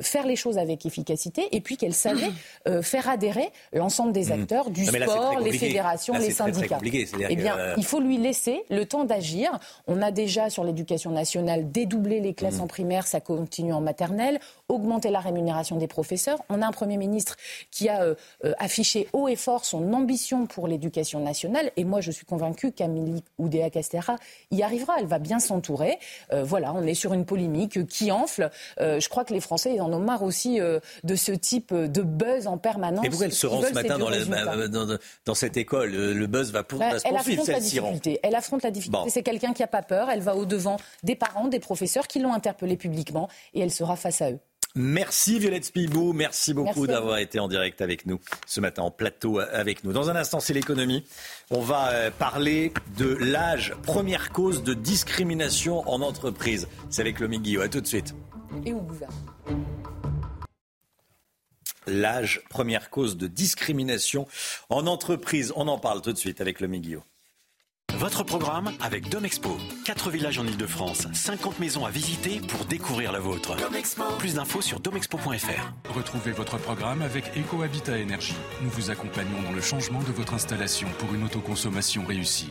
[0.01, 2.31] faire les choses avec efficacité et puis qu'elle savait
[2.69, 4.33] euh, faire adhérer l'ensemble des mmh.
[4.33, 6.79] acteurs du sport, les fédérations, les syndicats.
[6.83, 9.59] eh bien, euh, il faut lui laisser le temps d'agir.
[9.87, 12.63] On a déjà sur l'éducation nationale dédoublé les classes mmh.
[12.63, 16.39] en primaire, ça continue en maternelle, augmenter la rémunération des professeurs.
[16.49, 17.37] On a un Premier ministre
[17.71, 18.15] qui a euh,
[18.59, 21.71] affiché haut et fort son ambition pour l'éducation nationale.
[21.77, 24.17] Et moi, je suis convaincue qu'Amélie Oudéa Castera
[24.51, 24.95] y arrivera.
[24.99, 25.99] Elle va bien s'entourer.
[26.33, 28.51] voilà, on est sur une polémique qui enfle.
[28.79, 32.59] je crois que les Français en ont marre aussi de ce type de buzz en
[32.59, 33.05] permanence.
[33.05, 36.79] Et pourquoi elle se rend ce matin dans, dans, cette école Le buzz va, pour,
[36.79, 37.81] bah, se poursuivre, celle-ci.
[38.23, 39.11] Elle affronte la difficulté.
[39.11, 40.11] C'est quelqu'un qui n'a pas peur.
[40.11, 44.23] Elle va au-devant des parents, des professeurs qui l'ont interpellée publiquement et elle sera face
[44.23, 44.39] à eux.
[44.77, 49.41] Merci Violette Spibou, merci beaucoup d'avoir été en direct avec nous ce matin, en plateau
[49.41, 49.93] avec nous.
[49.93, 51.05] Dans un instant, c'est l'économie.
[51.51, 56.69] On va euh, parler de l'âge, première cause de discrimination en entreprise.
[56.89, 57.65] C'est avec le Guillaume.
[57.65, 58.15] À tout de suite.
[58.65, 59.19] Et au gouvernement
[61.87, 64.27] l'âge, première cause de discrimination
[64.69, 65.53] en entreprise.
[65.57, 67.03] On en parle tout de suite avec le Guillaume.
[67.95, 69.59] Votre programme avec Domexpo.
[69.85, 73.57] 4 villages en Ile-de-France, 50 maisons à visiter pour découvrir la vôtre.
[74.19, 75.93] Plus d'infos sur domexpo.fr.
[75.95, 78.37] Retrouvez votre programme avec EcoHabitat Énergie.
[78.63, 82.51] Nous vous accompagnons dans le changement de votre installation pour une autoconsommation réussie.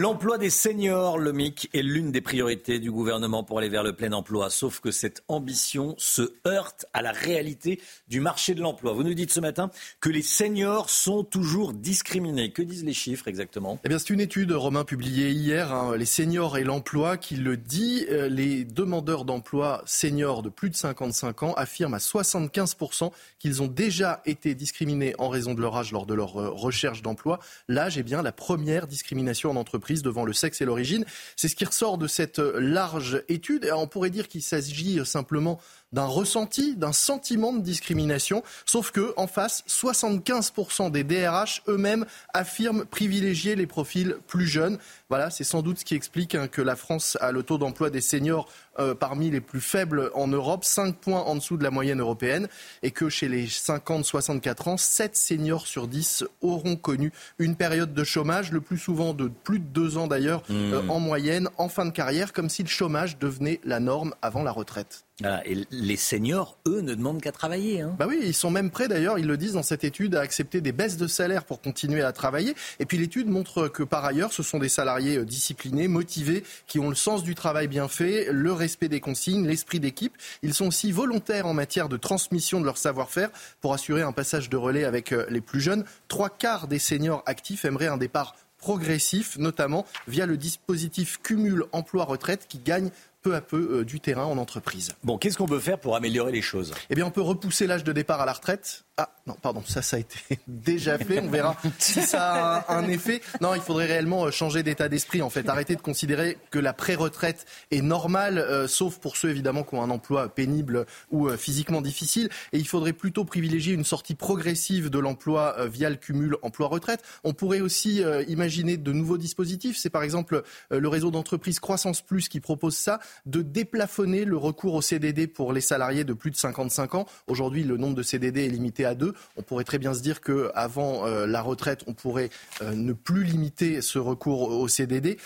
[0.00, 3.92] L'emploi des seniors, le MIC, est l'une des priorités du gouvernement pour aller vers le
[3.92, 4.48] plein emploi.
[4.48, 8.92] Sauf que cette ambition se heurte à la réalité du marché de l'emploi.
[8.92, 12.52] Vous nous dites ce matin que les seniors sont toujours discriminés.
[12.52, 13.80] Que disent les chiffres exactement?
[13.84, 18.06] Eh c'est une étude, Romain, publiée hier, hein, les seniors et l'emploi, qui le dit.
[18.08, 23.66] Euh, les demandeurs d'emploi seniors de plus de 55 ans affirment à 75% qu'ils ont
[23.66, 27.40] déjà été discriminés en raison de leur âge lors de leur euh, recherche d'emploi.
[27.66, 31.04] L'âge est bien la première discrimination en entreprise devant le sexe et l'origine.
[31.36, 33.70] C'est ce qui ressort de cette large étude.
[33.74, 35.60] On pourrait dire qu'il s'agit simplement
[35.92, 38.42] d'un ressenti, d'un sentiment de discrimination.
[38.66, 44.78] Sauf que, en face, 75% des DRH eux-mêmes affirment privilégier les profils plus jeunes.
[45.08, 47.90] Voilà, c'est sans doute ce qui explique hein, que la France a le taux d'emploi
[47.90, 51.70] des seniors euh, parmi les plus faibles en Europe, 5 points en dessous de la
[51.70, 52.48] moyenne européenne,
[52.82, 58.04] et que chez les 50-64 ans, 7 seniors sur 10 auront connu une période de
[58.04, 60.54] chômage, le plus souvent de plus de 2 ans d'ailleurs, mmh.
[60.54, 64.42] euh, en moyenne, en fin de carrière, comme si le chômage devenait la norme avant
[64.42, 65.07] la retraite.
[65.24, 67.80] Et les seniors, eux, ne demandent qu'à travailler.
[67.80, 67.96] Hein.
[67.98, 70.60] Bah oui, ils sont même prêts d'ailleurs, ils le disent dans cette étude, à accepter
[70.60, 72.54] des baisses de salaire pour continuer à travailler.
[72.78, 76.78] Et puis l'étude montre que par ailleurs, ce sont des salariés euh, disciplinés, motivés, qui
[76.78, 80.16] ont le sens du travail bien fait, le respect des consignes, l'esprit d'équipe.
[80.42, 84.48] Ils sont aussi volontaires en matière de transmission de leur savoir-faire pour assurer un passage
[84.48, 85.84] de relais avec euh, les plus jeunes.
[86.06, 92.46] Trois quarts des seniors actifs aimeraient un départ progressif, notamment via le dispositif cumul emploi-retraite
[92.48, 92.90] qui gagne
[93.22, 94.94] peu à peu euh, du terrain en entreprise.
[95.02, 96.74] Bon, qu'est-ce qu'on peut faire pour améliorer les choses?
[96.90, 99.80] Eh bien, on peut repousser l'âge de départ à la retraite ah non, pardon, ça,
[99.80, 100.18] ça a été
[100.48, 101.20] déjà fait.
[101.20, 103.20] On verra si ça a un, effet.
[103.40, 105.22] Non, il faudrait réellement euh, changer d'état d'esprit.
[105.22, 109.62] En fait, arrêter de considérer que la pré-retraite est normale, euh, sauf pour ceux évidemment
[109.62, 112.28] qui ont un emploi pénible ou euh, physiquement difficile.
[112.52, 117.04] Et il faudrait plutôt privilégier une sortie progressive de l'emploi via le cumul emploi-retraite.
[117.22, 119.76] On pourrait aussi imaginer de nouveaux dispositifs.
[119.76, 124.74] C'est par exemple le réseau d'entreprises Croissance Plus qui propose ça, de déplafonner le recours
[124.74, 127.06] au CDD pour les salariés de plus de 55 ans.
[127.26, 128.87] Aujourd'hui, le nombre de CDD est limité à
[129.36, 132.30] On pourrait très bien se dire qu'avant euh, la retraite, on pourrait
[132.62, 135.18] euh, ne plus limiter ce recours au CDD.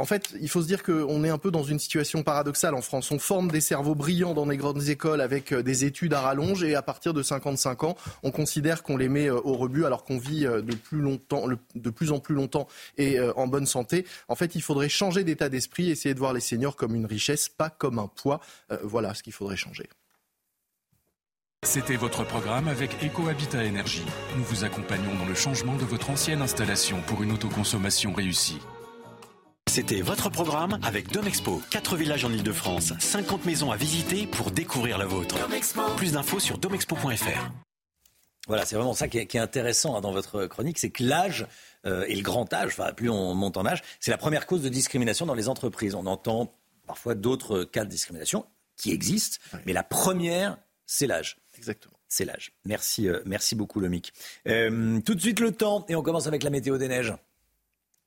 [0.00, 2.82] En fait, il faut se dire qu'on est un peu dans une situation paradoxale en
[2.82, 3.10] France.
[3.10, 6.62] On forme des cerveaux brillants dans les grandes écoles avec euh, des études à rallonge
[6.62, 10.18] et à partir de 55 ans, on considère qu'on les met au rebut alors qu'on
[10.18, 14.06] vit de plus, longtemps, de plus en plus longtemps et en bonne santé.
[14.28, 17.48] En fait, il faudrait changer d'état d'esprit, essayer de voir les seniors comme une richesse,
[17.48, 18.40] pas comme un poids.
[18.82, 19.88] voilà ce qu'il faudrait changer.
[21.64, 24.04] C'était votre programme avec EcoHabitat Énergie.
[24.36, 28.60] Nous vous accompagnons dans le changement de votre ancienne installation pour une autoconsommation réussie.
[29.68, 31.60] C'était votre programme avec Domexpo.
[31.70, 35.36] 4 villages en Ile-de-France, 50 maisons à visiter pour découvrir la vôtre.
[35.96, 37.50] Plus d'infos sur domexpo.fr.
[38.46, 41.46] Voilà, c'est vraiment ça qui est, intéressant hein, dans votre chronique, c'est que l'âge
[41.86, 44.62] euh, et le grand âge, enfin plus on monte en âge, c'est la première cause
[44.62, 45.96] de discrimination dans les entreprises.
[45.96, 46.54] On entend
[46.86, 50.56] parfois d'autres cas de discrimination qui existent, mais la première,
[50.86, 51.36] c'est l'âge.
[51.58, 51.94] Exactement.
[52.08, 52.52] C'est l'âge.
[52.64, 54.12] Merci, euh, merci beaucoup, Lomic.
[54.46, 57.12] Euh, tout de suite le temps et on commence avec la météo des neiges.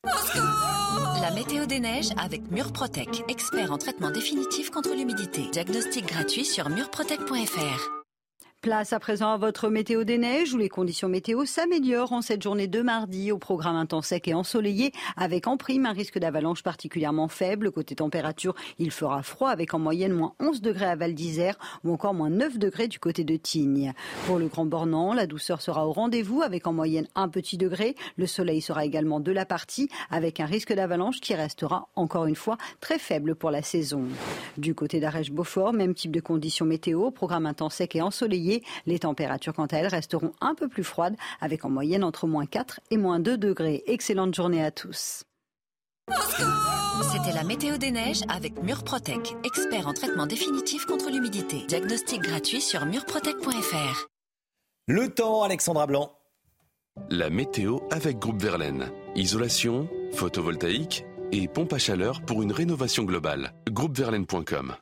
[0.04, 5.44] La météo des neiges avec Murprotec, expert en traitement définitif contre l'humidité.
[5.52, 8.01] Diagnostic gratuit sur murprotec.fr.
[8.62, 12.44] Place à présent à votre météo des neiges où les conditions météo s'améliorent en cette
[12.44, 17.28] journée de mardi au programme sec et ensoleillé avec en prime un risque d'avalanche particulièrement
[17.28, 17.72] faible.
[17.72, 21.92] Côté température, il fera froid avec en moyenne moins 11 degrés à Val d'Isère ou
[21.92, 23.94] encore moins 9 degrés du côté de Tignes.
[24.28, 27.96] Pour le Grand Bornand, la douceur sera au rendez-vous avec en moyenne un petit degré.
[28.16, 32.36] Le soleil sera également de la partie avec un risque d'avalanche qui restera encore une
[32.36, 34.04] fois très faible pour la saison.
[34.60, 38.51] Du côté d'Arèche-Beaufort, même type de conditions météo, programme sec et ensoleillé
[38.86, 42.46] les températures, quant à elles, resteront un peu plus froides, avec en moyenne entre moins
[42.46, 43.84] 4 et moins 2 degrés.
[43.88, 45.24] Excellente journée à tous.
[47.12, 51.66] C'était la météo des neiges avec Murprotec, expert en traitement définitif contre l'humidité.
[51.68, 54.08] Diagnostic gratuit sur murprotec.fr.
[54.88, 56.12] Le temps, Alexandra Blanc.
[57.10, 58.92] La météo avec Groupe Verlaine.
[59.16, 63.54] Isolation, photovoltaïque et pompe à chaleur pour une rénovation globale.
[63.70, 64.76] Groupeverlaine.com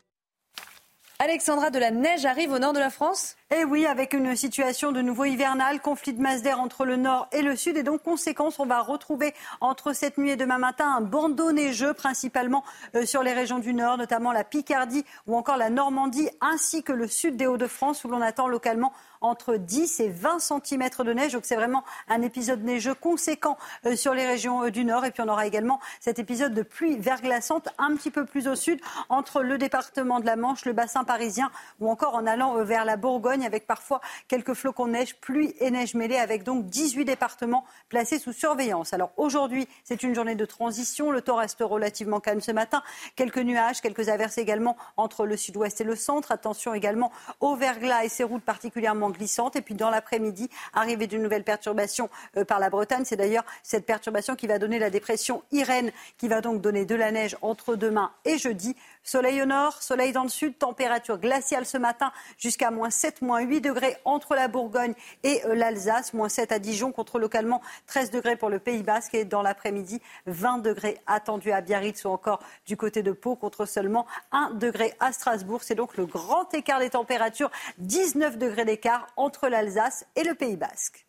[1.20, 3.36] Alexandra, de la neige arrive au nord de la France?
[3.52, 7.28] Eh oui, avec une situation de nouveau hivernale, conflit de masse d'air entre le nord
[7.32, 7.78] et le sud.
[7.78, 11.96] Et donc, conséquence, on va retrouver entre cette nuit et demain matin un bandeau neigeux,
[11.96, 12.64] principalement
[12.94, 16.94] euh, sur les régions du nord, notamment la Picardie ou encore la Normandie, ainsi que
[16.94, 21.34] le sud des Hauts-de-France, où l'on attend localement entre 10 et 20 cm de neige.
[21.34, 25.06] Donc c'est vraiment un épisode neigeux conséquent euh, sur les régions euh, du nord.
[25.06, 28.56] Et puis on aura également cet épisode de pluie verglaçante un petit peu plus au
[28.56, 32.86] sud entre le département de la Manche, le bassin parisien ou encore en allant vers
[32.86, 32.98] la
[33.45, 38.20] Avec parfois quelques flocons de neige, pluie et neige mêlée avec donc 18 départements placés
[38.20, 38.94] sous surveillance.
[38.94, 41.11] Alors aujourd'hui, c'est une journée de transition.
[41.11, 42.84] Le temps reste relativement calme ce matin.
[43.16, 46.32] Quelques nuages, quelques averses également entre le sud-ouest et le centre.
[46.32, 49.56] Attention également au verglas et ses routes particulièrement glissante.
[49.56, 53.03] Et puis dans l'après-midi, arrivée d'une nouvelle perturbation euh, par la Bretagne.
[53.06, 56.95] C'est d'ailleurs cette perturbation qui va donner la dépression Irène, qui va donc donner de
[56.95, 58.76] la neige entre demain et jeudi.
[59.04, 63.42] Soleil au nord, soleil dans le sud, température glaciale ce matin jusqu'à moins 7, moins
[63.42, 64.94] 8 degrés entre la Bourgogne
[65.24, 69.16] et euh, l'Alsace, moins 7 à Dijon, contre localement 13 degrés pour le Pays Basque
[69.16, 73.66] et dans l'après-midi 20 degrés attendus à Biarritz ou encore du côté de Pau contre
[73.66, 75.64] seulement 1 degré à Strasbourg.
[75.64, 80.58] C'est donc le grand écart des températures, 19 degrés d'écart entre l'Alsace et le Pays
[80.58, 81.09] Basque.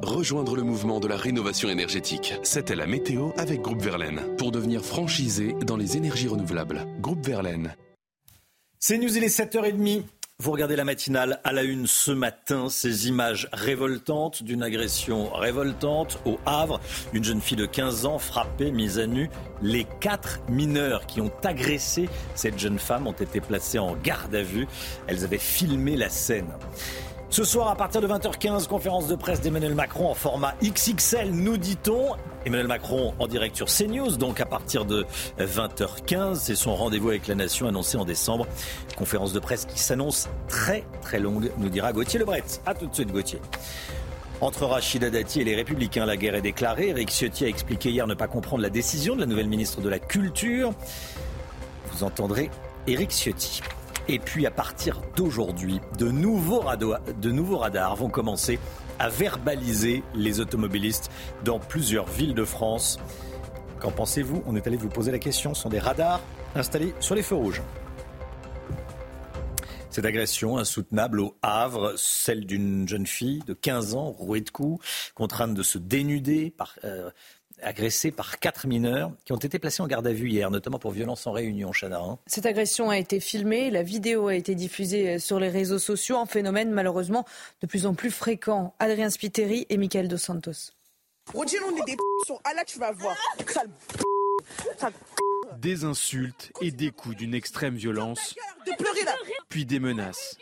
[0.00, 2.32] Rejoindre le mouvement de la rénovation énergétique.
[2.44, 4.20] C'était la météo avec Groupe Verlaine.
[4.36, 6.86] Pour devenir franchisé dans les énergies renouvelables.
[7.00, 7.74] Groupe Verlaine.
[8.78, 10.04] C'est News, il est 7h30.
[10.38, 16.20] Vous regardez la matinale à la une ce matin, ces images révoltantes d'une agression révoltante
[16.24, 16.80] au Havre.
[17.12, 19.28] Une jeune fille de 15 ans frappée, mise à nu.
[19.62, 24.44] Les quatre mineurs qui ont agressé cette jeune femme ont été placés en garde à
[24.44, 24.68] vue.
[25.08, 26.52] Elles avaient filmé la scène.
[27.30, 31.58] Ce soir, à partir de 20h15, conférence de presse d'Emmanuel Macron en format XXL, nous
[31.58, 32.16] dit-on.
[32.46, 35.04] Emmanuel Macron en direct sur CNews, donc à partir de
[35.38, 36.36] 20h15.
[36.36, 38.46] C'est son rendez-vous avec la nation annoncé en décembre.
[38.96, 42.44] Conférence de presse qui s'annonce très très longue, nous dira Gauthier Lebret.
[42.64, 43.40] A tout de suite, Gauthier.
[44.40, 46.88] Entre Rachida Dati et les Républicains, la guerre est déclarée.
[46.88, 49.88] Eric Ciotti a expliqué hier ne pas comprendre la décision de la nouvelle ministre de
[49.90, 50.72] la Culture.
[51.92, 52.50] Vous entendrez
[52.86, 53.60] Eric Ciotti.
[54.10, 58.58] Et puis à partir d'aujourd'hui, de nouveaux, radars vont commencer
[58.98, 61.10] à verbaliser les automobilistes
[61.44, 62.98] dans plusieurs villes de France.
[63.80, 64.42] Qu'en pensez-vous?
[64.46, 65.52] On est allé vous poser la question.
[65.52, 66.22] Ce sont des radars
[66.54, 67.62] installés sur les feux rouges.
[69.90, 74.84] Cette agression insoutenable au Havre, celle d'une jeune fille de 15 ans, rouée de coups,
[75.14, 77.10] contrainte de se dénuder par, euh,
[77.62, 80.92] agressée par quatre mineurs qui ont été placés en garde à vue hier, notamment pour
[80.92, 82.00] violence en réunion, Chana.
[82.26, 86.26] Cette agression a été filmée, la vidéo a été diffusée sur les réseaux sociaux, un
[86.26, 87.24] phénomène malheureusement
[87.60, 88.74] de plus en plus fréquent.
[88.78, 90.72] Adrien Spiteri et Michael Dos Santos.
[91.34, 91.96] On dit on est des
[92.44, 93.16] ah là tu vas voir.
[95.58, 98.36] Des insultes et des coups d'une extrême violence,
[99.48, 100.36] puis des menaces.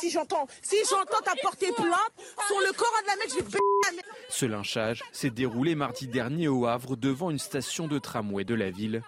[0.00, 2.12] Si j'entends Si j'entends ta porter plainte
[2.48, 6.66] sur le corps de la mec, je vais Ce lynchage s'est déroulé mardi dernier au
[6.66, 9.02] Havre devant une station de tramway de la ville.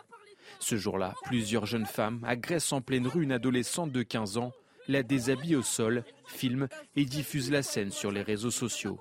[0.60, 4.52] Ce jour-là, plusieurs jeunes femmes agressent en pleine rue une adolescente de 15 ans,
[4.86, 9.00] la déshabillent au sol, filment et diffusent la scène sur les réseaux sociaux.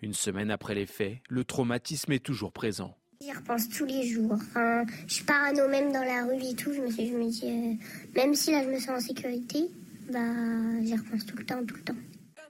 [0.00, 2.96] Une semaine après les faits, le traumatisme est toujours présent.
[3.24, 4.36] J'y repense tous les jours.
[4.54, 6.74] je suis parano même dans la rue et tout.
[6.74, 7.72] Je me, dis, euh,
[8.14, 9.70] même si là je me sens en sécurité,
[10.12, 10.20] bah,
[10.82, 11.96] j'y repense tout le temps, tout le temps.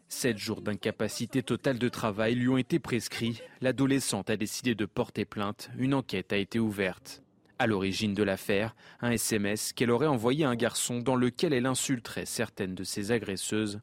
[0.08, 3.40] Sept jours d'incapacité totale de travail lui ont été prescrits.
[3.60, 5.70] L'adolescente a décidé de porter plainte.
[5.78, 7.22] Une enquête a été ouverte.
[7.60, 11.66] À l'origine de l'affaire, un SMS qu'elle aurait envoyé à un garçon dans lequel elle
[11.66, 13.80] insulterait certaines de ses agresseuses.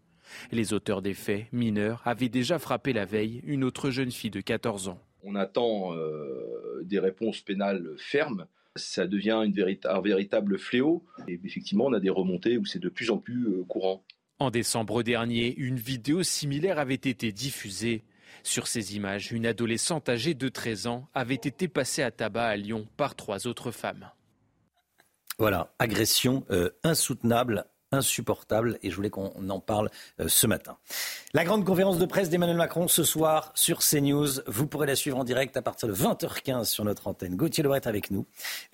[0.51, 4.41] Les auteurs des faits, mineurs, avaient déjà frappé la veille une autre jeune fille de
[4.41, 4.99] 14 ans.
[5.23, 8.47] On attend euh, des réponses pénales fermes.
[8.75, 9.43] Ça devient
[9.83, 11.03] un véritable fléau.
[11.27, 14.03] Et effectivement, on a des remontées où c'est de plus en plus euh, courant.
[14.39, 18.03] En décembre dernier, une vidéo similaire avait été diffusée.
[18.43, 22.55] Sur ces images, une adolescente âgée de 13 ans avait été passée à tabac à
[22.55, 24.09] Lyon par trois autres femmes.
[25.37, 29.89] Voilà, agression euh, insoutenable insupportable et je voulais qu'on en parle
[30.19, 30.77] euh, ce matin.
[31.33, 34.41] La grande conférence de presse d'Emmanuel Macron ce soir sur CNews.
[34.47, 37.35] Vous pourrez la suivre en direct à partir de 20h15 sur notre antenne.
[37.35, 38.25] Gauthier Lebret avec nous.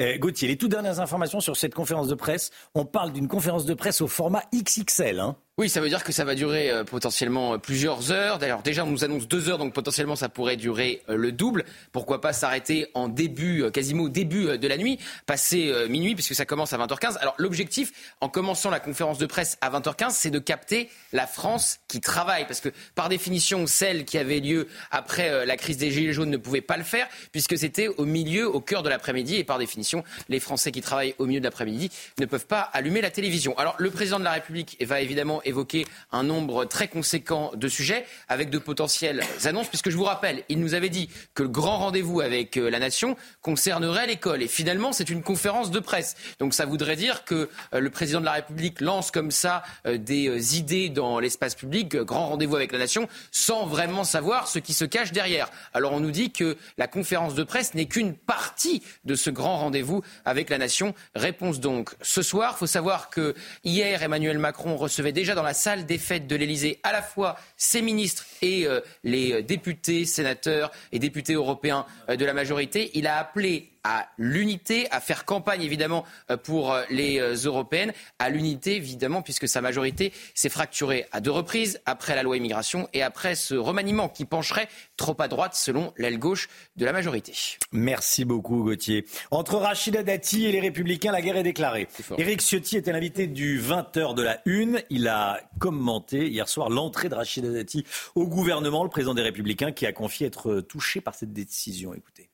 [0.01, 2.51] Euh, Gauthier, les toutes dernières informations sur cette conférence de presse.
[2.75, 5.19] On parle d'une conférence de presse au format XXL.
[5.19, 8.37] Hein oui, ça veut dire que ça va durer euh, potentiellement euh, plusieurs heures.
[8.37, 11.65] D'ailleurs, déjà, on nous annonce deux heures, donc potentiellement, ça pourrait durer euh, le double.
[11.91, 16.45] Pourquoi pas s'arrêter en début, quasiment au début de la nuit, passer minuit, puisque ça
[16.45, 17.17] commence à 20h15.
[17.21, 21.79] Alors, l'objectif, en commençant la conférence de presse à 20h15, c'est de capter la France
[21.87, 22.45] qui travaille.
[22.45, 26.37] Parce que, par définition, celle qui avait lieu après la crise des Gilets jaunes ne
[26.37, 29.37] pouvait pas le faire, puisque c'était au milieu, au cœur de l'après-midi.
[29.37, 31.89] Et par définition, les Français qui travaillent au milieu de l'après-midi
[32.19, 33.57] ne peuvent pas allumer la télévision.
[33.57, 38.05] Alors, le président de la République va évidemment évoquer un nombre très conséquent de sujets
[38.27, 41.77] avec de potentielles annonces, puisque je vous rappelle, il nous avait dit que le grand
[41.77, 44.41] rendez-vous avec euh, la nation concernerait l'école.
[44.41, 46.15] Et finalement, c'est une conférence de presse.
[46.39, 49.97] Donc ça voudrait dire que euh, le président de la République lance comme ça euh,
[49.97, 54.73] des idées dans l'espace public, grand rendez-vous avec la nation, sans vraiment savoir ce qui
[54.73, 55.49] se cache derrière.
[55.73, 59.57] Alors on nous dit que la conférence de presse n'est qu'une partie de ce grand
[59.57, 60.93] rendez-vous avec la nation.
[61.15, 62.53] Réponse donc ce soir.
[62.55, 66.35] Il faut savoir que hier, Emmanuel Macron recevait déjà dans la salle des fêtes de
[66.35, 72.15] l'Elysée à la fois ses ministres et euh, les députés, sénateurs et députés européens euh,
[72.15, 72.89] de la majorité.
[72.95, 77.93] Il a appelé à l'unité, à faire campagne évidemment euh, pour euh, les euh, européennes,
[78.19, 82.89] à l'unité évidemment puisque sa majorité s'est fracturée à deux reprises après la loi immigration
[82.93, 87.33] et après ce remaniement qui pencherait trop à droite selon l'aile gauche de la majorité.
[87.71, 89.05] Merci beaucoup Gauthier.
[89.31, 91.87] Entre Rachida Dati et les Républicains, la guerre est déclarée.
[92.17, 94.81] Éric Ciotti était l'invité du 20h de la Une.
[94.89, 97.85] Il a commenté hier soir l'entrée de Rachida Dati
[98.15, 101.93] au gouvernement, le président des Républicains qui a confié être touché par cette décision.
[101.93, 102.29] Écoutez.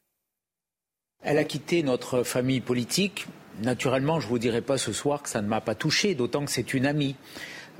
[1.23, 3.27] Elle a quitté notre famille politique.
[3.61, 6.43] Naturellement, je ne vous dirai pas ce soir que ça ne m'a pas touché, d'autant
[6.43, 7.15] que c'est une amie.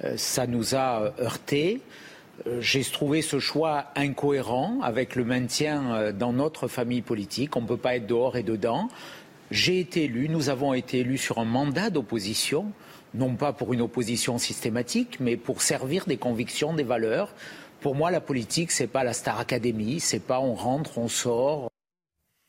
[0.05, 1.81] Euh, ça nous a heurtés.
[2.47, 7.57] Euh, j'ai trouvé ce choix incohérent avec le maintien euh, dans notre famille politique.
[7.57, 8.87] On ne peut pas être dehors et dedans.
[9.51, 12.71] J'ai été élu, nous avons été élus sur un mandat d'opposition,
[13.13, 17.35] non pas pour une opposition systématique, mais pour servir des convictions, des valeurs.
[17.81, 21.72] Pour moi, la politique, c'est pas la Star Academy, c'est pas on rentre, on sort.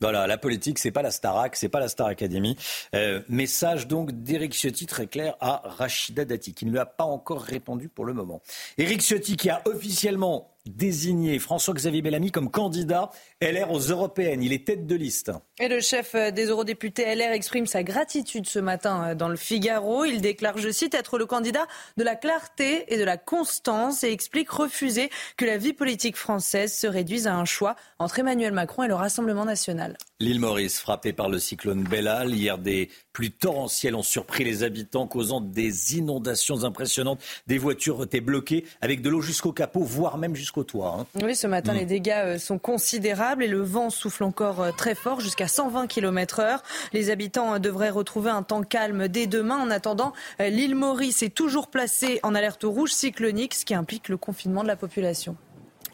[0.05, 2.55] Voilà, la politique, c'est pas la Starac, c'est pas la Star Academy.
[2.93, 7.05] Euh, message donc d'Éric Ciotti très clair à Rachida Dati, qui ne lui a pas
[7.05, 8.39] encore répondu pour le moment.
[8.77, 13.11] Éric Ciotti qui a officiellement désigné François-Xavier Bellamy comme candidat
[13.41, 14.43] LR aux européennes.
[14.43, 15.31] Il est tête de liste.
[15.59, 19.35] Et le chef euh, des eurodéputés LR exprime sa gratitude ce matin euh, dans le
[19.35, 20.05] Figaro.
[20.05, 21.67] Il déclare, je cite, être le candidat
[21.97, 26.73] de la clarté et de la constance et explique refuser que la vie politique française
[26.73, 29.97] se réduise à un choix entre Emmanuel Macron et le Rassemblement national.
[30.21, 35.07] L'île Maurice, frappée par le cyclone Bellal, hier des pluies torrentielles ont surpris les habitants,
[35.07, 37.21] causant des inondations impressionnantes.
[37.47, 40.97] Des voitures étaient bloquées avec de l'eau jusqu'au capot, voire même jusqu'au toit.
[40.99, 41.05] Hein.
[41.23, 41.77] Oui, ce matin, Mm.
[41.77, 45.87] les dégâts euh, sont considérables et le vent souffle encore euh, très fort, jusqu'à 120
[45.87, 46.63] km heure.
[46.93, 49.57] Les habitants euh, devraient retrouver un temps calme dès demain.
[49.57, 54.17] En attendant, l'île Maurice est toujours placée en alerte rouge cyclonique, ce qui implique le
[54.17, 55.35] confinement de la population.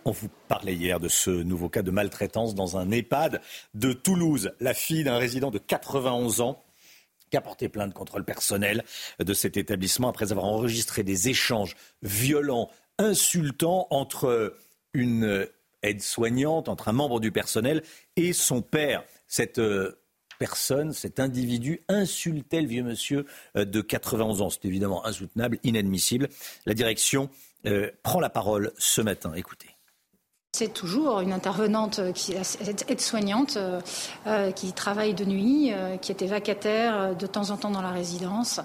[0.06, 3.40] On vous parlait hier de ce nouveau cas de maltraitance dans un EHPAD
[3.76, 4.52] de Toulouse.
[4.60, 6.64] La fille d'un résident de 91 ans
[7.30, 8.84] qui a porté plainte contre le personnel
[9.20, 12.70] de cet établissement après avoir enregistré des échanges violents,
[13.02, 14.56] insultants entre
[14.94, 15.48] une
[15.84, 17.84] aide-soignante, entre un membre du personnel
[18.16, 19.04] et son père.
[19.28, 20.00] Cette euh,
[20.40, 23.26] personne, cet individu insultait le vieux monsieur
[23.56, 24.50] euh, de 91 ans.
[24.50, 26.30] C'est évidemment insoutenable, inadmissible.
[26.66, 27.30] La direction
[27.66, 29.34] euh, prend la parole ce matin.
[29.36, 29.70] Écoutez.
[30.54, 33.58] C'est toujours une intervenante qui aide-soignante,
[34.54, 35.72] qui travaille de nuit,
[36.02, 38.60] qui était vacataire de temps en temps dans la résidence,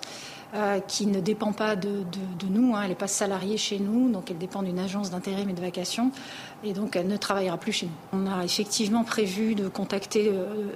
[0.55, 2.05] euh, qui ne dépend pas de,
[2.49, 2.75] nous.
[2.75, 2.81] hein.
[2.83, 6.11] elle n'est pas salariée chez nous, donc elle dépend d'une agence d'intérim et de vacation,
[6.65, 8.21] et donc elle ne travaillera plus chez nous.
[8.21, 10.73] On a effectivement prévu de contacter euh,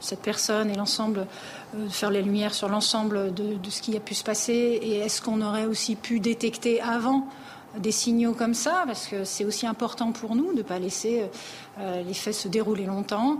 [0.00, 1.26] cette personne et l'ensemble,
[1.74, 4.78] euh, de faire les lumières sur l'ensemble de, de ce qui a pu se passer,
[4.82, 7.26] et est-ce qu'on aurait aussi pu détecter avant
[7.78, 11.24] des signaux comme ça, parce que c'est aussi important pour nous de ne pas laisser
[11.80, 13.38] euh, les faits se dérouler longtemps.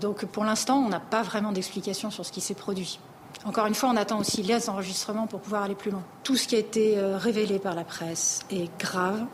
[0.00, 2.98] Donc pour l'instant, on n'a pas vraiment d'explication sur ce qui s'est produit.
[3.44, 6.02] Encore une fois, on attend aussi les enregistrements pour pouvoir aller plus loin.
[6.22, 9.26] Tout ce qui a été euh, révélé par la presse est grave.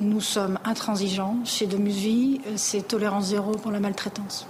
[0.00, 4.46] Nous sommes intransigeants chez Demusvie, euh, c'est tolérance zéro pour la maltraitance.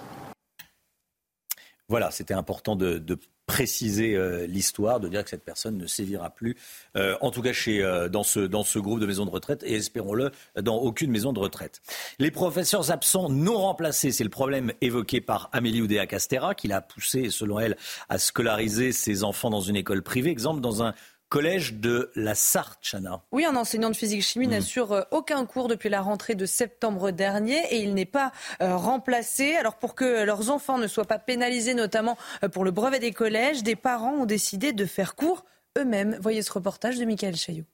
[1.88, 3.18] Voilà, c'était important de, de
[3.48, 6.54] préciser euh, l'histoire, de dire que cette personne ne sévira plus,
[6.96, 9.64] euh, en tout cas chez, euh, dans, ce, dans ce groupe de maisons de retraite,
[9.64, 10.30] et espérons-le,
[10.60, 11.80] dans aucune maison de retraite.
[12.18, 17.30] Les professeurs absents non remplacés, c'est le problème évoqué par Amélie Oudéa-Castera, qui l'a poussé,
[17.30, 17.76] selon elle,
[18.10, 20.92] à scolariser ses enfants dans une école privée, exemple dans un
[21.28, 23.22] collège de la Sarthe, Chana.
[23.32, 24.50] Oui, un enseignant de physique-chimie Mmh.
[24.50, 28.32] n'assure euh, aucun cours depuis la rentrée de septembre dernier et il n'est pas
[28.62, 29.56] euh, remplacé.
[29.56, 33.12] Alors pour que leurs enfants ne soient pas pénalisés, notamment euh, pour le brevet des
[33.12, 35.44] collèges, des parents ont décidé de faire cours
[35.76, 36.18] eux-mêmes.
[36.20, 37.64] Voyez ce reportage de Michael Chaillot.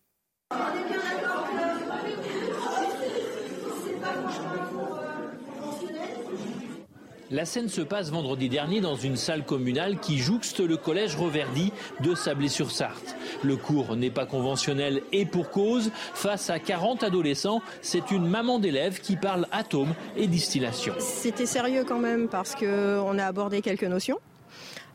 [7.34, 11.72] La scène se passe vendredi dernier dans une salle communale qui jouxte le collège Reverdy
[11.98, 13.16] de Sablé-sur-Sarthe.
[13.42, 18.60] Le cours n'est pas conventionnel et pour cause, face à 40 adolescents, c'est une maman
[18.60, 20.94] d'élèves qui parle atomes et distillation.
[21.00, 24.20] C'était sérieux quand même parce qu'on a abordé quelques notions.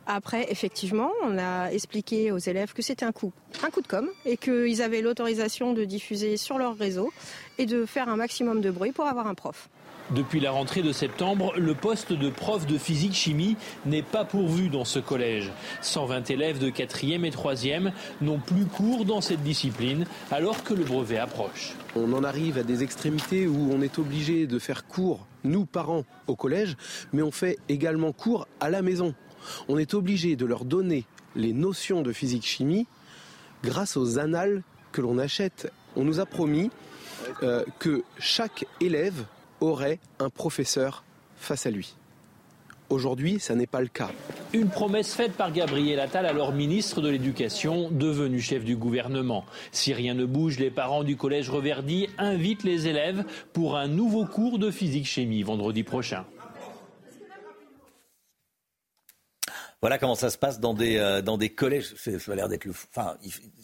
[0.08, 3.34] Après, effectivement, on a expliqué aux élèves que c'était un coup,
[3.64, 7.12] un coup de com et qu'ils avaient l'autorisation de diffuser sur leur réseau
[7.58, 9.68] et de faire un maximum de bruit pour avoir un prof.
[10.12, 14.84] Depuis la rentrée de septembre, le poste de prof de physique-chimie n'est pas pourvu dans
[14.84, 15.52] ce collège.
[15.82, 17.92] 120 élèves de 4e et 3e
[18.22, 21.76] n'ont plus cours dans cette discipline alors que le brevet approche.
[21.96, 26.06] On en arrive à des extrémités où on est obligé de faire cours, nous parents,
[26.26, 26.76] au collège,
[27.14, 29.14] mais on fait également cours à la maison.
[29.68, 31.06] On est obligé de leur donner
[31.36, 32.88] les notions de physique-chimie
[33.64, 35.72] grâce aux annales que l'on achète.
[35.96, 36.72] On nous a promis
[37.44, 39.26] euh, que chaque élève
[39.62, 41.04] aurait un professeur
[41.38, 41.96] face à lui.
[42.90, 44.10] Aujourd'hui, ça n'est pas le cas.
[44.52, 49.46] Une promesse faite par Gabriel Attal, alors ministre de l'Éducation, devenu chef du gouvernement.
[49.72, 53.24] Si rien ne bouge, les parents du collège Reverdy invitent les élèves
[53.54, 56.26] pour un nouveau cours de physique-chimie vendredi prochain.
[59.82, 61.94] Voilà comment ça se passe dans des, euh, dans des collèges.
[61.96, 62.72] Ça a l'air d'être le.
[62.72, 63.16] Enfin,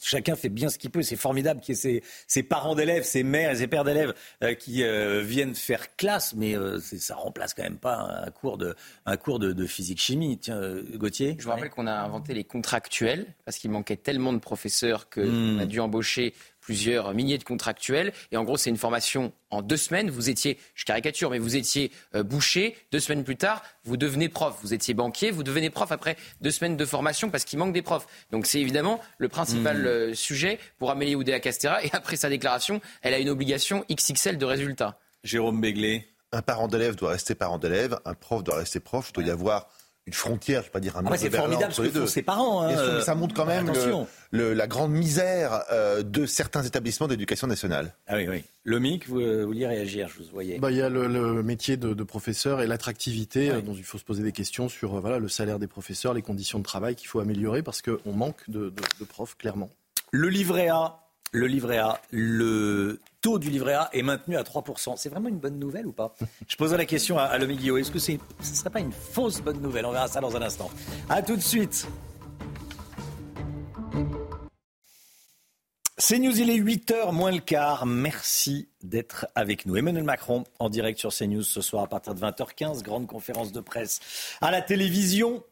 [0.01, 1.01] chacun fait bien ce qu'il peut.
[1.01, 4.13] C'est formidable qu'il y ait ces, ces parents d'élèves, ces mères et ces pères d'élèves
[4.41, 8.75] euh, qui euh, viennent faire classe, mais ça remplace quand même pas un cours de,
[9.05, 10.37] un cours de, de physique-chimie.
[10.37, 10.61] Tiens,
[10.95, 15.09] Gauthier Je vous rappelle qu'on a inventé les contractuels parce qu'il manquait tellement de professeurs
[15.09, 15.59] qu'on hmm.
[15.59, 16.33] a dû embaucher
[16.65, 18.11] plusieurs milliers de contractuels.
[18.31, 20.09] Et en gros, c'est une formation en deux semaines.
[20.09, 22.75] Vous étiez, je caricature, mais vous étiez euh, boucher.
[22.91, 24.57] Deux semaines plus tard, vous devenez prof.
[24.63, 27.83] Vous étiez banquier, vous devenez prof après deux semaines de formation parce qu'il manque des
[27.83, 28.07] profs.
[28.31, 29.85] Donc c'est évidemment le principal mmh.
[29.85, 31.83] euh, sujet pour Amélie Oudéa-Castera.
[31.85, 34.97] Et après sa déclaration, elle a une obligation XXL de résultats.
[35.23, 36.07] Jérôme Béglé.
[36.31, 39.11] Un parent d'élève doit rester parent d'élève, un prof doit rester prof.
[39.11, 39.69] Il doit y avoir
[40.07, 42.21] une frontière, je ne vais pas dire un ah C'est formidable ce que font ses
[42.21, 42.61] parents.
[42.61, 43.01] Hein.
[43.01, 43.71] ça montre quand même
[44.31, 47.95] la grande misère euh, de certains établissements d'éducation nationale.
[48.07, 48.43] Ah oui, oui.
[48.65, 50.59] Lomic, vous, vous vouliez réagir, je vous voyais.
[50.59, 54.03] Bah, il y a le, métier de, professeur et l'attractivité euh, dont il faut se
[54.03, 57.07] poser des questions sur euh, voilà, le salaire des professeurs, les conditions de travail qu'il
[57.07, 59.69] faut améliorer parce qu'on manque de, de profs, clairement.
[60.11, 60.99] Le livret A,
[61.31, 64.97] le livret A, le taux du livret A est maintenu à 3%.
[64.97, 66.13] C'est vraiment une bonne nouvelle ou pas?
[66.47, 67.79] Je poserai la question à, à Guillaume.
[67.79, 69.87] Est-ce que ce ne serait pas une fausse bonne nouvelle?
[69.87, 70.69] On verra ça dans un instant.
[71.09, 71.87] A tout de suite.
[75.97, 77.87] C'est News, il est 8h moins le quart.
[77.87, 79.75] Merci d'être avec nous.
[79.75, 82.83] Emmanuel Macron en direct sur CNews ce soir à partir de 20h15.
[82.83, 84.01] Grande conférence de presse
[84.39, 85.43] à la télévision.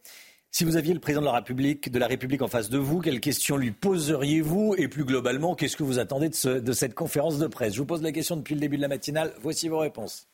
[0.55, 2.99] Si vous aviez le président de la République, de la République en face de vous,
[2.99, 7.47] quelles questions lui poseriez-vous Et plus globalement, qu'est-ce que vous attendez de, cette conférence de
[7.47, 7.73] presse?
[7.73, 9.33] Je vous pose la question depuis le début de la matinale.
[9.41, 10.27] Voici vos réponses.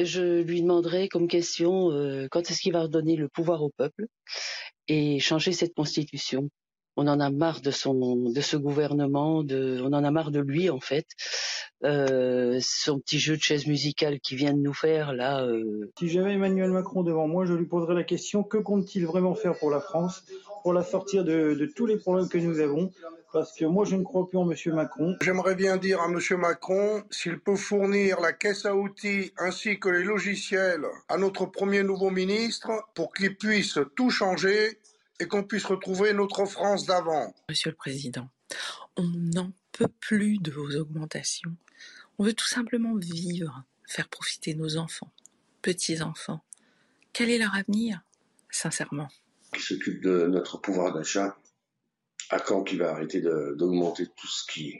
[0.00, 4.06] Je lui demanderai comme question euh, quand est-ce qu'il va redonner le pouvoir au peuple
[4.86, 6.48] et changer cette constitution?
[6.96, 10.38] On en a marre de son de ce gouvernement, de, on en a marre de
[10.38, 11.06] lui en fait.
[11.84, 15.44] Euh, son petit jeu de chaise musicale qui vient de nous faire là.
[15.44, 15.90] Euh...
[15.98, 19.58] Si j'avais Emmanuel Macron devant moi, je lui poserais la question que compte-t-il vraiment faire
[19.58, 20.24] pour la France,
[20.62, 22.92] pour la sortir de, de, tous les problèmes que nous avons?
[23.32, 25.16] Parce que moi, je ne crois plus en Monsieur Macron.
[25.22, 29.88] J'aimerais bien dire à Monsieur Macron s'il peut fournir la caisse à outils ainsi que
[29.88, 34.78] les logiciels à notre premier nouveau ministre pour qu'il puisse tout changer
[35.18, 37.34] et qu'on puisse retrouver notre France d'avant.
[37.48, 38.28] Monsieur le Président,
[38.96, 41.56] on n'en peut plus de vos augmentations.
[42.18, 45.12] On veut tout simplement vivre, faire profiter nos enfants,
[45.62, 46.44] petits-enfants.
[47.12, 48.02] Quel est leur avenir,
[48.50, 49.08] sincèrement?
[49.52, 51.36] Qui s'occupe de notre pouvoir d'achat,
[52.30, 54.78] à quand qui va arrêter d'augmenter tout ce qui...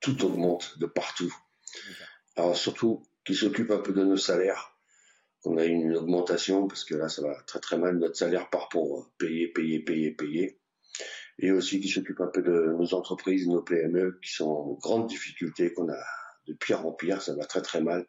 [0.00, 1.34] Tout augmente de partout.
[2.36, 4.76] Alors surtout, qui s'occupe un peu de nos salaires,
[5.44, 7.98] on a une augmentation parce que là, ça va très très mal.
[7.98, 10.60] Notre salaire part pour payer, payer, payer, payer.
[11.38, 15.06] Et aussi qui s'occupe un peu de nos entreprises, nos PME qui sont en grande
[15.06, 16.04] difficulté, qu'on a
[16.46, 17.22] de pire en pire.
[17.22, 18.06] Ça va très très mal.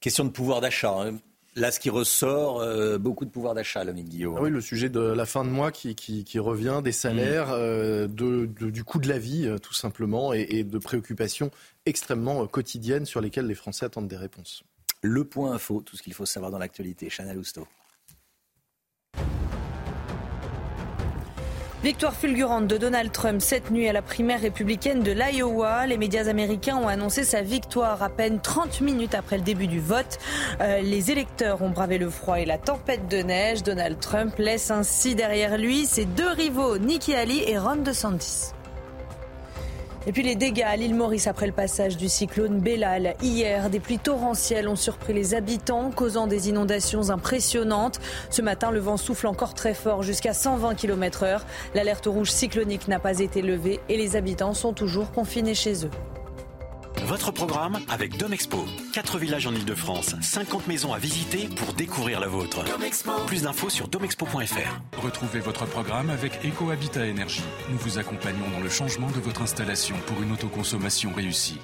[0.00, 0.92] Question de pouvoir d'achat.
[0.92, 1.18] Hein.
[1.56, 4.34] Là, ce qui ressort, euh, beaucoup de pouvoir d'achat, l'ami Guillaume.
[4.36, 5.94] Ah oui, le sujet de la fin de mois qui,
[6.38, 7.58] revient, des salaires, mm.
[7.58, 11.52] euh, du coût de la vie, euh, tout simplement, et, et de préoccupations
[11.86, 14.64] extrêmement quotidiennes sur lesquelles les Français attendent des réponses.
[15.00, 17.08] Le point info, tout ce qu'il faut savoir dans l'actualité.
[17.08, 17.68] Chanel Housteau.
[21.84, 25.86] Victoire fulgurante de Donald Trump cette nuit à la primaire républicaine de l'Iowa.
[25.86, 29.80] Les médias américains ont annoncé sa victoire à peine 30 minutes après le début du
[29.80, 30.18] vote.
[30.62, 33.62] Euh, les électeurs ont bravé le froid et la tempête de neige.
[33.62, 38.53] Donald Trump laisse ainsi derrière lui ses deux rivaux, Nikki Haley et Ron DeSantis.
[40.06, 43.14] Et puis les dégâts à l'île Maurice après le passage du cyclone Bellal.
[43.22, 48.00] Hier, des pluies torrentielles ont surpris les habitants, causant des inondations impressionnantes.
[48.28, 51.46] Ce matin, le vent souffle encore très fort, jusqu'à 120 km heure.
[51.74, 55.90] L'alerte rouge cyclonique n'a pas été levée et les habitants sont toujours confinés chez eux.
[57.02, 58.64] Votre programme avec Domexpo.
[58.92, 62.64] 4 villages en Ile-de-France, 50 maisons à visiter pour découvrir la vôtre.
[63.26, 64.98] Plus d'infos sur domexpo.fr.
[65.02, 67.42] Retrouvez votre programme avec EcoHabitat Énergie.
[67.70, 71.58] Nous vous accompagnons dans le changement de votre installation pour une autoconsommation réussie.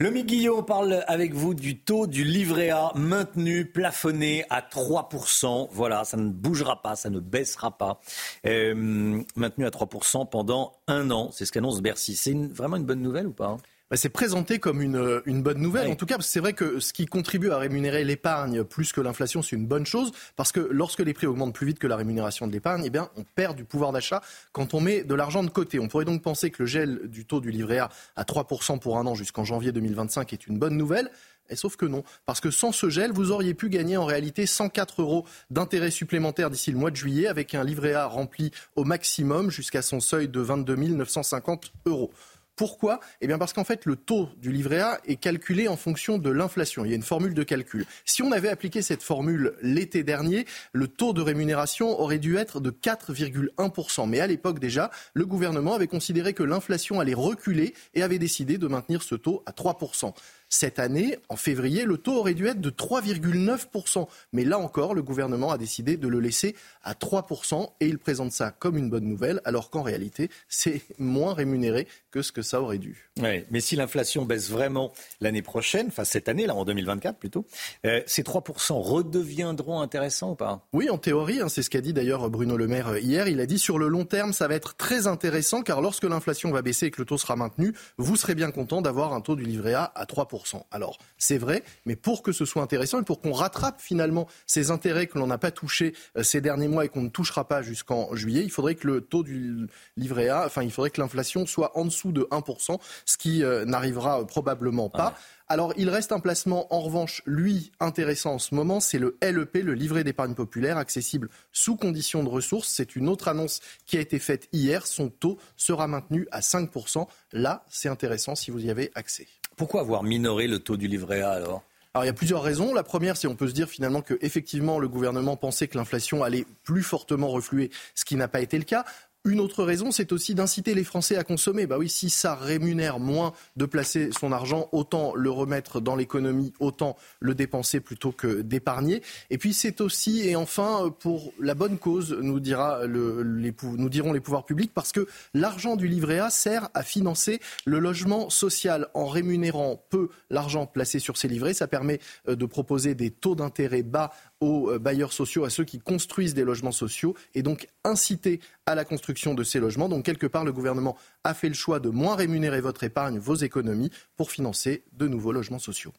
[0.00, 5.68] Le Guillaume parle avec vous du taux du livret A maintenu, plafonné à 3%.
[5.70, 8.00] Voilà, ça ne bougera pas, ça ne baissera pas.
[8.44, 12.16] Euh, maintenu à 3% pendant un an, c'est ce qu'annonce Bercy.
[12.16, 13.56] C'est vraiment une bonne nouvelle ou pas
[13.94, 15.86] bah, c'est présenté comme une, une bonne nouvelle.
[15.86, 19.40] En tout cas, c'est vrai que ce qui contribue à rémunérer l'épargne plus que l'inflation,
[19.40, 20.10] c'est une bonne chose.
[20.34, 23.08] Parce que lorsque les prix augmentent plus vite que la rémunération de l'épargne, eh bien,
[23.16, 25.78] on perd du pouvoir d'achat quand on met de l'argent de côté.
[25.78, 28.98] On pourrait donc penser que le gel du taux du livret A à 3% pour
[28.98, 31.08] un an jusqu'en janvier 2025 est une bonne nouvelle.
[31.50, 34.46] Et sauf que non, parce que sans ce gel, vous auriez pu gagner en réalité
[34.46, 38.84] 104 euros d'intérêt supplémentaire d'ici le mois de juillet, avec un livret A rempli au
[38.84, 42.10] maximum jusqu'à son seuil de 22 950 euros.
[42.56, 43.00] Pourquoi?
[43.20, 46.30] Eh bien parce qu'en fait, le taux du livret A est calculé en fonction de
[46.30, 46.84] l'inflation.
[46.84, 47.84] Il y a une formule de calcul.
[48.04, 52.60] Si on avait appliqué cette formule l'été dernier, le taux de rémunération aurait dû être
[52.60, 54.08] de 4,1%.
[54.08, 58.56] Mais à l'époque déjà, le gouvernement avait considéré que l'inflation allait reculer et avait décidé
[58.56, 60.14] de maintenir ce taux à 3%.
[60.56, 64.06] Cette année, en février, le taux aurait dû être de 3,9%.
[64.32, 66.54] Mais là encore, le gouvernement a décidé de le laisser
[66.84, 71.34] à 3% et il présente ça comme une bonne nouvelle, alors qu'en réalité, c'est moins
[71.34, 73.10] rémunéré que ce que ça aurait dû.
[73.20, 77.46] Ouais, mais si l'inflation baisse vraiment l'année prochaine, enfin cette année, là, en 2024 plutôt,
[77.84, 80.68] euh, ces 3% redeviendront intéressants ou pas?
[80.72, 83.26] Oui, en théorie, hein, c'est ce qu'a dit d'ailleurs Bruno Le Maire euh, hier.
[83.26, 86.52] Il a dit sur le long terme, ça va être très intéressant car lorsque l'inflation
[86.52, 89.34] va baisser et que le taux sera maintenu, vous serez bien content d'avoir un taux
[89.34, 90.43] du livret A à 3%.
[90.70, 94.70] Alors, c'est vrai, mais pour que ce soit intéressant et pour qu'on rattrape finalement ces
[94.70, 97.62] intérêts que l'on n'a pas touchés euh, ces derniers mois et qu'on ne touchera pas
[97.62, 99.66] jusqu'en juillet, il faudrait que le taux du
[99.96, 103.64] livret A, enfin, il faudrait que l'inflation soit en dessous de 1%, ce qui euh,
[103.64, 105.14] n'arrivera euh, probablement pas.
[105.46, 109.56] Alors, il reste un placement, en revanche, lui, intéressant en ce moment, c'est le LEP,
[109.62, 112.68] le livret d'épargne populaire, accessible sous condition de ressources.
[112.68, 114.86] C'est une autre annonce qui a été faite hier.
[114.86, 117.06] Son taux sera maintenu à 5%.
[117.32, 119.26] Là, c'est intéressant si vous y avez accès.
[119.56, 121.62] Pourquoi avoir minoré le taux du livret A alors?
[121.94, 122.74] Alors il y a plusieurs raisons.
[122.74, 126.24] La première, c'est on peut se dire finalement que effectivement le gouvernement pensait que l'inflation
[126.24, 128.84] allait plus fortement refluer, ce qui n'a pas été le cas.
[129.26, 131.66] Une autre raison, c'est aussi d'inciter les Français à consommer.
[131.66, 136.94] Bah si ça rémunère moins de placer son argent, autant le remettre dans l'économie, autant
[137.20, 139.02] le dépenser plutôt que d'épargner.
[139.30, 143.88] Et puis c'est aussi, et enfin, pour la bonne cause, nous, dira le, les, nous
[143.88, 148.28] diront les pouvoirs publics, parce que l'argent du livret A sert à financer le logement
[148.28, 148.88] social.
[148.92, 151.98] En rémunérant peu l'argent placé sur ces livrets, ça permet
[152.28, 154.10] euh, de proposer des taux d'intérêt bas
[154.40, 158.74] aux euh, bailleurs sociaux, à ceux qui construisent des logements sociaux, et donc inciter à
[158.74, 159.88] la construction de ces logements.
[159.88, 163.36] Donc quelque part, le gouvernement a fait le choix de moins rémunérer votre épargne, vos
[163.36, 165.92] économies, pour financer de nouveaux logements sociaux.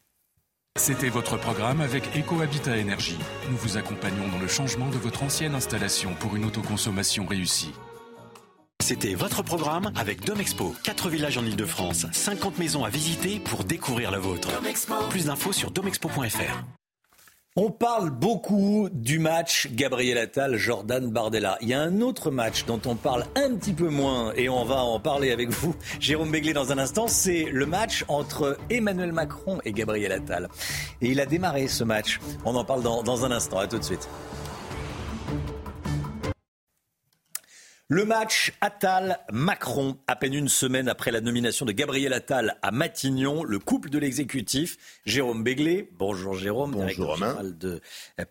[0.78, 3.18] C'était votre programme avec EcoHabitat Énergie.
[3.50, 7.72] Nous vous accompagnons dans le changement de votre ancienne installation pour une autoconsommation réussie.
[8.84, 10.76] C'était votre programme avec Domexpo.
[10.84, 14.50] 4 villages en Ile-de-France, 50 maisons à visiter pour découvrir la vôtre.
[15.10, 16.64] Plus d'infos sur domexpo.fr.
[17.58, 21.58] On parle beaucoup du match Gabriel Attal, Jordan Bardella.
[21.62, 24.66] Il y a un autre match dont on parle un petit peu moins et on
[24.66, 27.08] va en parler avec vous, Jérôme Béglé, dans un instant.
[27.08, 30.50] C'est le match entre Emmanuel Macron et Gabriel Attal.
[31.02, 32.20] Et il a démarré ce match.
[32.44, 33.60] On en parle dans, dans un instant.
[33.60, 34.10] À tout de suite.
[37.88, 43.44] Le match Attal-Macron, à peine une semaine après la nomination de Gabriel Attal à Matignon,
[43.44, 47.38] le couple de l'exécutif, Jérôme Béglé, bonjour Jérôme, bonjour Romain.
[47.44, 47.82] de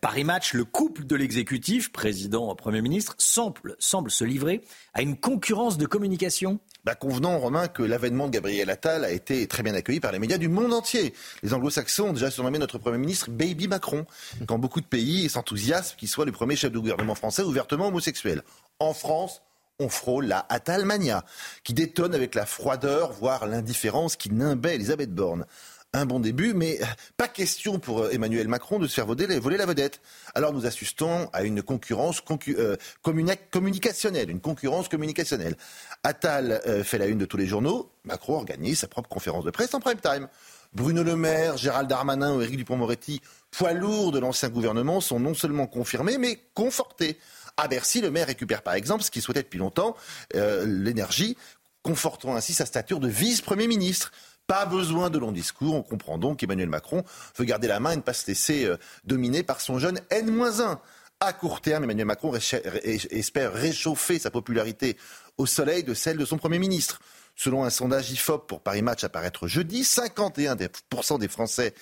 [0.01, 4.61] Paris Match, le couple de l'exécutif, président, Premier ministre, semble, semble se livrer
[4.93, 9.47] à une concurrence de communication bah, convenant, Romain, que l'avènement de Gabriel Attal a été
[9.47, 11.13] très bien accueilli par les médias du monde entier.
[11.43, 14.05] Les anglo-saxons ont déjà surnommé notre Premier ministre Baby Macron,
[14.47, 18.43] quand beaucoup de pays s'enthousiasment qu'il soit le premier chef de gouvernement français ouvertement homosexuel.
[18.79, 19.41] En France,
[19.79, 21.25] on frôle la Attalmania,
[21.63, 25.45] qui détonne avec la froideur, voire l'indifférence qui nimbait Elisabeth Borne.
[25.93, 26.79] Un bon début, mais
[27.15, 30.01] pas question pour euh, Emmanuel Macron de se faire voler, la vedette.
[30.33, 35.55] Alors nous assistons à une concurrence euh, communicationnelle, une concurrence communicationnelle.
[36.03, 39.51] Attal euh, fait la une de tous les journaux, Macron organise sa propre conférence de
[39.51, 40.27] presse en prime time.
[40.73, 43.21] Bruno Le Maire, Gérald Darmanin ou Éric Dupont-Moretti,
[43.51, 47.17] poids lourds de l'ancien gouvernement, sont non seulement confirmés, mais confortés.
[47.57, 49.95] À Bercy, le maire récupère par exemple ce qu'il souhaitait depuis longtemps,
[50.35, 51.37] euh, l'énergie,
[51.83, 54.11] confortant ainsi sa stature de vice-premier ministre.
[54.47, 57.03] Pas besoin de longs discours, on comprend donc qu'Emmanuel Macron
[57.37, 60.77] veut garder la main et ne pas se laisser euh, dominer par son jeune N-1.
[61.21, 64.97] À court terme, Emmanuel Macron espère réchauffer sa popularité
[65.37, 66.99] au soleil de celle de son Premier ministre.
[67.37, 71.73] Selon un sondage IFOP pour Paris Match apparaître jeudi, 51% des Français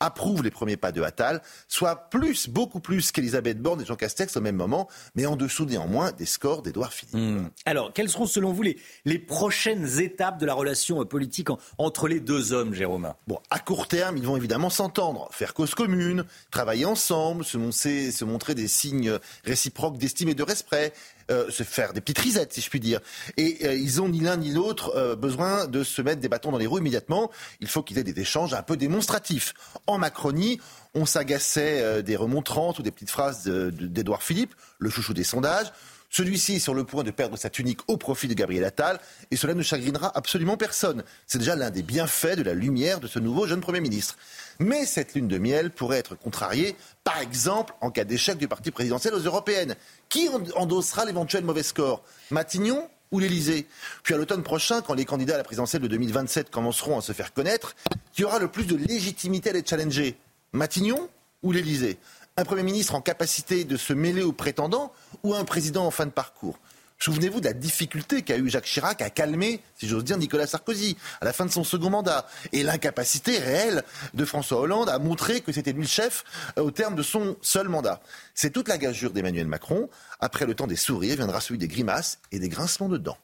[0.00, 4.36] approuve les premiers pas de Attal, soit plus, beaucoup plus qu'Elisabeth Borne et Jean Castex
[4.36, 7.14] au même moment, mais en dessous néanmoins des scores d'Edouard Philippe.
[7.14, 7.48] Hmm.
[7.66, 11.48] Alors, quelles seront selon vous les, les prochaines étapes de la relation politique
[11.78, 13.12] entre les deux hommes, Jérôme?
[13.26, 18.54] Bon, à court terme, ils vont évidemment s'entendre, faire cause commune, travailler ensemble, se montrer
[18.54, 20.92] des signes réciproques d'estime et de respect,
[21.30, 23.00] euh, se faire des petites risettes, si je puis dire.
[23.36, 26.50] Et euh, ils ont ni l'un ni l'autre euh, besoin de se mettre des bâtons
[26.50, 27.30] dans les roues immédiatement.
[27.60, 29.54] Il faut qu'ils aient des échanges un peu démonstratifs.
[29.86, 30.60] En Macronie,
[30.94, 35.72] on s'agaçait des remontrances ou des petites phrases d'Edouard Philippe, le chouchou des sondages.
[36.10, 38.98] Celui-ci est sur le point de perdre sa tunique au profit de Gabriel Attal,
[39.30, 41.04] et cela ne chagrinera absolument personne.
[41.28, 44.16] C'est déjà l'un des bienfaits de la lumière de ce nouveau jeune Premier ministre.
[44.58, 46.74] Mais cette lune de miel pourrait être contrariée,
[47.04, 49.76] par exemple, en cas d'échec du parti présidentiel aux européennes.
[50.08, 52.02] Qui endossera l'éventuel mauvais score?
[52.32, 53.68] Matignon ou l'Elysée
[54.02, 57.12] Puis à l'automne prochain, quand les candidats à la présidentielle de 2027 commenceront à se
[57.12, 57.76] faire connaître,
[58.12, 60.18] qui aura le plus de légitimité à les challenger
[60.52, 61.08] Matignon
[61.42, 61.98] ou l'Elysée
[62.40, 64.92] un Premier ministre en capacité de se mêler aux prétendants
[65.22, 66.58] ou un président en fin de parcours
[67.02, 70.98] Souvenez-vous de la difficulté qu'a eu Jacques Chirac à calmer, si j'ose dire, Nicolas Sarkozy
[71.22, 72.26] à la fin de son second mandat.
[72.52, 73.82] Et l'incapacité réelle
[74.12, 76.24] de François Hollande à montrer que c'était lui le chef
[76.58, 78.02] euh, au terme de son seul mandat.
[78.34, 79.88] C'est toute la gageure d'Emmanuel Macron.
[80.20, 83.18] Après le temps des sourires viendra celui des grimaces et des grincements de dents.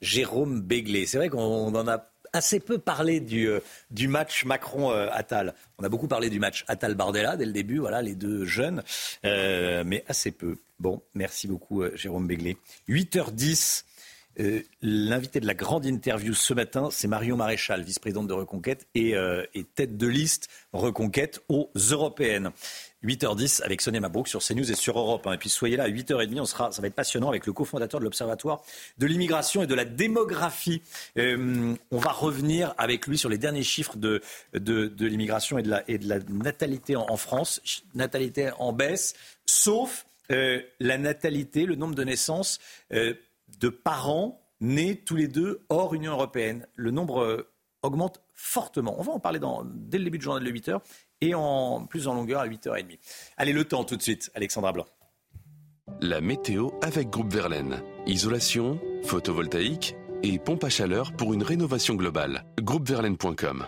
[0.00, 5.54] Jérôme Béglé, c'est vrai qu'on en a assez peu parlé du, euh, du match Macron-Attal.
[5.78, 8.82] On a beaucoup parlé du match Attal-Bardella dès le début, voilà, les deux jeunes,
[9.24, 10.56] euh, mais assez peu.
[10.78, 12.56] Bon, merci beaucoup euh, Jérôme Béglé.
[12.88, 13.84] 8h10.
[14.82, 19.14] L'invité de la grande interview ce matin, c'est Marion Maréchal, vice-présidente de Reconquête et,
[19.74, 22.50] tête de liste Reconquête aux européennes.
[23.04, 25.26] 8h10 avec Sonia Mabrouk sur CNews et sur Europe.
[25.26, 25.34] Hein.
[25.34, 28.00] Et puis soyez là à 8h30, on sera, ça va être passionnant avec le cofondateur
[28.00, 28.62] de l'Observatoire
[28.98, 30.82] de l'immigration et de la démographie.
[31.18, 34.22] Euh, on va revenir avec lui sur les derniers chiffres de,
[34.54, 37.60] de, l'immigration et, de la, et de la natalité en, France.
[37.94, 39.14] Natalité en baisse,
[39.46, 42.58] sauf euh, la natalité, le nombre de naissances
[42.92, 43.14] euh,
[43.60, 46.66] de parents nés tous les deux hors Union européenne.
[46.74, 47.46] Le nombre
[47.82, 48.94] augmente fortement.
[48.98, 50.80] On va en parler dans, dès le début du journal de 8 h
[51.20, 52.98] et en plus en longueur à 8h30.
[53.36, 54.86] Allez, le temps tout de suite, Alexandra Blanc.
[56.00, 57.82] La météo avec Groupe Verlaine.
[58.06, 62.44] Isolation, photovoltaïque et pompe à chaleur pour une rénovation globale.
[62.60, 63.66] Groupeverlaine.com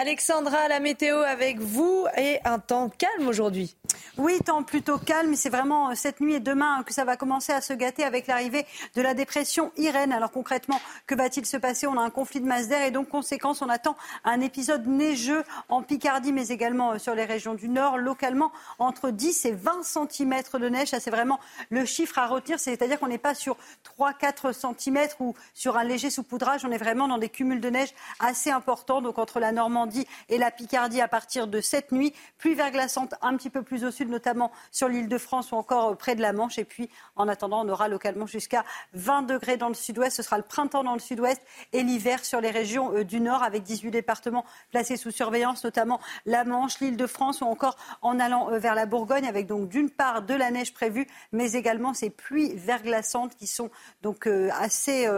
[0.00, 3.74] Alexandra, la météo avec vous et un temps calme aujourd'hui.
[4.16, 5.34] Oui, temps plutôt calme.
[5.34, 8.28] C'est vraiment euh, cette nuit et demain que ça va commencer à se gâter avec
[8.28, 8.64] l'arrivée
[8.94, 10.12] de la dépression Irène.
[10.12, 11.88] Alors concrètement, que va-t-il se passer?
[11.88, 15.42] On a un conflit de masse d'air et donc conséquence, on attend un épisode neigeux
[15.68, 17.98] en Picardie, mais également euh, sur les régions du Nord.
[17.98, 20.88] Localement, entre 10 et 20 cm de neige.
[20.88, 22.60] Ça, c'est vraiment le chiffre à retenir.
[22.60, 23.56] C'est-à-dire qu'on n'est pas sur
[23.98, 26.64] 3-4 cm ou sur un léger saupoudrage.
[26.64, 29.02] On est vraiment dans des cumuls de neige assez importants.
[29.02, 29.87] Donc entre la Normandie
[30.28, 32.12] et la Picardie à partir de cette nuit.
[32.38, 35.96] Pluie verglaçante un petit peu plus au sud, notamment sur l'île de France ou encore
[35.96, 36.58] près de la Manche.
[36.58, 40.16] Et puis, en attendant, on aura localement jusqu'à 20 degrés dans le sud-ouest.
[40.16, 41.40] Ce sera le printemps dans le sud-ouest
[41.72, 46.00] et l'hiver sur les régions euh, du nord avec 18 départements placés sous surveillance, notamment
[46.26, 49.68] la Manche, l'île de France ou encore en allant euh, vers la Bourgogne avec donc
[49.68, 53.70] d'une part de la neige prévue, mais également ces pluies verglaçantes qui sont
[54.02, 55.08] donc euh, assez,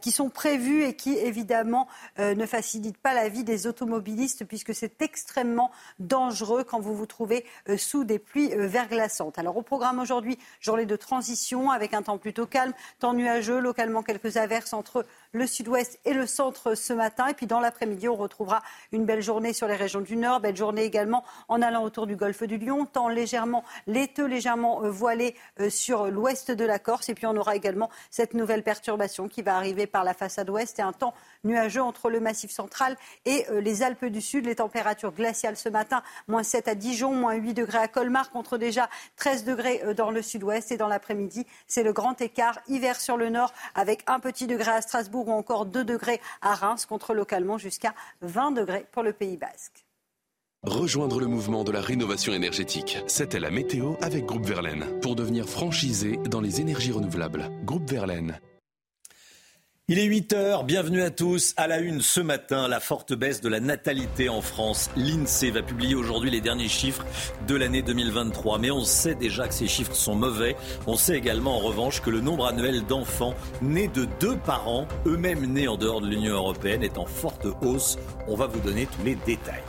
[0.00, 1.88] qui sont prévues et qui évidemment
[2.18, 4.05] ne facilitent pas la vie des automobilistes
[4.48, 9.38] puisque c'est extrêmement dangereux quand vous vous trouvez euh, sous des pluies euh, verglaçantes.
[9.38, 14.02] Alors au programme aujourd'hui, journée de transition avec un temps plutôt calme, temps nuageux, localement
[14.02, 17.26] quelques averses entre le sud-ouest et le centre ce matin.
[17.28, 18.62] Et puis dans l'après-midi, on retrouvera
[18.92, 22.16] une belle journée sur les régions du Nord, belle journée également en allant autour du
[22.16, 25.34] golfe du Lion, temps légèrement laiteux, légèrement euh, voilé
[25.68, 27.08] sur l'ouest de la Corse.
[27.08, 30.78] Et puis on aura également cette nouvelle perturbation qui va arriver par la façade ouest
[30.78, 31.14] et un temps
[31.44, 34.46] nuageux entre le massif central et les Alpes du Sud.
[34.46, 38.58] Les températures glaciales ce matin, moins 7 à Dijon, moins 8 degrés à Colmar, contre
[38.58, 40.72] déjà 13 degrés euh, dans le sud-ouest.
[40.72, 42.58] Et dans l'après-midi, c'est le grand écart.
[42.68, 46.54] Hiver sur le nord, avec un petit degré à Strasbourg ou encore 2 degrés à
[46.54, 49.86] Reims, contre localement jusqu'à 20 degrés pour le Pays basque.
[50.66, 52.98] Rejoindre le mouvement de la rénovation énergétique.
[53.06, 54.84] C'était la météo avec Groupe Verlaine.
[55.00, 57.48] Pour devenir franchisé dans les énergies renouvelables.
[57.64, 58.40] Groupe Verlaine.
[59.88, 61.54] Il est 8 heures, bienvenue à tous.
[61.56, 64.90] À la une ce matin, la forte baisse de la natalité en France.
[64.96, 67.06] L'INSEE va publier aujourd'hui les derniers chiffres
[67.46, 68.58] de l'année 2023.
[68.58, 70.56] Mais on sait déjà que ces chiffres sont mauvais.
[70.88, 75.46] On sait également en revanche que le nombre annuel d'enfants nés de deux parents, eux-mêmes
[75.46, 77.96] nés en dehors de l'Union européenne, est en forte hausse.
[78.26, 79.62] On va vous donner tous les détails.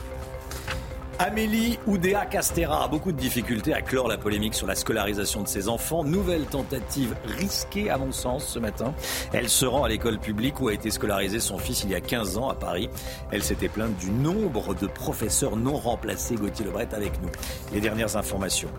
[1.20, 5.48] Amélie Oudéa Castera a beaucoup de difficultés à clore la polémique sur la scolarisation de
[5.48, 6.04] ses enfants.
[6.04, 8.94] Nouvelle tentative risquée à mon sens ce matin.
[9.32, 12.00] Elle se rend à l'école publique où a été scolarisé son fils il y a
[12.00, 12.88] 15 ans à Paris.
[13.32, 16.36] Elle s'était plainte du nombre de professeurs non remplacés.
[16.36, 17.30] Gauthier Lebret avec nous.
[17.72, 18.70] Les dernières informations.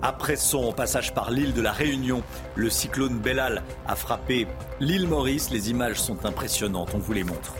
[0.00, 2.22] Après son passage par l'île de la Réunion,
[2.54, 4.46] le cyclone Bellal a frappé
[4.80, 5.50] l'île Maurice.
[5.50, 6.92] Les images sont impressionnantes.
[6.94, 7.54] On vous les montre.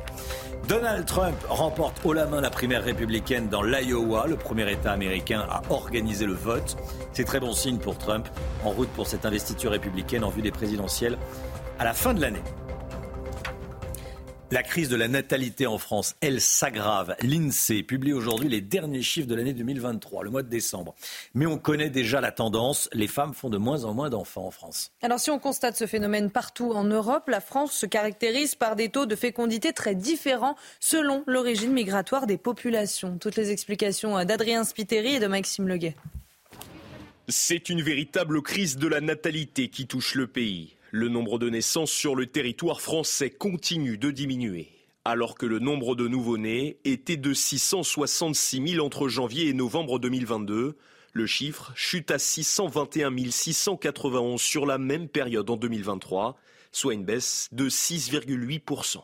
[0.73, 5.45] Donald Trump remporte haut la main la primaire républicaine dans l'Iowa, le premier État américain
[5.51, 6.79] à organiser le vote.
[7.13, 8.27] C'est très bon signe pour Trump,
[8.65, 11.19] en route pour cette investiture républicaine en vue des présidentielles
[11.79, 12.41] à la fin de l'année.
[14.53, 17.17] La crise de la natalité en France, elle s'aggrave.
[17.23, 20.95] L'INSEE publie aujourd'hui les derniers chiffres de l'année 2023, le mois de décembre.
[21.33, 24.51] Mais on connaît déjà la tendance, les femmes font de moins en moins d'enfants en
[24.51, 24.93] France.
[25.01, 28.91] Alors si on constate ce phénomène partout en Europe, la France se caractérise par des
[28.91, 33.17] taux de fécondité très différents selon l'origine migratoire des populations.
[33.17, 35.97] Toutes les explications d'Adrien Spiteri et de Maxime Leguet.
[37.27, 40.77] C'est une véritable crise de la natalité qui touche le pays.
[40.95, 44.69] Le nombre de naissances sur le territoire français continue de diminuer.
[45.07, 50.77] Alors que le nombre de nouveau-nés était de 666 000 entre janvier et novembre 2022,
[51.15, 56.37] le chiffre chute à 621 691 sur la même période en 2023,
[56.73, 58.99] soit une baisse de 6,8%.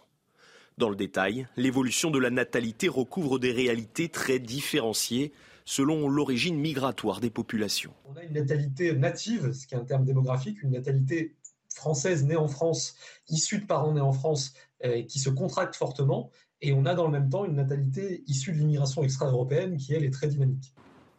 [0.76, 5.32] Dans le détail, l'évolution de la natalité recouvre des réalités très différenciées
[5.68, 7.92] selon l'origine migratoire des populations.
[8.06, 11.34] On a une natalité native, ce qui est un terme démographique, une natalité
[11.78, 12.94] française née en France,
[13.28, 14.52] issue de parents nés en France,
[14.84, 16.30] euh, qui se contracte fortement.
[16.60, 20.04] Et on a dans le même temps une natalité issue de l'immigration extra-européenne qui, elle,
[20.04, 20.74] est très dynamique.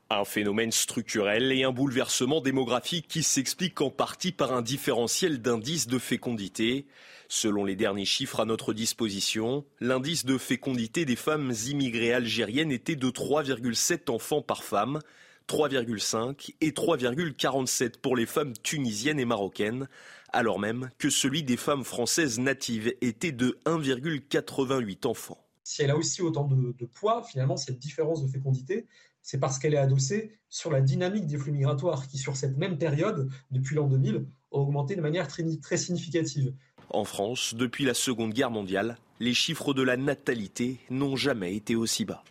[0.10, 5.88] Un phénomène structurel et un bouleversement démographique qui s'explique en partie par un différentiel d'indice
[5.88, 6.88] de fécondité.
[7.27, 12.95] Selon les derniers chiffres à notre disposition, l'indice de fécondité des femmes immigrées algériennes était
[12.95, 14.99] de 3,7 enfants par femme,
[15.48, 19.88] 3,5 et 3,47 pour les femmes tunisiennes et marocaines,
[20.34, 25.38] alors même que celui des femmes françaises natives était de 1,88 enfants.
[25.64, 28.88] Si elle a aussi autant de, poids, finalement, cette différence de fécondité,
[29.22, 32.77] c'est parce qu'elle est adossée sur la dynamique des flux migratoires qui, sur cette même
[32.77, 36.53] période, depuis l'an 2000, a augmenté de manière très, très significative.
[36.89, 41.76] En France, depuis la Seconde Guerre mondiale, les chiffres de la natalité n'ont jamais été
[41.76, 42.23] aussi bas.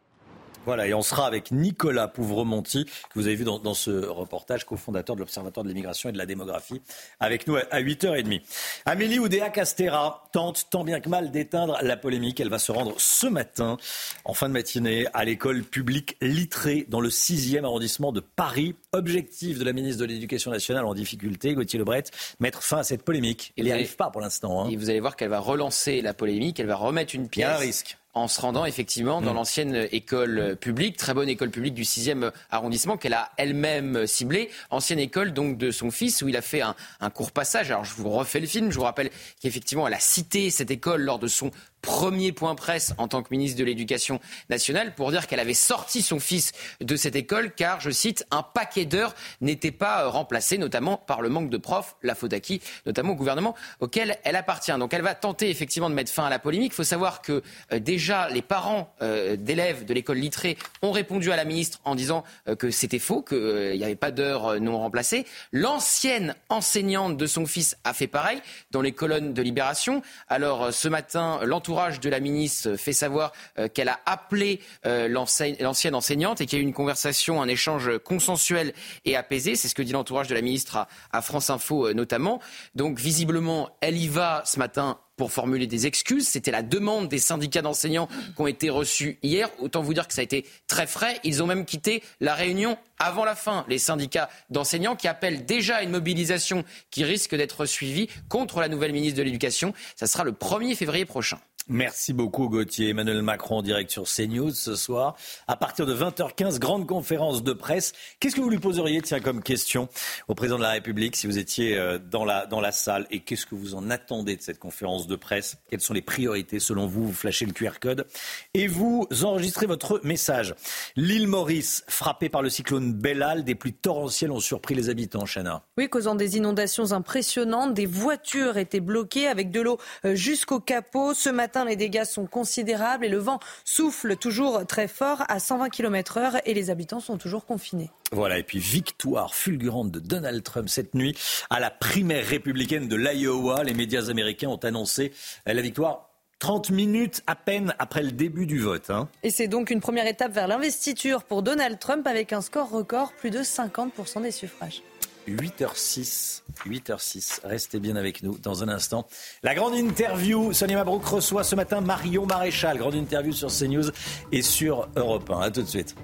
[0.64, 5.16] Voilà, et on sera avec Nicolas Pouvremonti, que vous avez vu dans, ce reportage, cofondateur
[5.16, 6.82] de l'Observatoire de l'immigration et de la démographie,
[7.20, 8.42] avec nous à 8h30.
[8.84, 12.40] Amélie Oudéa Castera tente tant bien que mal d'éteindre la polémique.
[12.40, 13.78] Elle va se rendre ce matin,
[14.24, 18.74] en fin de matinée, à l'école publique Littré, dans le 6e arrondissement de Paris.
[18.92, 22.04] Objectif de la ministre de l'Éducation nationale en difficulté, Gauthier Lebret,
[22.40, 23.52] mettre fin à cette polémique.
[23.56, 24.64] Il n'y arrive pas pour l'instant.
[24.64, 24.70] Hein.
[24.70, 27.46] Et vous allez voir qu'elle va relancer la polémique, elle va remettre une pièce.
[27.46, 29.36] Il y a un risque en se rendant effectivement dans mm.
[29.36, 34.98] l'ancienne école publique, très bonne école publique du 6e arrondissement qu'elle a elle-même ciblée, ancienne
[34.98, 37.70] école donc de son fils où il a fait un, un court passage.
[37.70, 41.02] Alors je vous refais le film, je vous rappelle qu'effectivement elle a cité cette école
[41.02, 41.50] lors de son
[41.82, 44.20] premier point presse en tant que ministre de l'Éducation
[44.50, 48.42] nationale pour dire qu'elle avait sorti son fils de cette école car, je cite, un
[48.42, 52.60] paquet d'heures n'était pas remplacé, notamment par le manque de profs, la faute à qui,
[52.86, 54.76] notamment au gouvernement auquel elle appartient.
[54.78, 56.72] Donc elle va tenter effectivement de mettre fin à la polémique.
[56.72, 57.42] Il faut savoir que
[57.72, 57.78] euh,
[58.08, 62.24] déjà les parents euh, d'élèves de l'école littrée ont répondu à la ministre en disant
[62.58, 65.26] que c'était faux, qu'il n'y avait pas d'heures non remplacées.
[65.52, 68.40] L'ancienne enseignante de son fils a fait pareil
[68.70, 70.02] dans les colonnes de Libération.
[70.28, 75.94] Alors ce matin, l'entourage de la ministre fait savoir euh, qu'elle a appelé euh, l'ancienne
[75.94, 78.72] enseignante et qu'il y a eu une conversation, un échange consensuel
[79.04, 79.56] et apaisé.
[79.56, 82.40] C'est ce que dit l'entourage de la ministre à, France Info euh, notamment.
[82.74, 86.26] Donc visiblement, elle y va ce matin pour formuler des excuses.
[86.26, 89.50] C'était la demande des syndicats d'enseignants qui ont été reçus hier.
[89.58, 91.20] Autant vous dire que ça a été très frais.
[91.24, 93.66] Ils ont même quitté la réunion avant la fin.
[93.68, 98.68] Les syndicats d'enseignants qui appellent déjà à une mobilisation qui risque d'être suivie contre la
[98.68, 99.74] nouvelle ministre de l'Éducation.
[99.96, 101.38] Ça sera le 1er février prochain.
[101.70, 102.88] Merci beaucoup Gauthier.
[102.88, 105.16] Emmanuel Macron en direct sur CNews ce soir.
[105.48, 107.92] À partir de 20h15, grande conférence de presse.
[108.20, 109.90] Qu'est-ce que vous lui poseriez, tiens, comme question
[110.28, 113.06] au président de la République si vous étiez euh, dans la, dans la salle?
[113.10, 115.58] Et qu'est-ce que vous en attendez de cette conférence de presse?
[115.70, 117.08] Quelles sont les priorités selon vous?
[117.08, 118.06] Vous flashez le QR code
[118.54, 120.54] et vous enregistrez votre message.
[120.96, 125.64] L'île Maurice, frappée par le cyclone Bellal, des pluies torrentielles ont surpris les habitants, Chana.
[125.76, 127.74] Oui, causant des inondations impressionnantes.
[127.74, 131.12] Des voitures étaient bloquées avec de l'eau euh, jusqu'au capot.
[131.12, 135.68] Ce matin, les dégâts sont considérables et le vent souffle toujours très fort à 120
[135.70, 137.90] km heure et les habitants sont toujours confinés.
[138.12, 141.16] Voilà, et puis victoire fulgurante de Donald Trump cette nuit
[141.50, 143.64] à la primaire républicaine de l'Iowa.
[143.64, 145.12] Les médias américains ont annoncé
[145.46, 146.08] la victoire
[146.38, 148.90] 30 minutes à peine après le début du vote.
[148.90, 149.08] Hein.
[149.22, 153.12] Et c'est donc une première étape vers l'investiture pour Donald Trump avec un score record,
[153.12, 154.82] plus de 50% des suffrages.
[155.28, 156.42] 8h06.
[156.66, 157.40] 8h06.
[157.44, 159.06] Restez bien avec nous dans un instant.
[159.42, 160.52] La grande interview.
[160.52, 162.78] Sonia Mabrouk reçoit ce matin Marion Maréchal.
[162.78, 163.90] Grande interview sur CNews
[164.32, 165.40] et sur Europe 1.
[165.40, 165.94] A tout de suite.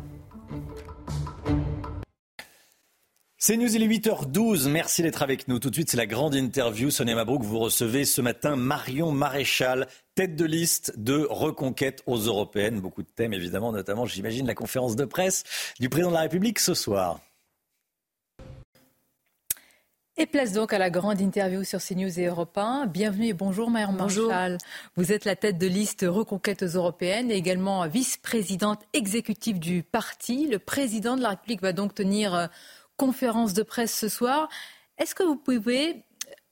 [3.47, 4.71] C'est News, il est 8h12.
[4.71, 5.59] Merci d'être avec nous.
[5.59, 6.91] Tout de suite, c'est la grande interview.
[6.91, 12.81] Sonia Mabrouk, vous recevez ce matin Marion Maréchal, tête de liste de reconquête aux européennes.
[12.81, 15.45] Beaucoup de thèmes, évidemment, notamment, j'imagine, la conférence de presse
[15.79, 17.21] du président de la République ce soir.
[20.17, 22.87] Et place donc à la grande interview sur CNews et Europe 1.
[22.87, 24.59] Bienvenue et bonjour Marion Maréchal.
[24.95, 30.47] Vous êtes la tête de liste Reconquête aux européennes et également vice-présidente exécutive du parti.
[30.47, 32.47] Le président de la République va donc tenir euh,
[32.97, 34.49] conférence de presse ce soir.
[34.99, 36.05] Est-ce que vous pouvez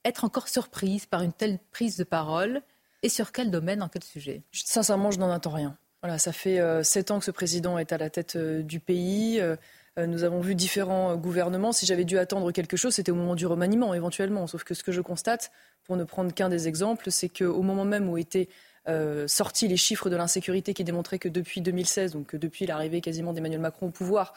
[0.05, 2.63] être encore surprise par une telle prise de parole
[3.05, 4.43] et sur quel domaine, en quel sujet?
[4.51, 5.77] Sincèrement, je n'en attends rien.
[6.03, 8.81] Voilà, ça fait euh, sept ans que ce président est à la tête euh, du
[8.81, 9.41] pays.
[9.99, 11.73] Euh, nous avons vu différents gouvernements.
[11.73, 14.47] Si j'avais dû attendre quelque chose, c'était au moment du remaniement, éventuellement.
[14.47, 15.51] Sauf que ce que je constate,
[15.85, 18.49] pour ne prendre qu'un des exemples, c'est qu'au moment même où étaient
[19.29, 23.61] sortis les chiffres de l'insécurité qui démontraient que depuis 2016, donc depuis l'arrivée quasiment d'Emmanuel
[23.61, 24.35] Macron au pouvoir,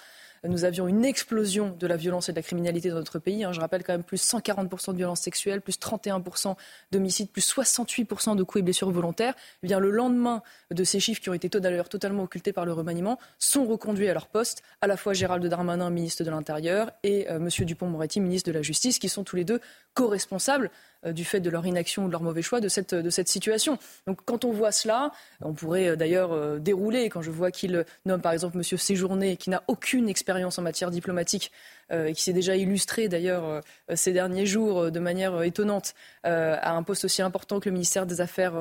[0.47, 3.43] nous avions une explosion de la violence et de la criminalité dans notre pays.
[3.43, 3.51] Hein.
[3.51, 6.55] Je rappelle quand même plus 140% de violences sexuelles, plus 31%
[6.91, 9.33] d'homicides, plus 68% de coups et blessures volontaires.
[9.63, 10.41] Eh bien, le lendemain
[10.71, 14.27] de ces chiffres qui ont été totalement occultés par le remaniement, sont reconduits à leur
[14.27, 17.49] poste à la fois Gérald Darmanin, ministre de l'Intérieur, et euh, M.
[17.65, 19.59] Dupont-Moretti, ministre de la Justice, qui sont tous les deux
[19.93, 20.71] co-responsables
[21.11, 23.77] du fait de leur inaction ou de leur mauvais choix de cette, situation.
[24.07, 25.11] Donc quand on voit cela,
[25.41, 28.63] on pourrait euh, d'ailleurs euh, dérouler, quand je vois qu'il nomme par exemple M.
[28.63, 31.51] Séjourné, qui n'a aucune expérience en matière diplomatique,
[31.91, 33.61] et qui s'est déjà illustré d'ailleurs
[33.93, 38.21] ces derniers jours de manière étonnante à un poste aussi important que le ministère des
[38.21, 38.55] Affaires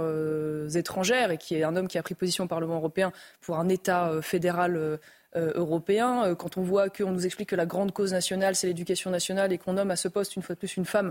[0.74, 3.70] étrangères, et qui est un homme qui a pris position au Parlement européen pour un
[3.70, 4.98] État fédéral.
[5.34, 6.34] européen.
[6.36, 9.58] Quand on voit qu'on nous explique que la grande cause nationale, c'est l'éducation nationale et
[9.58, 11.10] qu'on nomme à ce poste une fois de plus une femme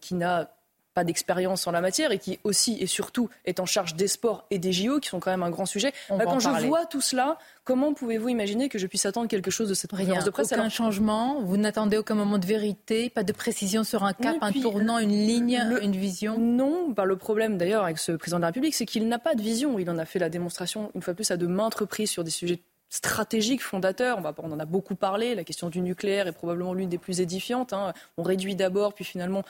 [0.00, 0.50] qui n'a
[0.94, 4.44] pas d'expérience en la matière et qui aussi et surtout est en charge des sports
[4.50, 5.92] et des JO, qui sont quand même un grand sujet.
[6.10, 9.68] Bah, quand je vois tout cela, comment pouvez-vous imaginer que je puisse attendre quelque chose
[9.68, 13.32] de cette conférence de presse Aucun changement, vous n'attendez aucun moment de vérité, pas de
[13.32, 17.84] précision sur un cap, un tournant, une ligne, une vision Non, bah, le problème d'ailleurs
[17.84, 19.78] avec ce président de la République, c'est qu'il n'a pas de vision.
[19.78, 22.30] Il en a fait la démonstration une fois plus à de maintes reprises sur des
[22.30, 22.60] sujets
[22.92, 24.18] stratégiques fondateurs.
[24.18, 25.34] On, on, en a beaucoup parlé.
[25.34, 27.72] La question du nucléaire est probablement l'une des plus édifiantes.
[27.72, 27.94] Hein.
[28.18, 29.44] On réduit d'abord, puis finalement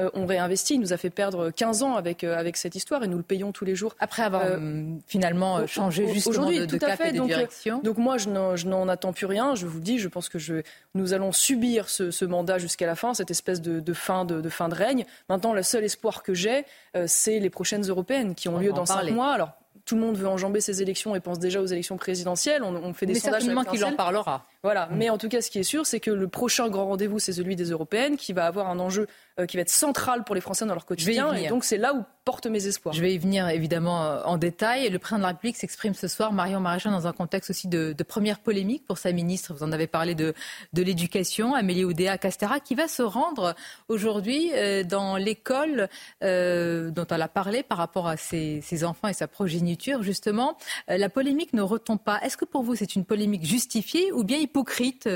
[0.00, 0.74] euh, on réinvestit.
[0.74, 3.22] Il nous a fait perdre 15 ans avec, euh, avec cette histoire et nous le
[3.22, 3.94] payons tous les jours.
[4.00, 7.80] Après avoir euh, finalement changé justement de, de cap et de donc, direction.
[7.84, 9.54] Donc moi, je n'en attends plus rien.
[9.54, 10.62] Je vous le dis, je pense que je,
[10.94, 14.74] nous allons subir ce, mandat jusqu'à la fin, cette espèce de, fin de, fin de
[14.74, 15.06] règne.
[15.28, 16.64] Maintenant, le seul espoir que j'ai,
[17.06, 19.32] c'est les prochaines européennes qui ont lieu dans cinq mois.
[19.32, 19.52] Alors,
[19.88, 22.62] tout le monde veut enjamber ces élections et pense déjà aux élections présidentielles.
[22.62, 23.40] On, fait des Mais sondages.
[23.40, 24.44] certainement qu'il en parlera.
[24.64, 24.88] Voilà.
[24.92, 27.32] Mais en tout cas, ce qui est sûr, c'est que le prochain grand rendez-vous, c'est
[27.32, 29.06] celui des européennes, qui va avoir un enjeu
[29.38, 31.32] euh, qui va être central pour les Français dans leur quotidien.
[31.34, 32.92] Et donc, c'est là où portent mes espoirs.
[32.92, 34.90] Je vais y venir évidemment euh, en détail.
[34.90, 37.94] Le président de la République s'exprime ce soir, Marion Maréchal, dans un contexte aussi de,
[38.02, 39.54] première polémique pour sa ministre.
[39.54, 40.34] Vous en avez parlé de,
[40.72, 43.54] de l'éducation, Amélie Oudéa Castera, qui va se rendre
[43.86, 45.88] aujourd'hui euh, dans l'école
[46.20, 50.02] dont elle a parlé par rapport à ses, ses enfants et sa progéniture.
[50.02, 50.56] Justement,
[50.88, 52.18] la polémique ne retombe pas.
[52.22, 55.08] Est-ce que pour vous, c'est une polémique justifiée ou bien hypocrite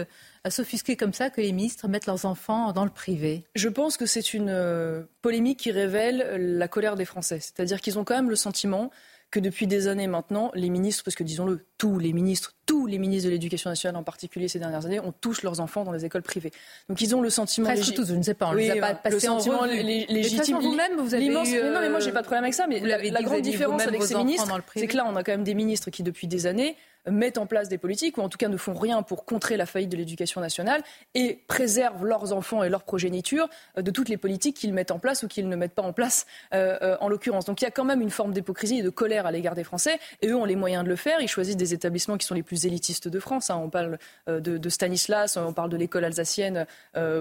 [0.45, 3.97] à s'offusquer comme ça que les ministres mettent leurs enfants dans le privé Je pense
[3.97, 7.39] que c'est une euh, polémique qui révèle la colère des Français.
[7.41, 8.91] C'est-à-dire qu'ils ont quand même le sentiment
[9.31, 12.99] que depuis des années maintenant, les ministres, parce que disons-le, tous les ministres, tous les
[12.99, 16.05] ministres de l'Éducation nationale en particulier ces dernières années, ont tous leurs enfants dans les
[16.05, 16.53] écoles privées.
[16.91, 17.69] Donc ils ont le sentiment...
[17.69, 19.83] Presque tous, je ne sais pas, on les a pas passés en revue.
[20.09, 20.59] légitime.
[20.59, 22.99] vous-même, vous avez eu, Non, mais moi, j'ai pas de problème avec ça, mais la,
[22.99, 24.47] la grande différence avec ces ministres,
[24.77, 26.77] c'est que là, on a quand même des ministres qui, depuis des années,
[27.11, 29.67] mettent en place des politiques, ou en tout cas ne font rien pour contrer la
[29.67, 30.83] faillite de l'éducation nationale,
[31.15, 34.99] et préservent leurs enfants et leur progéniture euh, de toutes les politiques qu'ils mettent en
[34.99, 37.45] place ou qu'ils ne mettent pas en place, euh, euh, en l'occurrence.
[37.45, 39.65] Donc il y a quand même une forme d'hypocrisie et de colère à l'égard des
[39.65, 41.21] Français, et eux ont les moyens de le faire.
[41.21, 43.51] Ils choisissent des établissements qui sont les plus élitistes de France.
[43.51, 43.61] Hein.
[43.63, 46.67] On parle de, Stanislas, on parle de l'école alsacienne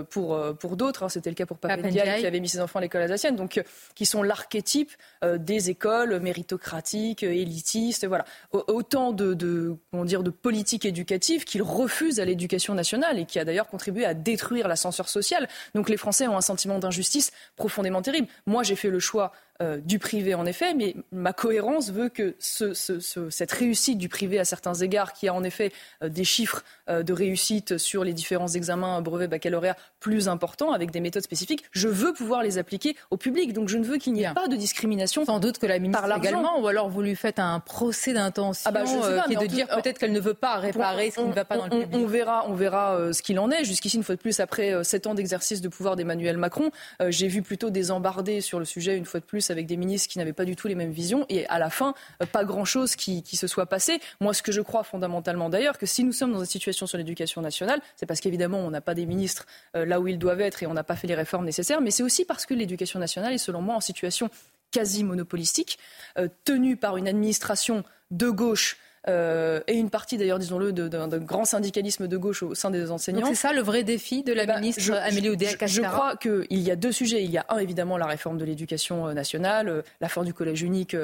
[0.10, 1.04] pour, pour d'autres.
[1.04, 1.10] Hein.
[1.10, 3.62] C'était le cas pour Papendiaï qui avait mis ses enfants à l'école alsacienne, donc
[3.96, 4.92] qui sont l'archétype
[5.24, 8.06] des écoles méritocratiques, élitistes.
[8.08, 8.26] Voilà.
[8.52, 9.34] Autant de
[9.92, 14.06] comment dire, de politique éducative qu'il refuse à l'éducation nationale et qui a d'ailleurs contribué
[14.06, 15.48] à détruire l'ascenseur social.
[15.76, 18.28] Donc les Français ont un sentiment d'injustice profondément terrible.
[18.46, 19.32] Moi, j'ai fait le choix
[19.62, 24.46] euh, du privé, en effet, mais ma cohérence veut que cette réussite du privé à
[24.46, 25.72] certains égards, qui a en effet
[26.04, 30.90] euh, des chiffres euh, de réussite sur les différents examens brevet, baccalauréat plus importants, avec
[30.90, 33.54] des méthodes spécifiques, je veux pouvoir les appliquer au public.
[33.54, 35.26] Donc je ne veux qu'il n'y ait pas de discrimination.
[35.26, 38.72] Sans doute que la ministre également, ou alors vous lui faites un procès d'intention ah
[38.72, 38.84] bah,
[39.28, 41.58] qui est de dire peut-être qu'elle ne veut pas réparer ce qui ne va pas
[41.58, 41.90] dans le public.
[41.94, 43.64] On verra, on verra ce qu'il en est.
[43.64, 46.72] Jusqu'ici, une fois de plus, après sept ans d'exercice de pouvoir d'Emmanuel Macron,
[47.10, 50.10] j'ai vu plutôt des embardés sur le sujet, une fois de plus, avec des ministres
[50.10, 51.94] qui n'avaient pas du tout les mêmes visions et à la fin,
[52.32, 54.00] pas grand-chose qui, qui se soit passé.
[54.20, 56.98] Moi, ce que je crois fondamentalement d'ailleurs, que si nous sommes dans une situation sur
[56.98, 60.64] l'éducation nationale, c'est parce qu'évidemment, on n'a pas des ministres là où ils doivent être
[60.64, 63.34] et on n'a pas fait les réformes nécessaires, mais c'est aussi parce que l'éducation nationale
[63.34, 64.30] est, selon moi, en situation
[64.72, 65.78] quasi monopolistique,
[66.46, 72.08] tenue par une administration de gauche euh, et une partie d'ailleurs, disons-le, d'un grand syndicalisme
[72.08, 73.28] de gauche au sein des enseignants.
[73.28, 76.62] C'est ça le vrai défi de la eh ben, ministre Amélie Oudéa-Castéra Je crois qu'il
[76.62, 77.24] y a deux sujets.
[77.24, 80.34] Il y a un, évidemment, la réforme de l'éducation euh, nationale, euh, la fin du
[80.34, 80.96] collège unique,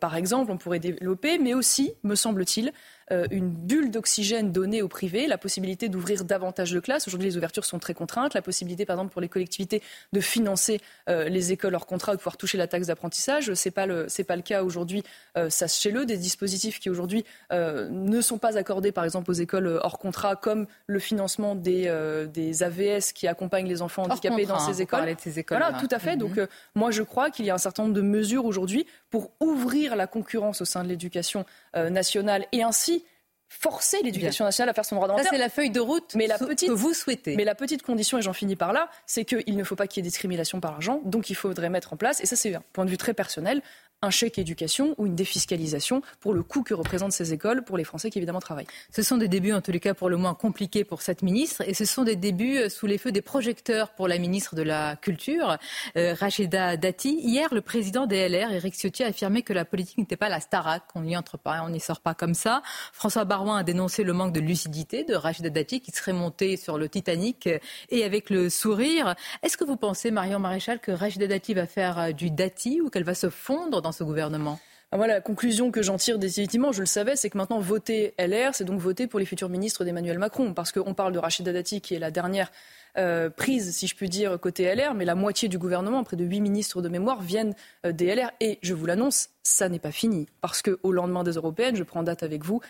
[0.00, 2.72] par exemple, on pourrait développer, mais aussi, me semble-t-il,
[3.10, 7.06] une bulle d'oxygène donnée au privé, la possibilité d'ouvrir davantage de classes.
[7.06, 8.34] Aujourd'hui, les ouvertures sont très contraintes.
[8.34, 9.82] La possibilité, par exemple, pour les collectivités
[10.12, 13.52] de financer euh, les écoles hors contrat ou de pouvoir toucher la taxe d'apprentissage.
[13.52, 15.02] Ce n'est pas, le, pas le cas aujourd'hui.
[15.36, 19.98] Euh, Sachez-le, des dispositifs qui aujourd'hui ne sont pas accordés, par exemple, aux écoles hors
[19.98, 21.92] contrat, comme le financement des,
[22.32, 25.06] des AVS qui accompagnent les enfants handicapés dans ces écoles.
[25.06, 25.58] De ces écoles.
[25.58, 26.16] Voilà, tout à fait.
[26.16, 26.40] Donc,
[26.74, 30.08] moi, je crois qu'il y a un certain nombre de mesures aujourd'hui pour ouvrir la
[30.08, 33.04] concurrence au sein de l'éducation nationale et ainsi
[33.48, 35.06] forcer l'éducation nationale à faire son droit.
[35.22, 37.36] Ça, c'est la feuille de route mais la petite, que vous souhaitez.
[37.36, 40.02] Mais la petite condition, et j'en finis par là, c'est qu'il ne faut pas qu'il
[40.02, 41.00] y ait discrimination par argent.
[41.04, 43.62] Donc, il faudrait mettre en place, et ça, c'est un point de vue très personnel,
[44.04, 47.84] un chèque éducation ou une défiscalisation pour le coût que représentent ces écoles pour les
[47.84, 48.66] Français qui évidemment travaillent.
[48.90, 51.62] Ce sont des débuts en tous les cas pour le moins compliqués pour cette ministre
[51.66, 54.62] et ce sont des débuts euh, sous les feux des projecteurs pour la ministre de
[54.62, 55.56] la Culture,
[55.96, 57.18] euh, Rachida Dati.
[57.20, 60.40] Hier, le président des LR, Éric Ciotti, a affirmé que la politique n'était pas la
[60.40, 62.62] starac, qu'on n'y entre pas, on n'y sort pas comme ça.
[62.92, 66.78] François Barouin a dénoncé le manque de lucidité de Rachida Dati qui serait montée sur
[66.78, 67.58] le Titanic euh,
[67.90, 69.14] et avec le sourire.
[69.42, 73.04] Est-ce que vous pensez, Marion Maréchal, que Rachida Dati va faire du Dati ou qu'elle
[73.04, 74.58] va se fondre dans ce gouvernement
[74.92, 78.54] ah, la conclusion que j'en tire définitivement, je le savais, c'est que maintenant voter LR,
[78.54, 80.54] c'est donc voter pour les futurs ministres d'Emmanuel Macron.
[80.54, 82.52] Parce qu'on parle de Rachida Dati, qui est la dernière
[82.96, 86.24] euh, prise, si je puis dire, côté LR, mais la moitié du gouvernement, près de
[86.24, 88.30] huit ministres de mémoire, viennent euh, des LR.
[88.40, 90.28] Et je vous l'annonce, ça n'est pas fini.
[90.40, 92.60] Parce qu'au lendemain des européennes, je prends date avec vous,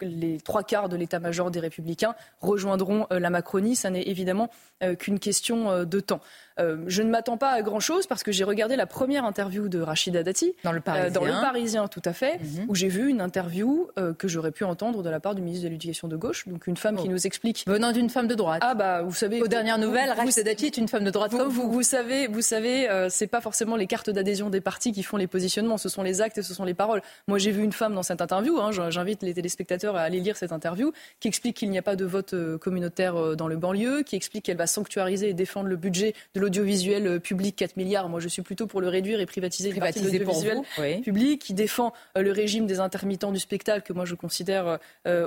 [0.00, 3.76] les trois quarts de l'état-major des Républicains rejoindront euh, la Macronie.
[3.76, 4.50] Ça n'est évidemment
[4.82, 6.20] euh, qu'une question de temps.
[6.58, 10.22] je ne m'attends pas à grand-chose parce que j'ai regardé la première interview de Rachida
[10.22, 10.54] Dati.
[10.64, 11.10] Dans le Parisien.
[11.10, 12.66] dans le Parisien, tout à fait, mhm.
[12.68, 13.88] où j'ai vu une interview
[14.18, 16.76] que j'aurais pu entendre de la part du ministre de l'Éducation de gauche, donc une
[16.76, 17.10] femme qui oh.
[17.10, 17.64] nous explique.
[17.66, 18.62] Venant d'une femme de droite.
[18.64, 19.40] Ah bah, vous savez.
[19.40, 21.70] Aux dernières nouvelles, Rachida Dati est une femme de droite vous, comme vous.
[21.70, 25.26] Vous, savez, vous savez, c'est pas forcément les cartes d'adhésion des partis qui font les
[25.26, 27.02] positionnements, ce sont les actes et ce sont les paroles.
[27.28, 28.60] Moi, j'ai vu une femme dans cette interview.
[28.60, 31.96] Hein, J'invite les téléspectateurs à aller lire cette interview, qui explique qu'il n'y a pas
[31.96, 35.68] de vote euh, communautaire euh, dans le banlieue, qui explique qu'elle va sanctuariser et défendre
[35.68, 38.08] le budget de l'audiovisuel euh, public 4 milliards.
[38.08, 40.62] Moi, je suis plutôt pour le réduire et privatiser, privatiser de l'audiovisuel
[41.02, 44.78] public, qui défend le régime des intermittents du spectacle, que moi je considère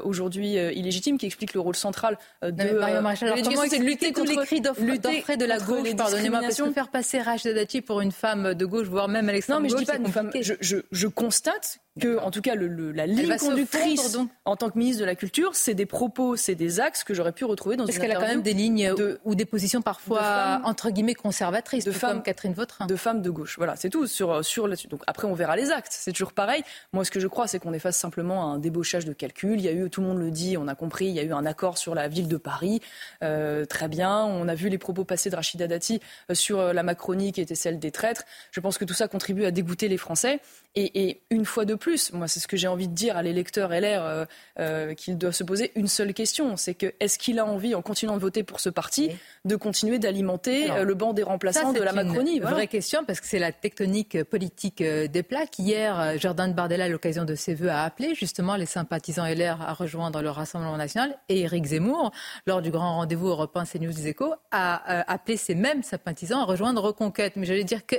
[0.04, 3.64] aujourd'hui illégitime, qui explique le rôle central de, l'éducation.
[3.70, 7.54] c'est lutter contre les cris d'offres de la gauche, pardonnez-moi, parce que faire passer Rachida
[7.54, 10.08] Dati pour une femme de gauche, voire même gauche, Non, mais je dis pas une
[10.08, 10.32] femme.
[10.40, 14.78] Je, je, je constate que, en tout cas, le, la ligne conductrice en tant que
[14.78, 17.86] ministre de la Culture, c'est des propos, c'est des axes que j'aurais pu retrouver dans
[17.86, 18.94] Est-ce qu'elle a quand même des lignes
[19.24, 23.30] ou des positions parfois, entre guillemets, conservatrices, de femmes, comme Catherine Vautrin De femmes de
[23.30, 23.56] gauche.
[23.58, 24.88] Voilà, c'est tout sur, sur là-dessus.
[24.88, 25.92] Donc après, on verra les actes.
[25.92, 26.64] C'est toujours pareil.
[26.94, 29.60] Moi, ce que je crois, c'est qu'on est face simplement à un débauchage de calcul.
[29.60, 31.24] Il y a eu, tout le monde le dit, on a compris, il y a
[31.24, 32.82] eu un accord sur la ville de Paris.
[33.24, 34.24] Euh, très bien.
[34.26, 37.42] On a vu les propos passés de Rachida Dati euh, sur euh, la Macronie qui
[37.42, 38.24] était celle des traîtres.
[38.52, 40.40] Je pense que tout ça contribue à dégoûter les Français.
[40.76, 43.24] Et, et une fois de plus, moi, c'est ce que j'ai envie de dire à
[43.24, 44.26] l'électeur LR euh,
[44.60, 47.82] euh, qu'il doit se poser une seule question, c'est que est-ce qu'il a envie, en
[47.82, 49.12] continuant de voter pour ce parti,
[49.46, 53.20] de continuer d'alimenter euh, le banc des remplaçants de la Macronie une vraie question parce
[53.20, 55.60] que c'est la tectonique politique des plaques.
[55.60, 59.74] Hier, Jordan Bardella, à l'occasion de ses vœux, a appelé justement les sympathisants LR à
[59.74, 62.12] rejoindre le Rassemblement national et Éric Zemmour,
[62.46, 66.82] lors du grand rendez-vous européen CNews des Échos, a appelé ces mêmes sympathisants à rejoindre
[66.82, 67.34] Reconquête.
[67.36, 67.96] Mais j'allais dire, que,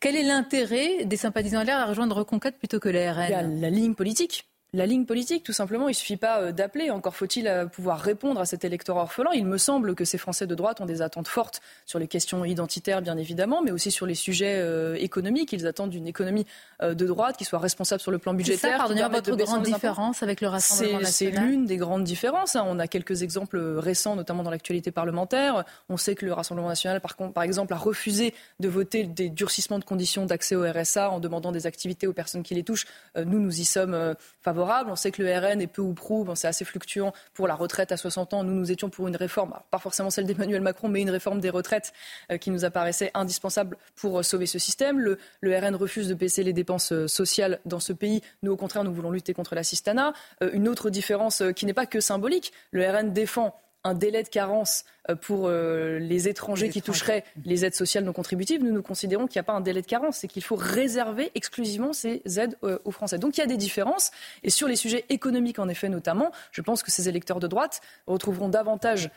[0.00, 2.88] quel est l'intérêt des sympathisants LR à rejoindre Reconquête plutôt que
[3.30, 5.88] RN La ligne politique la ligne politique, tout simplement.
[5.88, 6.90] Il ne suffit pas euh, d'appeler.
[6.90, 9.30] Encore faut-il euh, pouvoir répondre à cet électorat orphelin.
[9.34, 12.42] Il me semble que ces Français de droite ont des attentes fortes sur les questions
[12.46, 15.52] identitaires, bien évidemment, mais aussi sur les sujets euh, économiques.
[15.52, 16.46] Ils attendent une économie
[16.82, 18.78] de droite qui soit responsable sur le plan budgétaire.
[18.78, 21.36] Pardonnez-moi votre grande différence avec le Rassemblement national.
[21.36, 22.56] C'est l'une des grandes différences.
[22.56, 22.64] Hein.
[22.66, 25.64] On a quelques exemples récents, notamment dans l'actualité parlementaire.
[25.88, 29.28] On sait que le Rassemblement national, par, contre, par exemple, a refusé de voter des
[29.28, 32.86] durcissements de conditions d'accès au RSA en demandant des activités aux personnes qui les touchent.
[33.16, 36.48] Nous, nous y sommes favorables on sait que le RN est peu ou prou, c'est
[36.48, 38.44] assez fluctuant pour la retraite à 60 ans.
[38.44, 41.50] Nous, nous étions pour une réforme, pas forcément celle d'Emmanuel Macron, mais une réforme des
[41.50, 41.92] retraites
[42.30, 44.98] euh, qui nous apparaissait indispensable pour euh, sauver ce système.
[44.98, 48.22] Le, RN refuse de baisser les dépenses euh, sociales dans ce pays.
[48.42, 50.12] Nous, au contraire, nous voulons lutter contre l'assistanat.
[50.52, 54.84] une autre différence qui n'est pas que symbolique, le RN défend un délai de carence
[55.20, 59.38] pour euh, les étrangers qui toucheraient les aides sociales non contributives, nous nous considérons qu'il
[59.38, 62.78] n'y a pas un délai de carence, c'est qu'il faut réserver exclusivement ces aides euh,
[62.84, 63.18] aux Français.
[63.18, 64.12] Donc il y a des différences.
[64.44, 67.80] Et sur les sujets économiques, en effet, notamment, je pense que ces électeurs de droite
[68.06, 69.10] retrouveront davantage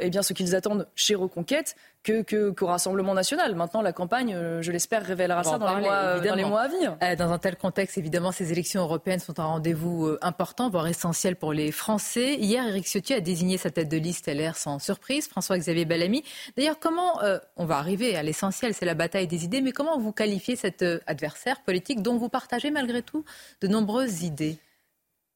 [0.00, 1.76] eh bien, ce qu'ils attendent chez Reconquête
[2.06, 3.54] qu'au que, Rassemblement national.
[3.54, 6.96] Maintenant, la campagne, je l'espère, révélera ça dans les, mois, dans les, mois, à venir.
[7.18, 11.52] Dans un tel contexte, évidemment, ces élections européennes sont un rendez-vous important, voire essentiel pour
[11.52, 12.36] les Français.
[12.36, 15.17] Hier, Éric Ciotti a désigné sa tête de liste LR sans surprise.
[15.26, 16.22] François-Xavier Bellamy.
[16.56, 19.98] D'ailleurs, comment, euh, on va arriver à l'essentiel, c'est la bataille des idées, mais comment
[19.98, 23.24] vous qualifiez cet euh, adversaire politique dont vous partagez malgré tout
[23.60, 24.58] de nombreuses idées?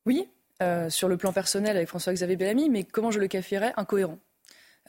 [0.07, 0.29] Oui,
[0.63, 3.73] euh, sur le plan personnel avec François-Xavier Bellamy, mais comment je le qualifierais?
[3.77, 4.19] Incohérent.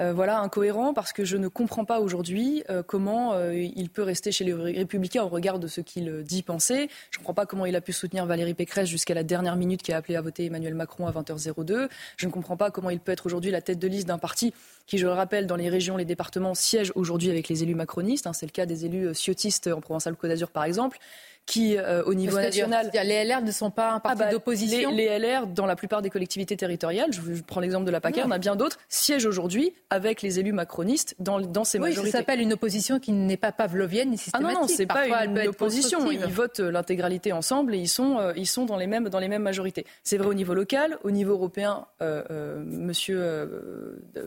[0.03, 4.01] Euh, voilà, incohérent parce que je ne comprends pas aujourd'hui euh, comment euh, il peut
[4.01, 6.89] rester chez les Républicains au regard de ce qu'il dit penser.
[7.11, 9.81] Je ne comprends pas comment il a pu soutenir Valérie Pécresse jusqu'à la dernière minute
[9.81, 11.87] qui a appelé à voter Emmanuel Macron à 20h02.
[12.17, 14.53] Je ne comprends pas comment il peut être aujourd'hui la tête de liste d'un parti
[14.87, 18.27] qui, je le rappelle, dans les régions, les départements, siège aujourd'hui avec les élus macronistes.
[18.27, 18.33] Hein.
[18.33, 20.99] C'est le cas des élus ciotistes en Provence-Alpes-Côte d'Azur, par exemple
[21.45, 22.89] qui, euh, au niveau national.
[22.93, 26.01] Les LR ne sont pas un parti ah bah, d'opposition les, LR, dans la plupart
[26.01, 29.73] des collectivités territoriales, je, prends l'exemple de la PACA, on a bien d'autres, siègent aujourd'hui
[29.89, 32.11] avec les élus macronistes dans, dans ces oui, majorités.
[32.11, 34.49] Ça s'appelle une opposition qui n'est pas pavlovienne ni systématique.
[34.49, 36.09] Ah non, non, c'est pas une opposition.
[36.11, 39.19] Ils votent euh, l'intégralité ensemble et ils sont, euh, ils sont dans, les mêmes, dans
[39.19, 39.85] les mêmes majorités.
[40.03, 43.49] C'est vrai au niveau local, au niveau européen, euh, monsieur,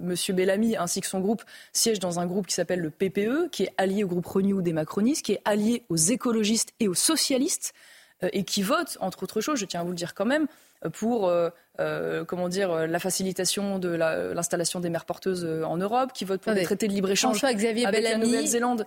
[0.03, 3.65] monsieur Bellamy ainsi que son groupe siègent dans un groupe qui s'appelle le PPE, qui
[3.65, 7.73] est allié au groupe Renew des macronistes, qui est allié aux écologistes et aux socialistes
[8.23, 10.47] euh, et qui votent, entre autres choses, je tiens à vous le dire quand même,
[10.85, 16.25] euh, pour euh, comment dire, la facilitation de l'installation des mères porteuses en Europe, qui
[16.25, 18.87] votent pour des traités de libre-échange avec la Nouvelle-Zélande.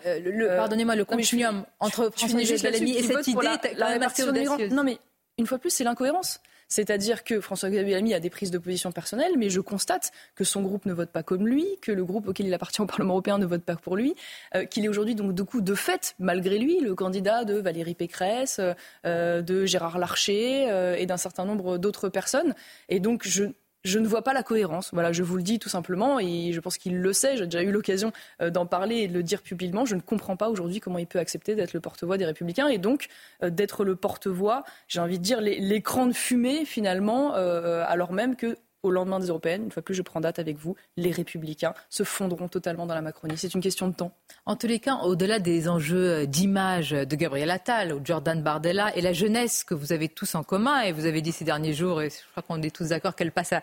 [0.58, 4.70] Pardonnez-moi, le continuum entre François Bellamy et cette idée.
[4.72, 4.98] Non mais,
[5.38, 6.40] une fois de plus, c'est l'incohérence.
[6.70, 10.62] C'est-à-dire que François-Xavier Bellamy a des prises de position personnelles, mais je constate que son
[10.62, 13.40] groupe ne vote pas comme lui, que le groupe auquel il appartient au Parlement européen
[13.40, 14.16] ne vote pas pour lui,
[14.56, 17.96] euh, qu'il est aujourd'hui donc de coup de fait, malgré lui, le candidat de Valérie
[17.96, 18.62] Pécresse,
[19.06, 22.54] euh, de Gérard Larcher euh, et d'un certain nombre d'autres personnes.
[22.88, 23.46] Et donc je
[23.84, 24.90] je ne vois pas la cohérence.
[24.94, 27.38] Voilà, je vous le dis tout simplement, et je pense qu'il le sait.
[27.38, 28.12] J'ai déjà eu l'occasion
[28.42, 29.86] euh, d'en parler et de le dire publiquement.
[29.86, 32.78] Je ne comprends pas aujourd'hui comment il peut accepter d'être le porte-voix des Républicains et
[32.78, 33.08] donc
[33.44, 38.36] euh, d'être le porte-voix, j'ai envie de dire, l'écran de fumée finalement, euh, alors même
[38.36, 41.74] que au lendemain des européennes, une fois plus je prends date avec vous, les républicains
[41.90, 43.38] se fondront totalement dans la Macronie.
[43.38, 44.12] C'est une question de temps.
[44.46, 49.02] En tous les cas, au-delà des enjeux d'image de Gabriel Attal ou Jordan Bardella et
[49.02, 52.02] la jeunesse que vous avez tous en commun, et vous avez dit ces derniers jours,
[52.02, 53.54] et je crois qu'on est tous d'accord qu'elle passe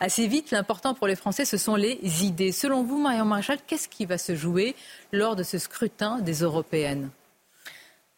[0.00, 2.52] assez vite, l'important pour les Français, ce sont les idées.
[2.52, 4.74] Selon vous, Marion Maréchal, qu'est-ce qui va se jouer
[5.12, 7.10] lors de ce scrutin des européennes?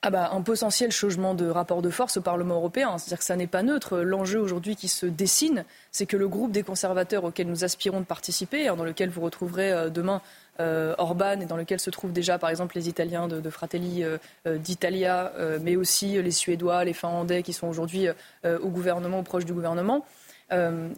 [0.07, 2.97] Ah bah, un potentiel changement de rapport de force au Parlement européen.
[2.97, 3.99] C'est-à-dire que ça n'est pas neutre.
[3.99, 8.05] L'enjeu aujourd'hui qui se dessine, c'est que le groupe des conservateurs auquel nous aspirons de
[8.05, 10.23] participer, hein, dans lequel vous retrouverez euh, demain
[10.61, 14.19] euh, Orban et dans lequel se trouvent déjà par exemple les Italiens de, Fratelli euh,
[14.59, 18.07] d'Italia, mais aussi les Suédois, les Finlandais qui sont aujourd'hui
[18.45, 20.07] au gouvernement, proches du gouvernement,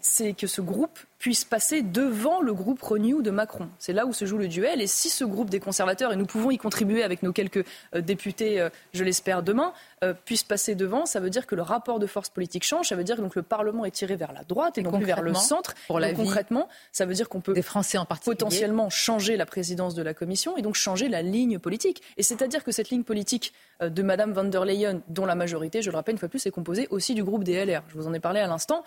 [0.02, 3.68] c'est que ce groupe puisse passer devant le groupe Renew de Macron.
[3.78, 4.80] C'est là où se joue le duel.
[4.80, 7.64] Et si ce groupe des conservateurs, et nous pouvons y contribuer avec nos quelques
[7.94, 9.72] euh, députés, euh, je l'espère, demain,
[10.04, 12.88] euh, puisse passer devant, ça veut dire que le rapport de force politique change.
[12.88, 15.04] Ça veut dire que donc, le Parlement est tiré vers la droite et, non plus
[15.04, 15.74] vers le centre.
[15.88, 19.94] Pour la concrètement, ça veut dire qu'on peut des Français en potentiellement changer la présidence
[19.94, 22.02] de la Commission et donc changer la ligne politique.
[22.16, 25.90] Et c'est-à-dire que cette ligne politique de Madame van der Leyen, dont la majorité, je
[25.90, 27.82] le rappelle une fois plus, est composée aussi du groupe des LR.
[27.88, 28.84] Je vous en ai parlé à l'instant,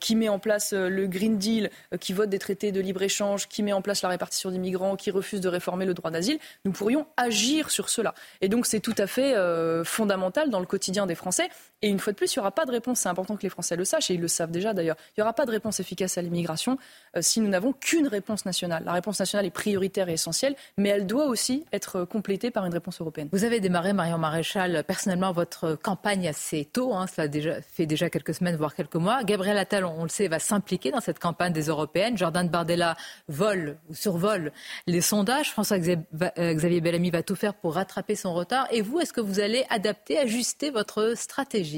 [0.00, 1.70] qui met en place le Green Deal,
[2.00, 5.10] qui vote des traités de libre-échange, qui met en place la répartition des migrants, qui
[5.10, 8.14] refuse de réformer le droit d'asile, nous pourrions agir sur cela.
[8.40, 11.48] Et donc c'est tout à fait euh, fondamental dans le quotidien des Français.
[11.84, 13.00] Et une fois de plus, il n'y aura pas de réponse.
[13.00, 14.96] C'est important que les Français le sachent, et ils le savent déjà d'ailleurs.
[15.10, 16.78] Il n'y aura pas de réponse efficace à l'immigration
[17.14, 18.84] euh, si nous n'avons qu'une réponse nationale.
[18.86, 22.72] La réponse nationale est prioritaire et essentielle, mais elle doit aussi être complétée par une
[22.72, 23.28] réponse européenne.
[23.32, 26.94] Vous avez démarré, Marion Maréchal, personnellement votre campagne assez tôt.
[26.94, 29.22] Hein, cela déjà, fait déjà quelques semaines, voire quelques mois.
[29.22, 32.16] Gabriel Attal, on le sait, va s'impliquer dans cette campagne des européennes.
[32.16, 32.96] Jordan Bardella
[33.28, 34.52] vole ou survole
[34.86, 35.50] les sondages.
[35.50, 38.68] François-Xavier Bellamy va tout faire pour rattraper son retard.
[38.70, 41.73] Et vous, est-ce que vous allez adapter, ajuster votre stratégie?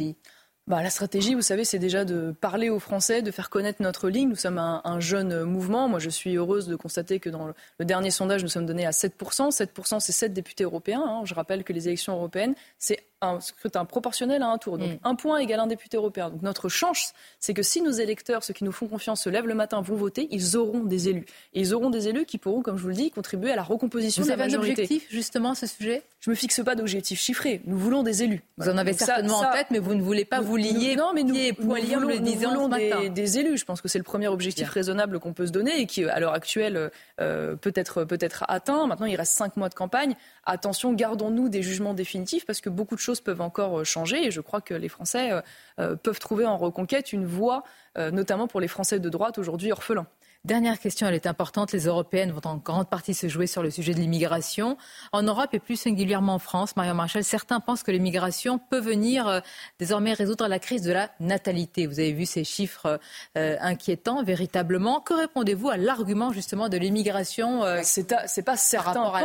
[0.66, 4.08] Bah, la stratégie, vous savez, c'est déjà de parler aux Français, de faire connaître notre
[4.08, 4.28] ligne.
[4.28, 5.88] Nous sommes un, jeune mouvement.
[5.88, 8.90] Moi, je suis heureuse de constater que dans le, dernier sondage, nous sommes donnés à
[8.90, 9.50] 7%.
[9.50, 11.04] 7%, c'est 7 députés européens.
[11.06, 11.22] Hein.
[11.24, 14.78] Je rappelle que les élections européennes, c'est un scrutin proportionnel à un tour.
[14.78, 14.98] Donc mm.
[15.04, 16.30] un point égale un député européen.
[16.30, 19.46] Donc notre chance, c'est que si nos électeurs, ceux qui nous font confiance, se lèvent
[19.46, 21.24] le matin, vont voter, ils auront des élus.
[21.54, 23.62] Et ils auront des élus qui pourront, comme je vous le dis, contribuer à la
[23.62, 24.56] recomposition de la majorité.
[24.58, 26.02] Vous avez un objectif justement à ce sujet?
[26.20, 27.62] Je me fixe pas d'objectif chiffré.
[27.66, 28.42] Nous voulons des élus.
[28.58, 30.96] Vous en avez certainement en tête, mais vous ne voulez pas vous lier.
[30.96, 33.58] non, mais nous, nous, voulons, des, des, élus.
[33.58, 36.20] Je pense que c'est le premier objectif raisonnable qu'on peut se donner et qui, à
[36.20, 36.90] l'heure actuelle,
[37.20, 38.86] euh, peut être peut être atteint.
[38.86, 40.16] Maintenant, il reste cinq mois de campagne.
[40.44, 44.30] Attention, gardons-nous des jugements définitifs parce que beaucoup de choses peuvent encore euh, changer et
[44.30, 45.30] je crois que les Français
[45.78, 47.62] euh, peuvent trouver en reconquête une voie,
[47.96, 50.06] notamment pour les Français de droite aujourd'hui orphelins.
[50.46, 51.72] Dernière question, elle est importante.
[51.72, 54.76] Les Européennes vont en grande partie se jouer sur le sujet de l'immigration.
[55.10, 59.26] En Europe et plus singulièrement en France, Marion Marchal, certains pensent que l'immigration peut venir
[59.26, 59.40] euh,
[59.80, 61.88] désormais résoudre la crise de la natalité.
[61.88, 63.00] Vous avez vu ces chiffres
[63.36, 65.00] euh, inquiétants, véritablement.
[65.00, 68.06] Que répondez-vous à l'argument justement de l'immigration euh, C'est
[68.44, 68.56] pas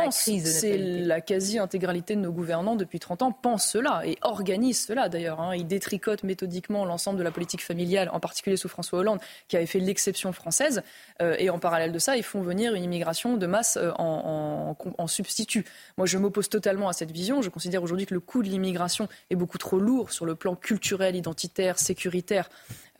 [0.08, 5.08] crise C'est la quasi-intégralité de nos gouvernants depuis 30 ans pensent cela et organisent cela
[5.08, 5.40] d'ailleurs.
[5.40, 5.54] Hein.
[5.54, 9.66] Ils détricotent méthodiquement l'ensemble de la politique familiale, en particulier sous François Hollande, qui avait
[9.66, 10.82] fait l'exception française.
[11.20, 15.06] Euh, et en parallèle de ça, ils font venir une immigration de masse euh, en,
[15.06, 15.64] substitut.
[15.98, 17.42] Moi, je m'oppose totalement à cette vision.
[17.42, 20.54] Je considère aujourd'hui que le coût de l'immigration est beaucoup trop lourd sur le plan
[20.54, 22.48] culturel, identitaire, sécuritaire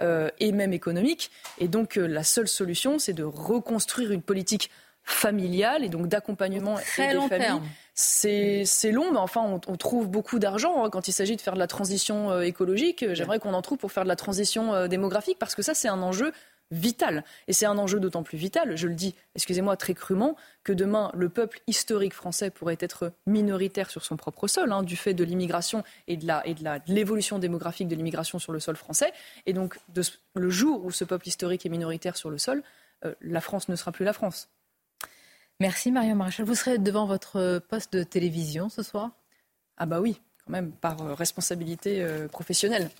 [0.00, 1.30] euh, et même économique.
[1.58, 4.70] Et donc, la seule solution, c'est de reconstruire une politique
[5.04, 6.76] familiale et donc d'accompagnement
[7.12, 7.62] long terme.
[7.94, 11.58] C'est long, mais enfin, on, trouve beaucoup d'argent hein, quand il s'agit de faire de
[11.58, 13.04] la transition écologique.
[13.12, 16.02] J'aimerais qu'on en trouve pour faire de la transition démographique, parce que ça, c'est un
[16.02, 16.32] enjeu
[16.72, 17.22] vital.
[17.46, 21.12] Et c'est un enjeu d'autant plus vital, je le dis, excusez-moi, très crûment, que demain,
[21.14, 25.22] le peuple historique français pourrait être minoritaire sur son propre sol, hein, du fait de
[25.22, 29.12] l'immigration et de l'évolution démographique de l'immigration sur le sol français.
[29.46, 29.78] Et donc,
[30.34, 32.62] le jour où ce peuple historique est minoritaire sur le sol,
[33.04, 34.48] euh, la France ne sera plus la France.
[35.60, 36.46] Merci Marion Maréchal.
[36.46, 39.10] Vous serez devant votre poste de télévision ce soir?
[39.76, 42.90] Ah bah oui, quand même, par euh, responsabilité euh, professionnelle.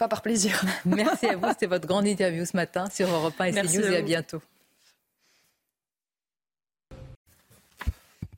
[0.00, 0.64] Pas par plaisir.
[0.86, 1.46] Merci à vous.
[1.50, 3.92] C'était votre grande interview ce matin sur Europe 1 et CNews.
[3.92, 4.40] Et à bientôt.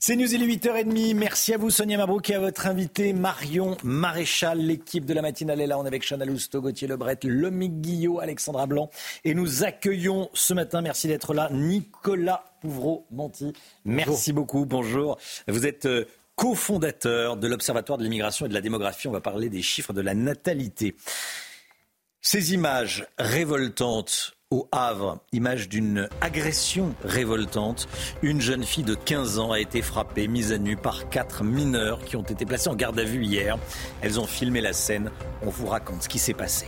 [0.01, 1.14] C'est News, il est 8h30.
[1.14, 4.59] Merci à vous, Sonia Mabrouk, et à votre invité, Marion Maréchal.
[4.59, 5.78] L'équipe de la matinale est là.
[5.78, 8.90] On est avec Chana Lousteau, Gauthier Lebret, Lomic Guillot, Alexandra Blanc.
[9.22, 13.52] Et nous accueillons ce matin, merci d'être là, Nicolas Pouvreau-Monti.
[13.84, 14.66] Merci beaucoup.
[14.66, 15.16] Bonjour.
[15.47, 19.06] Vous êtes euh, cofondateur de l'Observatoire de l'immigration et de la démographie.
[19.06, 20.97] On va parler des chiffres de la natalité.
[22.24, 27.89] Ces images révoltantes au Havre, images d'une agression révoltante.
[28.23, 32.05] Une jeune fille de 15 ans a été frappée, mise à nu par quatre mineurs
[32.05, 33.59] qui ont été placés en garde à vue hier.
[34.03, 35.11] Elles ont filmé la scène.
[35.44, 36.66] On vous raconte ce qui s'est passé.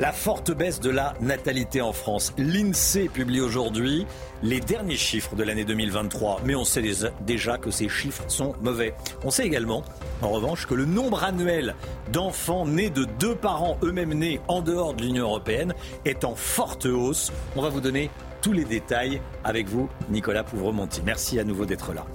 [0.00, 2.32] La forte baisse de la natalité en France.
[2.38, 4.06] L'INSEE publie aujourd'hui
[4.42, 6.82] les derniers chiffres de l'année 2023, mais on sait
[7.26, 8.94] déjà que ces chiffres sont mauvais.
[9.24, 9.84] On sait également,
[10.22, 11.74] en revanche, que le nombre annuel
[12.14, 15.74] d'enfants nés de deux parents eux-mêmes nés en dehors de l'Union européenne
[16.06, 17.30] est en forte hausse.
[17.54, 18.08] On va vous donner
[18.40, 21.02] tous les détails avec vous, Nicolas Pouvremonti.
[21.04, 22.06] Merci à nouveau d'être là.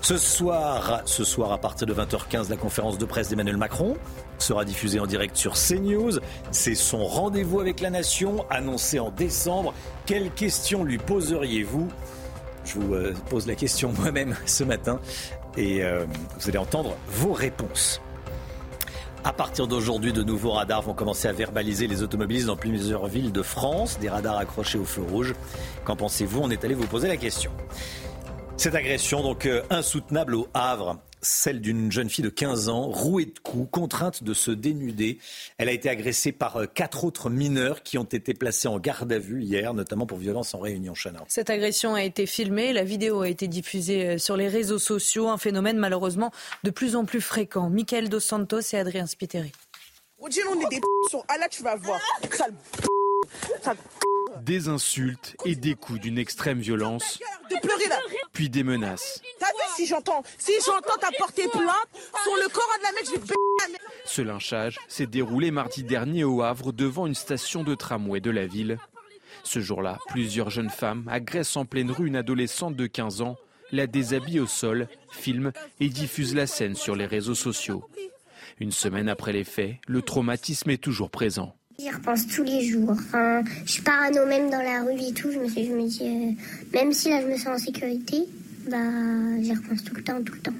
[0.00, 3.96] Ce soir, ce soir à partir de 20h15, la conférence de presse d'Emmanuel Macron
[4.38, 6.18] sera diffusée en direct sur CNews.
[6.50, 9.74] C'est son rendez-vous avec la nation, annoncé en décembre.
[10.06, 11.88] Quelles questions lui poseriez-vous?
[12.64, 15.00] Je vous euh, pose la question moi-même ce matin
[15.56, 16.04] et euh,
[16.38, 18.00] vous allez entendre vos réponses.
[19.26, 23.32] À partir d'aujourd'hui, de nouveaux radars vont commencer à verbaliser les automobilistes dans plusieurs villes
[23.32, 25.34] de France, des radars accrochés au feu rouge.
[25.84, 26.40] Qu'en pensez-vous?
[26.42, 27.50] On est allé vous poser la question.
[28.58, 33.24] Cette agression, donc euh, insoutenable au Havre, celle d'une jeune fille de 15 ans, rouée
[33.24, 35.18] de coups, contrainte de se dénuder.
[35.58, 39.12] Elle a été agressée par euh, quatre autres mineurs qui ont été placés en garde
[39.12, 40.94] à vue hier, notamment pour violence en réunion.
[40.94, 41.24] Chana.
[41.28, 45.28] Cette agression a été filmée, la vidéo a été diffusée euh, sur les réseaux sociaux,
[45.28, 46.30] un phénomène malheureusement
[46.62, 47.70] de plus en plus fréquent.
[47.70, 49.52] Michael Dos Santos et Adrien Spiteri.
[50.18, 50.80] On dit on est des
[51.28, 52.00] ah là tu vas voir.
[54.44, 57.18] Des insultes et des coups d'une extrême violence.
[58.34, 59.22] Puis des menaces.
[59.38, 61.88] T'as vu si j'entends Si j'entends t'as porté plainte
[62.22, 66.42] sur le corps de la mec, je vais Ce lynchage s'est déroulé mardi dernier au
[66.42, 68.78] Havre devant une station de tramway de la ville.
[69.44, 73.36] Ce jour-là, plusieurs jeunes femmes agressent en pleine rue une adolescente de 15 ans,
[73.72, 77.88] la déshabillent au sol, filment et diffusent la scène sur les réseaux sociaux.
[78.60, 81.56] Une semaine après les faits, le traumatisme est toujours présent.
[81.78, 82.94] J'y repense tous les jours.
[83.64, 85.30] je suis parano même dans la rue et tout.
[85.32, 86.32] Je me, je me dis, euh,
[86.72, 88.24] même si là je me sens en sécurité,
[88.70, 88.78] bah,
[89.40, 90.54] j'y repense tout le temps, tout le temps.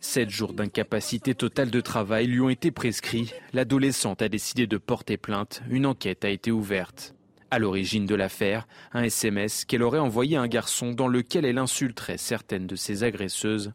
[0.00, 3.32] Sept jours d'incapacité totale de travail lui ont été prescrits.
[3.52, 5.62] L'adolescente a décidé de porter plainte.
[5.70, 7.14] Une enquête a été ouverte.
[7.50, 11.58] À l'origine de l'affaire, un SMS qu'elle aurait envoyé à un garçon dans lequel elle
[11.58, 13.72] insulterait certaines de ses agresseuses.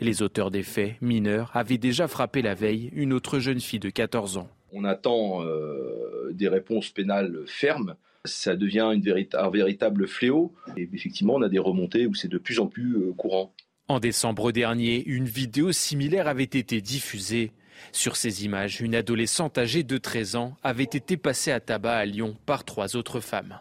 [0.00, 3.90] Les auteurs des faits, mineurs, avaient déjà frappé la veille une autre jeune fille de
[3.90, 4.50] 14 ans.
[4.72, 7.96] On attend euh, des réponses pénales fermes.
[8.24, 8.94] Ça devient
[9.34, 10.54] un véritable fléau.
[10.76, 13.54] Et effectivement, on a des remontées où c'est de plus en plus euh, courant.
[13.88, 17.52] En décembre dernier, une vidéo similaire avait été diffusée.
[17.90, 22.04] Sur ces images, une adolescente âgée de 13 ans avait été passée à tabac à
[22.04, 23.58] Lyon par trois autres femmes.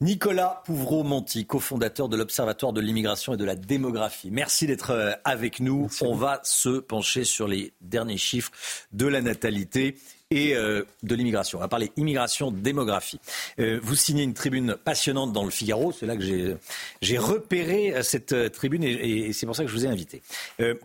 [0.00, 4.28] Nicolas Pouvreau-Monti, cofondateur de l'Observatoire de l'immigration et de la démographie.
[4.32, 5.88] Merci d'être euh, avec nous.
[6.00, 8.50] On va se pencher sur les derniers chiffres
[8.92, 9.96] de la natalité
[10.32, 11.58] et euh, de l'immigration.
[11.58, 13.20] On va parler immigration, démographie.
[13.60, 15.92] Euh, vous signez une tribune passionnante dans le Figaro.
[15.92, 16.58] C'est là que
[17.00, 20.22] j'ai repéré cette tribune et, et c'est pour ça que je vous ai invité.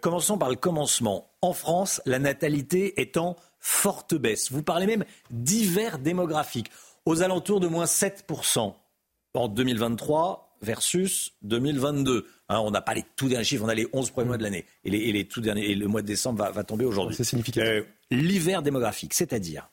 [0.02, 1.28] commençons par le commencement.
[1.42, 4.52] En France, la natalité est en forte baisse.
[4.52, 6.70] Vous parlez même d'hiver démographique,
[7.06, 8.76] aux alentours de moins 7%
[9.34, 12.26] en 2023 versus 2022.
[12.50, 14.44] Hein, on n'a pas les tout derniers chiffres, on a les 11 premiers mois de
[14.44, 14.66] l'année.
[14.84, 17.16] Et, les, tout derniers, et le mois de décembre va, tomber aujourd'hui.
[17.16, 17.70] C'est significatif.
[17.70, 19.70] Euh, l'hiver démographique, c'est-à-dire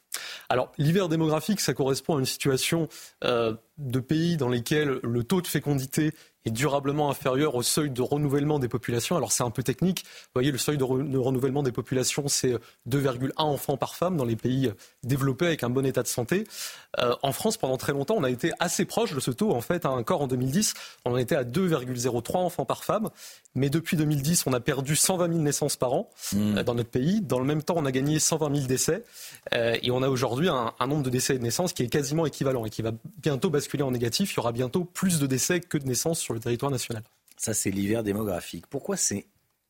[0.49, 2.89] alors, l'hiver démographique, ça correspond à une situation
[3.25, 6.13] euh, de pays dans lesquels le taux de fécondité
[6.47, 9.17] est durablement inférieur au seuil de renouvellement des populations.
[9.17, 10.05] Alors c'est un peu technique.
[10.05, 12.55] Vous voyez, le seuil de, renouvellement des populations, c'est
[12.89, 16.47] 2,1 enfants par femme dans les pays développés avec un bon état de santé.
[17.01, 19.51] Euh, en France, pendant très longtemps, on a été assez proche de ce taux.
[19.51, 20.75] En fait, encore en 2010,
[21.05, 23.11] on en était à 2,03 enfants par femme.
[23.55, 26.59] Mais depuis 2010, on a perdu 120 000 naissances par an mmh.
[26.59, 27.21] euh, dans notre pays.
[27.21, 29.03] Dans le même temps, on a gagné 120 000 décès.
[29.53, 31.89] Euh, et on a aujourd'hui un, un, nombre de décès et de naissances qui est
[31.89, 34.35] quasiment équivalent et qui va bientôt basculer en négatif.
[34.35, 37.03] Il y aura bientôt plus de décès que de naissances sur le territoire national.
[37.37, 38.67] Ça, c'est l'hiver démographique.
[38.69, 39.27] Pourquoi c'est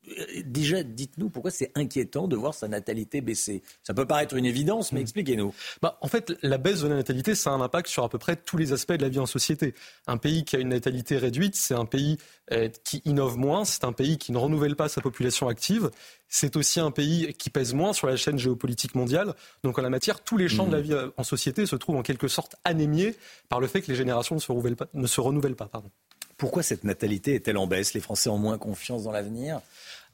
[0.07, 3.61] euh, déjà, dites-nous pourquoi c'est inquiétant de voir sa natalité baisser?
[3.83, 5.03] Ça peut paraître une évidence, mais mm.
[5.03, 5.53] expliquez-nous.
[5.81, 8.17] Bah, en fait, la baisse de la natalité, ça a un impact sur à peu
[8.17, 9.73] près tous les aspects de la vie en société.
[10.07, 12.17] Un pays qui a une natalité réduite, c'est un pays
[12.51, 15.89] euh, qui innove moins, c'est un pays qui ne renouvelle pas sa population active,
[16.29, 19.33] c'est aussi un pays qui pèse moins sur la chaîne géopolitique mondiale.
[19.63, 20.83] Donc en la matière, tous les champs de la mm.
[20.83, 23.15] vie euh, en société se trouvent en quelque sorte anémiés
[23.49, 24.87] par le fait que les générations ne se renouvellent pas.
[24.93, 25.89] Ne se renouvellent pas pardon.
[26.37, 27.93] Pourquoi cette natalité est-elle en baisse?
[27.93, 29.59] Les Français ont moins confiance dans l'avenir?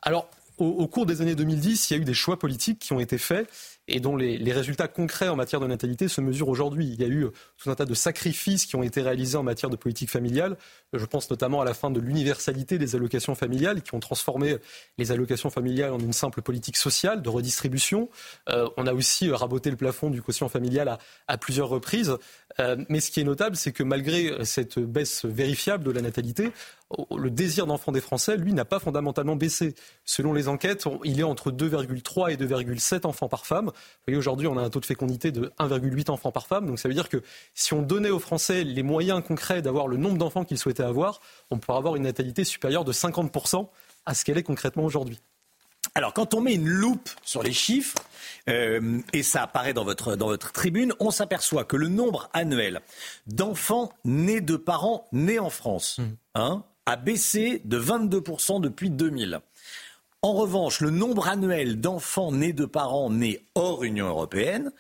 [0.02, 3.00] Alors, au, cours des années 2010, il y a eu des choix politiques qui ont
[3.00, 3.50] été faits
[3.88, 6.88] et dont les, résultats concrets en matière de natalité se mesurent aujourd'hui.
[6.88, 7.28] Il y a eu
[7.58, 10.58] tout un tas de sacrifices qui ont été réalisés en matière de politique familiale.
[10.94, 14.58] Je pense notamment à la fin de l'universalité des allocations familiales qui ont transformé
[14.98, 18.10] les allocations familiales en une simple politique sociale de redistribution.
[18.50, 20.98] Euh, on a aussi raboté le plafond du quotient familial
[21.28, 22.16] à, plusieurs reprises.
[22.60, 26.52] Euh, mais ce qui est notable, c'est que malgré cette baisse vérifiable de la natalité,
[27.16, 29.76] le désir d'enfant des Français, lui, n'a pas fondamentalement baissé.
[30.06, 33.72] Selon les enquêtes, il est entre 2,3 et 2,7 enfants par femme.
[34.08, 36.68] Vous aujourd'hui, on a un taux de fécondité de 1,8 enfants par femme.
[36.68, 37.22] Donc ça veut dire que
[37.54, 41.20] si on donnait aux Français les moyens concrets d'avoir le nombre d'enfants qu'ils souhaitaient avoir,
[41.50, 43.68] on pourrait avoir une natalité supérieure de 50%
[44.06, 45.20] à ce qu'elle est concrètement aujourd'hui.
[45.96, 48.00] Alors, quand on met une loupe sur les chiffres,
[48.50, 52.82] euh, et ça apparaît dans votre, dans votre tribune, on s'aperçoit que le nombre annuel
[53.28, 56.04] d'enfants nés de parents nés en France, mmh.
[56.36, 59.40] hein, a baissé de 22% depuis 2000.
[60.24, 64.72] En revanche, le nombre annuel d'enfants nés de parents nés hors Union européenne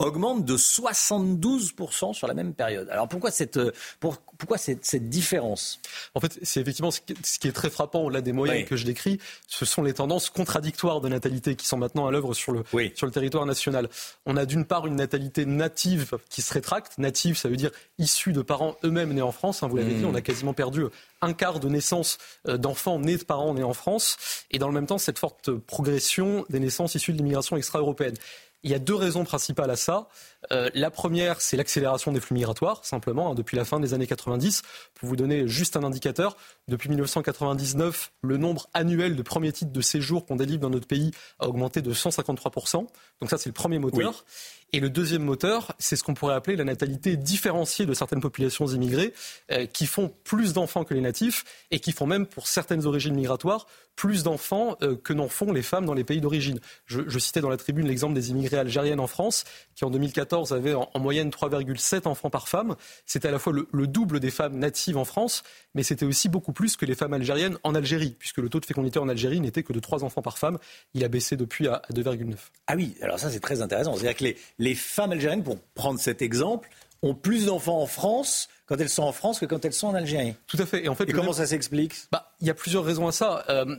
[0.00, 2.88] augmente de 72% sur la même période.
[2.90, 3.70] Alors pourquoi cette, euh,
[4.00, 5.78] pourquoi cette, cette, différence?
[6.14, 9.18] En fait, c'est effectivement ce qui est très frappant au-delà des moyens que je décris,
[9.46, 12.64] ce sont les tendances contradictoires de natalité qui sont maintenant à l'œuvre sur le,
[12.94, 13.88] sur le territoire national.
[14.24, 16.96] On a d'une part une natalité native qui se rétracte.
[16.98, 19.62] Native, ça veut dire issue de parents eux-mêmes nés en France.
[19.62, 20.84] Hein, vous l'avez dit, on a quasiment perdu
[21.20, 22.16] un quart de naissance
[22.48, 24.16] euh, d'enfants nés de parents nés en France.
[24.50, 28.14] Et dans le même temps, cette forte progression des naissances issues de l'immigration extra-européenne.
[28.62, 30.08] Il y a deux raisons principales à ça.
[30.52, 34.06] Euh, la première, c'est l'accélération des flux migratoires, simplement, hein, depuis la fin des années
[34.06, 34.62] 90.
[34.94, 36.36] Pour vous donner juste un indicateur,
[36.68, 41.10] depuis 1999, le nombre annuel de premiers titres de séjour qu'on délivre dans notre pays
[41.38, 42.86] a augmenté de 153%.
[43.20, 44.24] Donc ça, c'est le premier moteur.
[44.72, 48.68] Et le deuxième moteur, c'est ce qu'on pourrait appeler la natalité différenciée de certaines populations
[48.68, 49.12] immigrées,
[49.50, 53.14] euh, qui font plus d'enfants que les natifs et qui font même, pour certaines origines
[53.14, 56.60] migratoires, plus d'enfants euh, que n'en font les femmes dans les pays d'origine.
[56.86, 59.44] Je, je, citais dans la tribune l'exemple des immigrés algériennes en France,
[59.74, 62.76] qui en 2014 avaient en, moyenne 3,7 enfants par femme.
[63.06, 65.42] C'était à la fois le, le, double des femmes natives en France,
[65.74, 68.66] mais c'était aussi beaucoup plus que les femmes algériennes en Algérie, puisque le taux de
[68.66, 70.58] fécondité en Algérie n'était que de 3 enfants par femme.
[70.94, 72.34] Il a baissé depuis à, à 2,9.
[72.66, 73.94] Ah oui, alors ça c'est très intéressant.
[73.94, 76.70] C'est-à-dire que les, les femmes algériennes, pour prendre cet exemple,
[77.02, 79.94] ont plus d'enfants en France quand elles sont en France que quand elles sont en
[79.94, 80.34] Algérie.
[80.46, 80.84] Tout à fait.
[80.84, 81.94] Et, en fait, comment ça s'explique?
[82.12, 83.44] Bah, Il y a plusieurs raisons à ça.
[83.48, 83.76] Euh,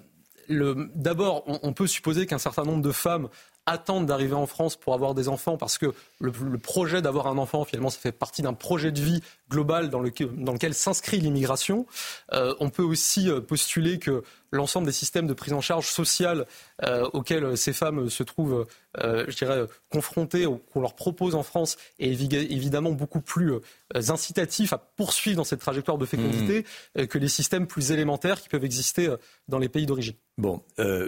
[0.96, 3.30] D'abord, on, on, peut supposer qu'un certain nombre de femmes
[3.66, 7.64] attendent d'arriver en France pour avoir des enfants parce que le, projet d'avoir un enfant,
[7.64, 11.86] finalement, ça fait partie d'un projet de vie global dans, dans lequel s'inscrit l'immigration.
[12.34, 16.46] Euh, on peut aussi euh, postuler que l'ensemble des systèmes de prise en charge sociale
[16.84, 18.66] euh, auxquels ces femmes se trouvent,
[18.98, 23.54] je dirais, confrontées, qu'on leur propose en France, est évidemment beaucoup plus
[23.94, 26.66] incitatif à poursuivre dans cette trajectoire de fécondité
[26.98, 27.06] mmh.
[27.06, 29.16] que les systèmes plus élémentaires qui peuvent exister
[29.48, 30.16] dans les pays d'origine.
[30.42, 30.62] Bon,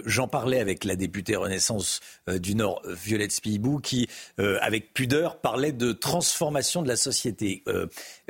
[0.06, 4.08] j'en parlais avec la députée Renaissance du Nord, Violette Spibou, qui,
[4.38, 7.62] avec pudeur, parlait de transformation de la société.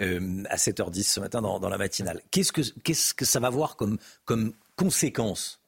[0.01, 2.21] Euh, à 7h10 ce matin dans, la matinale.
[2.31, 2.53] Qu'est-ce
[3.15, 3.99] que, ça va avoir comme
[4.77, 5.64] conséquence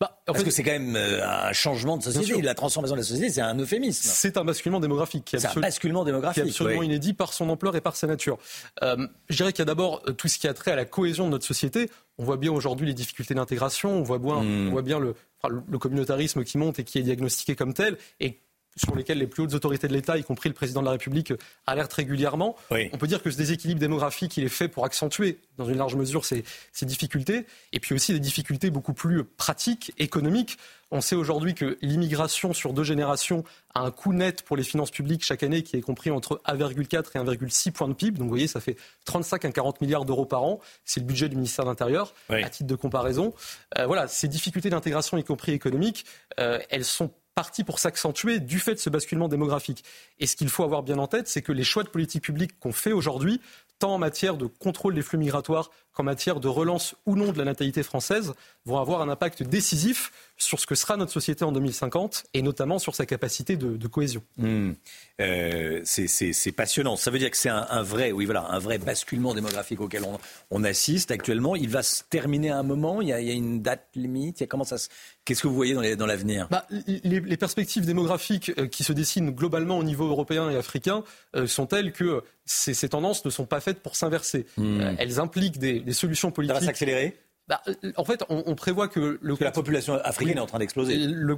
[0.00, 2.40] bah, Parce que c'est quand même euh, un changement de société.
[2.42, 4.00] La transformation de la société, c'est un euphémisme.
[4.02, 5.34] C'est un basculement démographique.
[5.38, 6.42] C'est un basculement démographique.
[6.42, 8.38] Qui est absolument inédit par son ampleur et par sa nature.
[8.82, 11.26] Euh, je dirais qu'il y a d'abord tout ce qui a trait à la cohésion
[11.26, 11.90] de notre société.
[12.18, 13.90] On voit bien aujourd'hui les difficultés d'intégration.
[13.90, 15.14] On voit bien, on voit bien le,
[15.48, 17.96] le communautarisme qui monte et qui est diagnostiqué comme tel.
[18.20, 18.40] Et
[18.80, 21.32] sur lesquels les plus hautes autorités de l'État, y compris le président de la République,
[21.66, 22.56] alertent régulièrement.
[22.70, 25.96] On peut dire que ce déséquilibre démographique, il est fait pour accentuer, dans une large
[25.96, 26.44] mesure, ces,
[26.82, 30.56] difficultés, et puis aussi des difficultés beaucoup plus pratiques, économiques.
[30.90, 33.44] On sait aujourd'hui que l'immigration sur deux générations
[33.74, 37.10] a un coût net pour les finances publiques chaque année qui est compris entre 1,4
[37.14, 38.18] et 1,6 points de PIB.
[38.18, 40.58] Donc vous voyez, ça fait 35 à 40 milliards d'euros par an.
[40.84, 43.34] C'est le budget du ministère de l'Intérieur, à titre de comparaison.
[43.78, 46.06] Euh, voilà, ces difficultés d'intégration, y compris économiques,
[46.40, 49.82] euh, elles sont partie pour s'accentuer du fait de ce basculement démographique.
[50.18, 52.60] Et ce qu'il faut avoir bien en tête, c'est que les choix de politique publique
[52.60, 53.40] qu'on fait aujourd'hui,
[53.78, 57.38] tant en matière de contrôle des flux migratoires qu'en matière de relance ou non de
[57.38, 58.34] la natalité française,
[58.66, 62.78] vont avoir un impact décisif sur ce que sera notre société en 2050 et notamment
[62.78, 64.22] sur sa capacité de, cohésion.
[64.38, 64.72] Hmm.
[65.20, 66.96] Euh, c'est passionnant.
[66.96, 70.02] Ça veut dire que c'est un, vrai, oui, voilà, un vrai basculement démographique auquel
[70.50, 71.56] on, assiste actuellement.
[71.56, 73.00] Il va se terminer à un moment?
[73.02, 74.40] Il y a, une date limite?
[74.40, 74.76] Il comment ça
[75.24, 76.48] Qu'est-ce que vous voyez dans l'avenir?
[76.50, 81.04] Bah, les, perspectives démographiques euh, qui se dessinent globalement au niveau européen et africain
[81.36, 84.46] euh, sont telles que ces, tendances ne sont pas faites pour s'inverser.
[84.56, 84.94] Hmm.
[84.98, 86.56] elles impliquent des, des solutions politiques.
[86.56, 87.16] Ça va s'accélérer?
[87.50, 87.60] Bah,
[87.96, 90.96] en fait, on, prévoit que, la population africaine est en train d'exploser.
[90.96, 91.34] Le,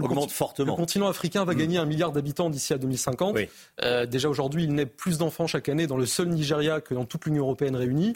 [0.00, 0.74] augmente fortement.
[0.74, 1.56] Le continent africain va mm.
[1.56, 3.36] gagner un milliard d'habitants d'ici à 2050.
[3.82, 7.04] Euh, déjà aujourd'hui, il naît plus d'enfants chaque année dans le seul Nigeria que dans
[7.04, 8.14] toute l'Union européenne réunie.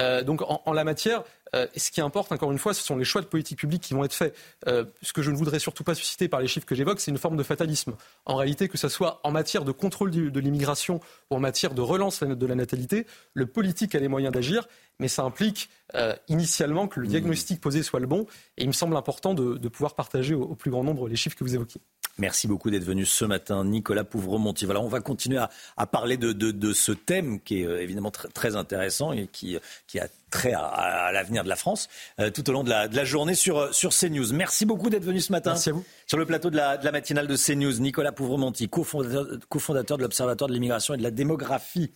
[0.00, 3.04] Euh, donc, en, la matière, euh, ce qui importe, encore une fois, ce sont les
[3.04, 4.36] choix de politique publique qui vont être faits.
[4.66, 7.18] ce que je ne voudrais surtout pas susciter par les chiffres que j'évoque, c'est une
[7.18, 7.94] forme de fatalisme.
[8.26, 11.00] En réalité, que ce soit en matière de contrôle de l'immigration
[11.30, 14.68] ou en matière de relance de la natalité, le politique a les moyens d'agir
[14.98, 17.10] mais ça implique euh, initialement que le mmh.
[17.10, 18.26] diagnostic posé soit le bon.
[18.56, 21.44] Et il me semble important de, pouvoir partager au, plus grand nombre les chiffres que
[21.44, 21.80] vous évoquiez.
[22.18, 24.64] Merci beaucoup d'être venu ce matin, Nicolas Pouvremonti.
[24.64, 25.38] Voilà, on va continuer
[25.76, 30.08] à, parler de, ce thème qui est euh, évidemment très intéressant et qui, qui a
[30.30, 31.88] trait à, l'avenir de la France
[32.20, 34.32] euh, tout au long de la, journée sur, sur CNews.
[34.32, 35.52] Merci beaucoup d'être venu ce matin.
[35.52, 35.84] Merci à vous.
[36.06, 40.48] Sur le plateau de la, de la matinale de CNews, Nicolas Pouvremonti, cofondateur de l'Observatoire
[40.48, 41.92] de l'immigration et de la démographie.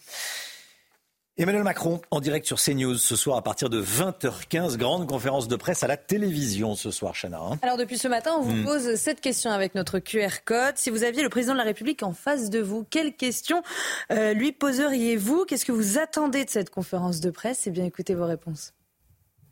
[1.39, 4.77] Emmanuel Macron en direct sur CNews ce soir à partir de 20h15.
[4.77, 7.41] Grande conférence de presse à la télévision ce soir, Chana.
[7.41, 7.59] Hein.
[7.63, 8.65] Alors depuis ce matin, on vous hmm.
[8.65, 10.77] pose cette question avec notre QR code.
[10.77, 13.63] Si vous aviez le président de la République en face de vous, quelle question
[14.11, 15.47] euh, lui poseriez-vous?
[15.47, 17.67] Qu'est-ce que vous attendez de cette conférence de presse?
[17.67, 18.75] Eh bien, écoutez vos réponses.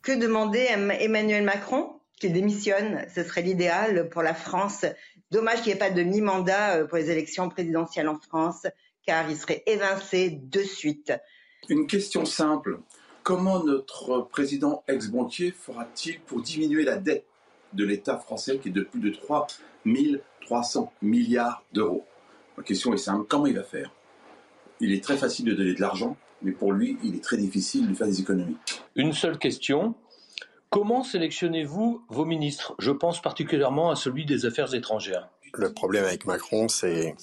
[0.03, 4.85] Que demander à Emmanuel Macron Qu'il démissionne, ce serait l'idéal pour la France.
[5.31, 8.67] Dommage qu'il n'y ait pas de mi-mandat euh, pour les élections présidentielles en France,
[9.07, 11.15] car il serait évincé de suite.
[11.71, 12.81] Une question simple.
[13.23, 17.25] Comment notre président ex-banquier fera-t-il pour diminuer la dette
[17.75, 19.47] de l'État français qui est de plus de 3
[20.41, 22.05] 300 milliards d'euros?
[22.59, 23.25] La question est simple.
[23.29, 23.93] Comment il va faire?
[24.81, 27.89] Il est très facile de donner de l'argent, mais pour lui, il est très difficile
[27.89, 28.57] de faire des économies.
[28.97, 29.95] Une seule question.
[30.71, 32.75] Comment sélectionnez-vous vos ministres?
[32.81, 35.29] Je pense particulièrement à celui des Affaires étrangères.
[35.55, 37.15] Le problème avec Macron, c'est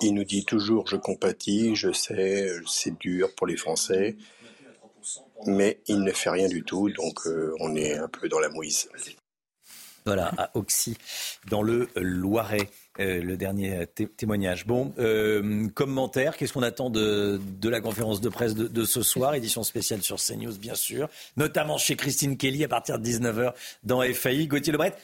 [0.00, 4.16] il nous dit toujours je compatis, je sais, c'est dur pour les Français,
[5.46, 8.48] mais il ne fait rien du tout, donc euh, on est un peu dans la
[8.48, 8.88] mouise.
[10.06, 10.96] Voilà, à Oxy,
[11.48, 12.68] dans le Loiret.
[13.00, 14.66] Euh, le dernier témoignage.
[14.66, 19.34] Bon, euh, commentaire, qu'est-ce qu'on attend de, la conférence de presse de, ce soir?
[19.34, 23.52] Édition spéciale sur CNews, bien sûr, notamment chez Christine Kelly à partir de 19h
[23.82, 24.46] dans FAI.
[24.46, 24.94] Gauthier Lebret,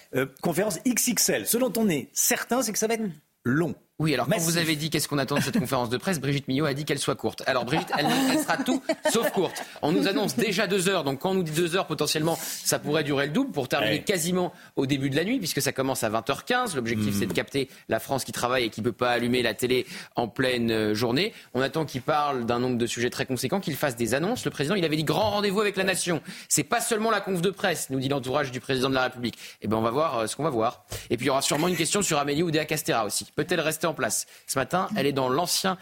[0.41, 1.49] conférence XXL.
[1.49, 3.11] Ce dont on est certain, c'est que ça va être
[3.43, 6.21] long Oui, alors quand vous avez dit qu'est-ce qu'on attend de cette conférence de presse,
[6.21, 7.43] Brigitte Millot a dit qu'elle soit courte.
[7.47, 8.07] Alors Brigitte, elle,
[8.39, 8.83] sera tout
[9.13, 9.63] sauf courte.
[9.83, 12.79] On nous annonce déjà deux heures, donc quand on nous dit deux heures, potentiellement, ça
[12.79, 16.03] pourrait durer le double pour terminer quasiment au début de la nuit, puisque ça commence
[16.03, 16.77] à 20h15.
[16.77, 17.35] L'objectif, c'est de hmm.
[17.35, 19.87] capter la France qui travaille et qui ne peut pas allumer la télé
[20.17, 21.35] en pleine euh, journée.
[21.53, 24.47] On attend qu'il parle d'un nombre de sujets très conséquents, qu'il fasse des annonces.
[24.47, 26.23] Le président, il avait dit grand rendez-vous avec la nation.
[26.49, 29.37] C'est pas seulement la conf de presse, nous dit l'entourage du président de la République.
[29.61, 30.87] Eh ben, on va voir euh, ce qu'on va voir.
[31.11, 33.27] Et puis il y aura sûrement une question sur Amélie Oudéa Castera aussi.
[33.37, 34.27] Peut-elle rester en place.
[34.47, 35.77] Ce matin, elle est dans l'ancienne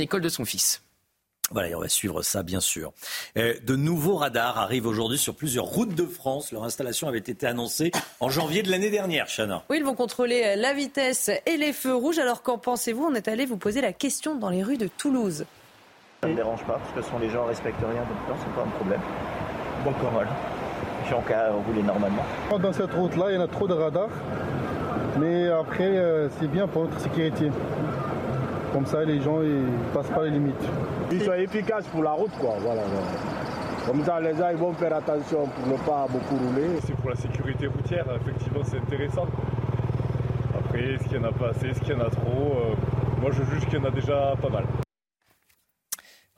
[0.00, 0.82] école de son fils.
[1.50, 2.92] Voilà, et on va suivre ça, bien sûr.
[3.38, 6.52] Euh, de nouveaux radars arrivent aujourd'hui sur plusieurs routes de France.
[6.52, 7.90] Leur installation avait été annoncée
[8.20, 9.64] en janvier de l'année dernière, Chana.
[9.70, 12.18] Oui, ils vont contrôler euh, la vitesse et les feux rouges.
[12.18, 13.02] Alors qu'en pensez-vous?
[13.02, 15.46] On est allé vous poser la question dans les rues de Toulouse.
[16.20, 18.28] Ça ne me dérange pas, parce que ce sont les gens qui respectent rien, donc
[18.28, 19.00] non, c'est pas un problème.
[19.84, 20.28] Bon courage.
[21.08, 22.24] J'ai qu'à rouler normalement.
[22.60, 24.10] Dans cette route-là, il y en a trop de radars.
[25.18, 27.50] Mais après, euh, c'est bien pour notre sécurité.
[28.72, 30.54] Comme ça, les gens ils passent pas les limites.
[31.10, 32.54] Ils sont efficaces pour la route, quoi.
[32.60, 32.82] Voilà,
[33.86, 36.68] Comme ça, les gens ils vont faire attention pour ne pas beaucoup rouler.
[36.84, 39.26] C'est pour la sécurité routière, effectivement, c'est intéressant.
[40.58, 42.74] Après, est-ce qu'il y en a pas assez, est-ce qu'il y en a trop euh,
[43.20, 44.64] Moi, je juge qu'il y en a déjà pas mal.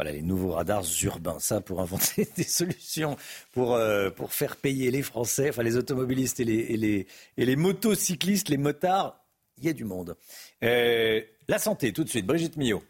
[0.00, 3.18] Voilà les nouveaux radars urbains, ça pour inventer des solutions
[3.52, 7.06] pour, euh, pour faire payer les Français, enfin les automobilistes et les, et les,
[7.36, 9.22] et les motocyclistes, les motards.
[9.58, 10.16] Il y a du monde.
[10.64, 12.82] Euh, la santé, tout de suite, Brigitte Millot.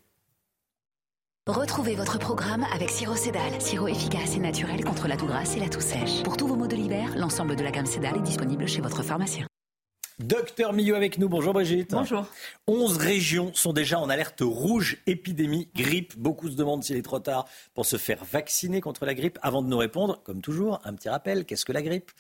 [1.49, 5.59] Retrouvez votre programme avec Siro Cédal, sirop efficace et naturel contre la toux grasse et
[5.59, 6.23] la toux sèche.
[6.23, 9.03] Pour tous vos maux de l'hiver, l'ensemble de la gamme Cédal est disponible chez votre
[9.03, 9.49] pharmacien.
[10.21, 11.31] Docteur Millot avec nous.
[11.31, 11.93] Bonjour Brigitte.
[11.93, 12.27] Bonjour.
[12.67, 16.15] 11 régions sont déjà en alerte rouge épidémie grippe.
[16.19, 19.39] Beaucoup se demandent s'il est trop tard pour se faire vacciner contre la grippe.
[19.41, 21.47] Avant de nous répondre, comme toujours, un petit rappel.
[21.47, 22.11] Qu'est-ce que la grippe?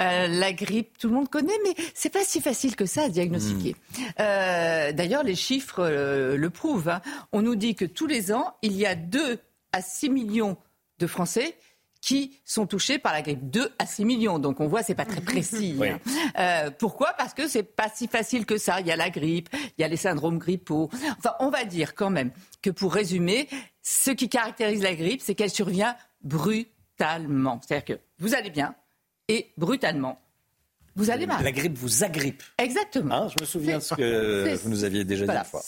[0.00, 3.08] Euh, La grippe, tout le monde connaît, mais c'est pas si facile que ça à
[3.10, 3.76] diagnostiquer.
[3.76, 4.02] Hmm.
[4.20, 6.88] Euh, d'ailleurs, les chiffres euh, le prouvent.
[6.88, 7.02] Hein.
[7.32, 9.38] On nous dit que tous les ans, il y a 2
[9.72, 10.56] à 6 millions
[10.98, 11.58] de Français
[12.00, 13.50] qui sont touchés par la grippe.
[13.50, 14.38] 2 à 6 millions.
[14.38, 15.78] Donc on voit, c'est pas très précis.
[15.82, 15.98] Hein.
[16.38, 17.14] Euh, pourquoi?
[17.18, 18.80] Parce que c'est pas si facile que ça.
[18.80, 20.90] Il y a la grippe, il y a les syndromes grippaux.
[21.18, 22.30] Enfin, on va dire quand même
[22.62, 23.48] que pour résumer,
[23.82, 27.60] ce qui caractérise la grippe, c'est qu'elle survient brutalement.
[27.66, 28.74] C'est-à-dire que vous allez bien
[29.28, 30.20] et brutalement,
[30.96, 31.44] vous allez mal.
[31.44, 32.42] La grippe vous agrippe.
[32.56, 33.14] Exactement.
[33.14, 35.62] Hein, je me souviens de ce que vous nous aviez déjà dit une fois.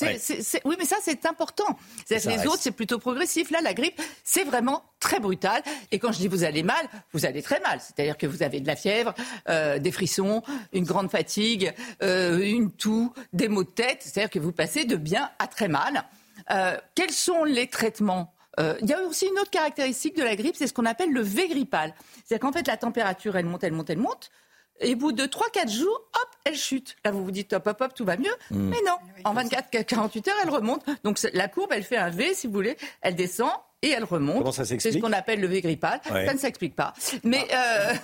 [0.65, 1.79] oui, mais ça, c'est important.
[2.11, 3.51] les autres, c'est plutôt progressif.
[3.51, 5.63] Là, la grippe, c'est vraiment très brutal.
[5.93, 6.81] Et quand je dis vous allez mal,
[7.13, 7.79] vous allez très mal.
[7.81, 9.15] C'est-à-dire que vous avez de la fièvre,
[9.51, 10.43] euh, des frissons,
[10.73, 13.99] une grande fatigue, euh, une toux, des maux de tête.
[14.01, 16.05] C'est-à-dire que vous passez de bien à très mal.
[16.51, 18.35] Euh, quels sont les traitements
[18.81, 21.21] il y a aussi une autre caractéristique de la grippe, c'est ce qu'on appelle le
[21.21, 21.95] V grippal.
[22.25, 24.33] C'est-à-dire qu'en fait, la température, elle monte, elle monte, elle monte.
[24.81, 26.97] Et au bout de 3-4 jours, hop, elle chute.
[27.05, 28.35] Là, vous vous dites, hop, hop, hop, tout va mieux.
[28.51, 28.71] Hmm.
[28.71, 30.85] Mais non, en 24-48 heures, elle remonte.
[31.05, 32.77] Donc la courbe, elle fait un V, si vous voulez.
[33.01, 33.51] Elle descend
[33.83, 34.39] et elle remonte.
[34.39, 36.01] Comment ça s'explique C'est ce qu'on appelle le V grippal.
[36.05, 36.95] Ça ne s'explique pas.
[37.25, 37.95] Mais, euh,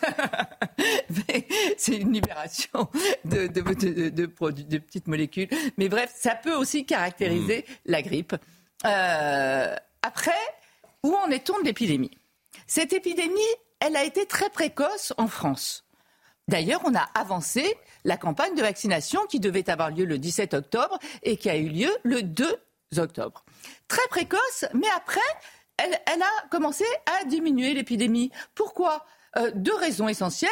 [1.77, 2.89] c'est une libération
[3.25, 5.49] de, de, de, de, petites molécules.
[5.77, 7.73] Mais bref, ça peut aussi caractériser hmm.
[7.87, 8.37] la grippe.
[8.87, 10.33] Euh, après,
[11.03, 12.19] où en est-on de l'épidémie?
[12.67, 13.41] Cette épidémie,
[13.81, 15.84] elle a été très précoce en France.
[16.49, 20.99] D'ailleurs, on a avancé la campagne de vaccination qui devait avoir lieu le 17 octobre
[21.23, 22.57] et qui a eu lieu le 2
[22.99, 23.45] octobre.
[23.89, 25.21] Très précoce, mais après,
[25.79, 28.31] elle, a commencé à diminuer l'épidémie.
[28.55, 29.05] Pourquoi?
[29.37, 30.51] Euh, Deux raisons essentielles.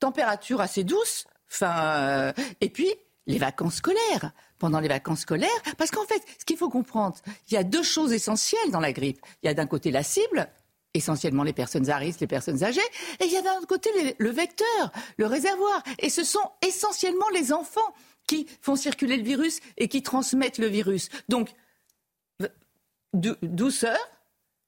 [0.00, 1.24] Température assez douce,
[1.62, 2.92] euh, et puis
[3.26, 4.32] les vacances scolaires.
[4.58, 7.16] Pendant les vacances scolaires, parce qu'en fait, ce qu'il faut comprendre,
[7.48, 9.18] il y a deux choses essentielles dans la grippe.
[9.42, 10.48] Il y a d'un côté la cible,
[10.94, 12.80] essentiellement les personnes à risque, les personnes âgées,
[13.20, 17.28] et il y a d'un autre côté le vecteur, le réservoir, et ce sont essentiellement
[17.34, 17.94] les enfants
[18.26, 21.10] qui font circuler le virus et qui transmettent le virus.
[21.28, 21.50] Donc,
[23.12, 23.98] douceur,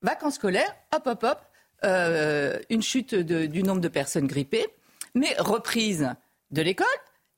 [0.03, 1.39] vacances scolaires, hop, hop, hop,
[1.85, 4.67] euh, une chute du nombre de personnes grippées,
[5.15, 6.11] mais reprise
[6.51, 6.87] de l'école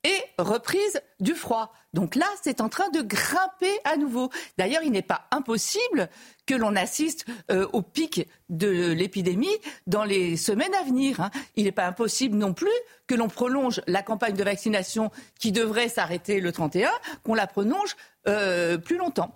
[0.04, 1.72] et reprise du froid.
[1.92, 4.30] Donc là, c'est en train de grimper à nouveau.
[4.56, 6.08] D'ailleurs, il n'est pas impossible
[6.46, 9.56] que l'on assiste euh, au pic de l'épidémie
[9.86, 11.20] dans les semaines à venir.
[11.20, 11.30] Hein.
[11.56, 12.68] Il n'est pas impossible non plus
[13.06, 16.90] que l'on prolonge la campagne de vaccination qui devrait s'arrêter le 31,
[17.24, 17.96] qu'on la prolonge
[18.28, 19.34] euh, plus longtemps.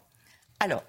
[0.61, 0.85] Alors,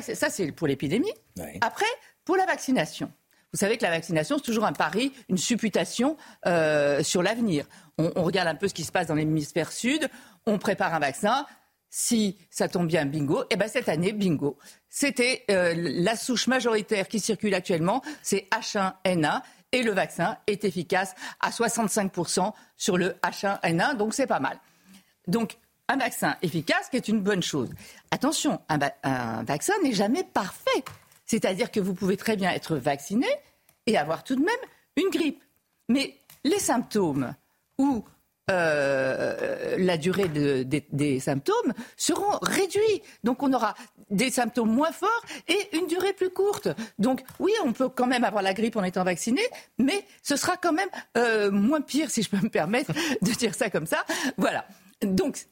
[0.00, 1.12] ça c'est pour l'épidémie.
[1.60, 1.86] Après,
[2.24, 3.12] pour la vaccination.
[3.54, 7.66] Vous savez que la vaccination, c'est toujours un pari, une supputation euh, sur l'avenir.
[7.98, 10.08] On, regarde un peu ce qui se passe dans l'hémisphère sud,
[10.44, 11.46] on prépare un vaccin.
[11.88, 13.42] Si ça tombe bien, bingo.
[13.44, 14.58] Et eh ben cette année, bingo.
[14.90, 21.14] C'était euh, la souche majoritaire qui circule actuellement, c'est H1N1 et le vaccin est efficace
[21.38, 24.58] à 65% sur le H1N1, donc c'est pas mal.
[25.28, 25.58] Donc
[25.88, 27.70] un vaccin efficace qui est une bonne chose.
[28.10, 30.82] Attention, un, vaccin n'est jamais parfait.
[31.26, 33.26] C'est-à-dire que vous pouvez très bien être vacciné
[33.86, 34.54] et avoir tout de même
[34.96, 35.42] une grippe.
[35.88, 37.34] Mais les symptômes
[37.78, 38.04] ou
[38.50, 43.02] euh, la durée des symptômes seront réduits.
[43.22, 43.74] Donc on aura
[44.10, 46.68] des symptômes moins forts et une durée plus courte.
[46.98, 49.40] Donc oui, on peut quand même avoir la grippe en étant vacciné,
[49.78, 52.92] mais ce sera quand même euh, moins pire, si je peux me permettre
[53.22, 54.04] de dire ça comme ça.
[54.36, 54.66] Voilà.
[55.02, 55.46] Donc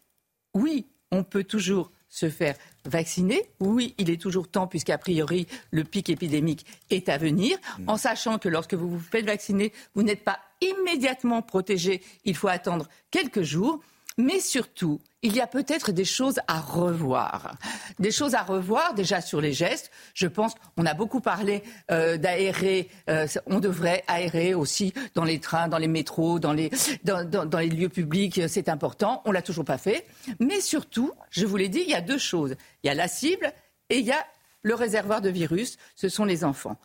[0.55, 3.43] oui, on peut toujours se faire vacciner.
[3.59, 7.89] Oui, il est toujours temps, puisqu'a priori, le pic épidémique est à venir, mm.
[7.89, 12.03] en sachant que lorsque vous vous faites vacciner, vous n'êtes pas immédiatement protégé.
[12.27, 13.81] Il faut attendre quelques jours.
[14.19, 17.57] Mais surtout, il y a peut-être des choses à revoir.
[17.99, 19.91] Des choses à revoir déjà sur les gestes.
[20.15, 22.89] Je pense qu'on a beaucoup parlé euh, d'aérer.
[23.09, 28.41] Euh, on devrait aérer aussi dans les trains, dans les métros, dans les, lieux publics.
[28.49, 29.23] C'est important.
[29.25, 30.07] On l'a toujours pas fait.
[30.41, 32.57] Mais surtout, je vous l'ai dit, il y a deux choses.
[32.83, 33.53] Il y a la cible
[33.89, 34.27] et il y a
[34.63, 35.79] le réservoir de virus.
[35.95, 36.77] Ce sont les enfants.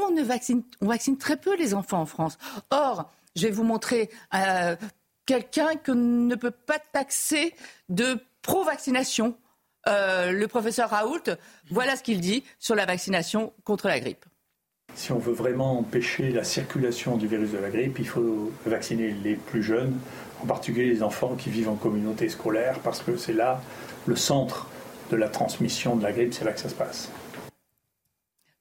[0.00, 2.38] On ne vaccine, on vaccine très peu les enfants en France.
[2.70, 4.76] Or, je vais vous montrer euh,
[5.26, 7.54] quelqu'un que ne peut pas taxer
[7.88, 9.36] de pro-vaccination.
[9.88, 11.24] Euh, le professeur Raoult,
[11.70, 14.24] voilà ce qu'il dit sur la vaccination contre la grippe.
[14.94, 19.10] Si on veut vraiment empêcher la circulation du virus de la grippe, il faut vacciner
[19.24, 19.98] les plus jeunes,
[20.42, 23.60] en particulier les enfants qui vivent en communauté scolaire, parce que c'est là
[24.06, 24.68] le centre
[25.10, 27.10] de la transmission de la grippe, c'est là que ça se passe.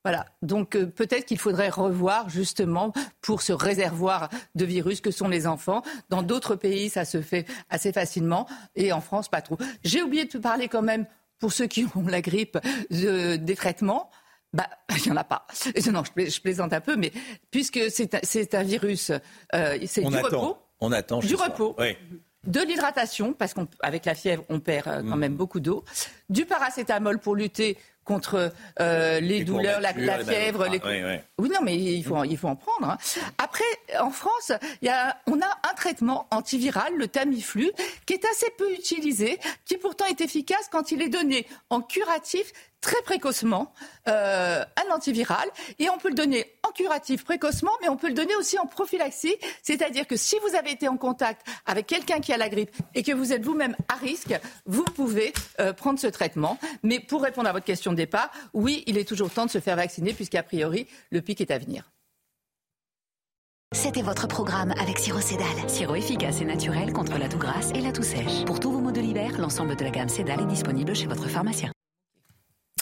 [0.03, 2.91] Voilà, donc euh, peut-être qu'il faudrait revoir justement
[3.21, 5.83] pour ce réservoir de virus que sont les enfants.
[6.09, 9.57] Dans d'autres pays, ça se fait assez facilement et en France, pas trop.
[9.83, 11.05] J'ai oublié de parler quand même,
[11.37, 12.57] pour ceux qui ont la grippe,
[12.89, 14.09] des traitements.
[14.53, 15.45] Bah, il n'y en a pas.
[15.91, 17.11] Non, je, plaisante un peu, mais
[17.51, 19.11] puisque c'est un, virus,
[19.53, 20.57] euh, c'est du repos.
[20.79, 21.19] On attend.
[21.19, 21.75] Du repos.
[22.43, 25.19] De l'hydratation, parce qu'avec la fièvre, on perd euh, quand mm.
[25.19, 25.83] même beaucoup d'eau.
[26.29, 30.67] Du paracétamol pour lutter contre euh, les douleurs, la, fièvre.
[30.67, 30.81] Les...
[31.37, 32.89] Oui, non, mais il faut, il faut en prendre.
[32.89, 32.97] Hein.
[33.37, 33.63] Après,
[33.99, 37.71] en France, y a, on a un traitement antiviral, le Tamiflu,
[38.05, 42.51] qui est assez peu utilisé, qui pourtant est efficace quand il est donné en curatif
[42.81, 43.73] très précocement
[44.07, 45.47] euh, un antiviral
[45.79, 48.65] et on peut le donner en curatif précocement, mais on peut le donner aussi en
[48.65, 52.75] prophylaxie, c'est-à-dire que si vous avez été en contact avec quelqu'un qui a la grippe
[52.95, 54.33] et que vous êtes vous-même à risque,
[54.65, 56.57] vous pouvez euh, prendre ce traitement.
[56.83, 59.59] Mais pour répondre à votre question de départ, oui, il est toujours temps de se
[59.59, 61.91] faire vacciner puisqu'a priori le pic est à venir.
[63.73, 65.47] C'était votre programme avec Siro Cédal.
[65.67, 68.43] Sirop efficace et naturel contre la toux grasse et la toux sèche.
[68.45, 71.29] Pour tous vos maux de l'hiver, l'ensemble de la gamme Cédal est disponible chez votre
[71.29, 71.71] pharmacien.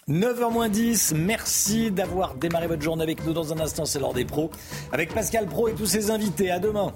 [0.09, 3.33] 9h10, merci d'avoir démarré votre journée avec nous.
[3.33, 4.49] Dans un instant, c'est l'heure des pros.
[4.91, 6.49] Avec Pascal Pro et tous ses invités.
[6.49, 6.95] À demain.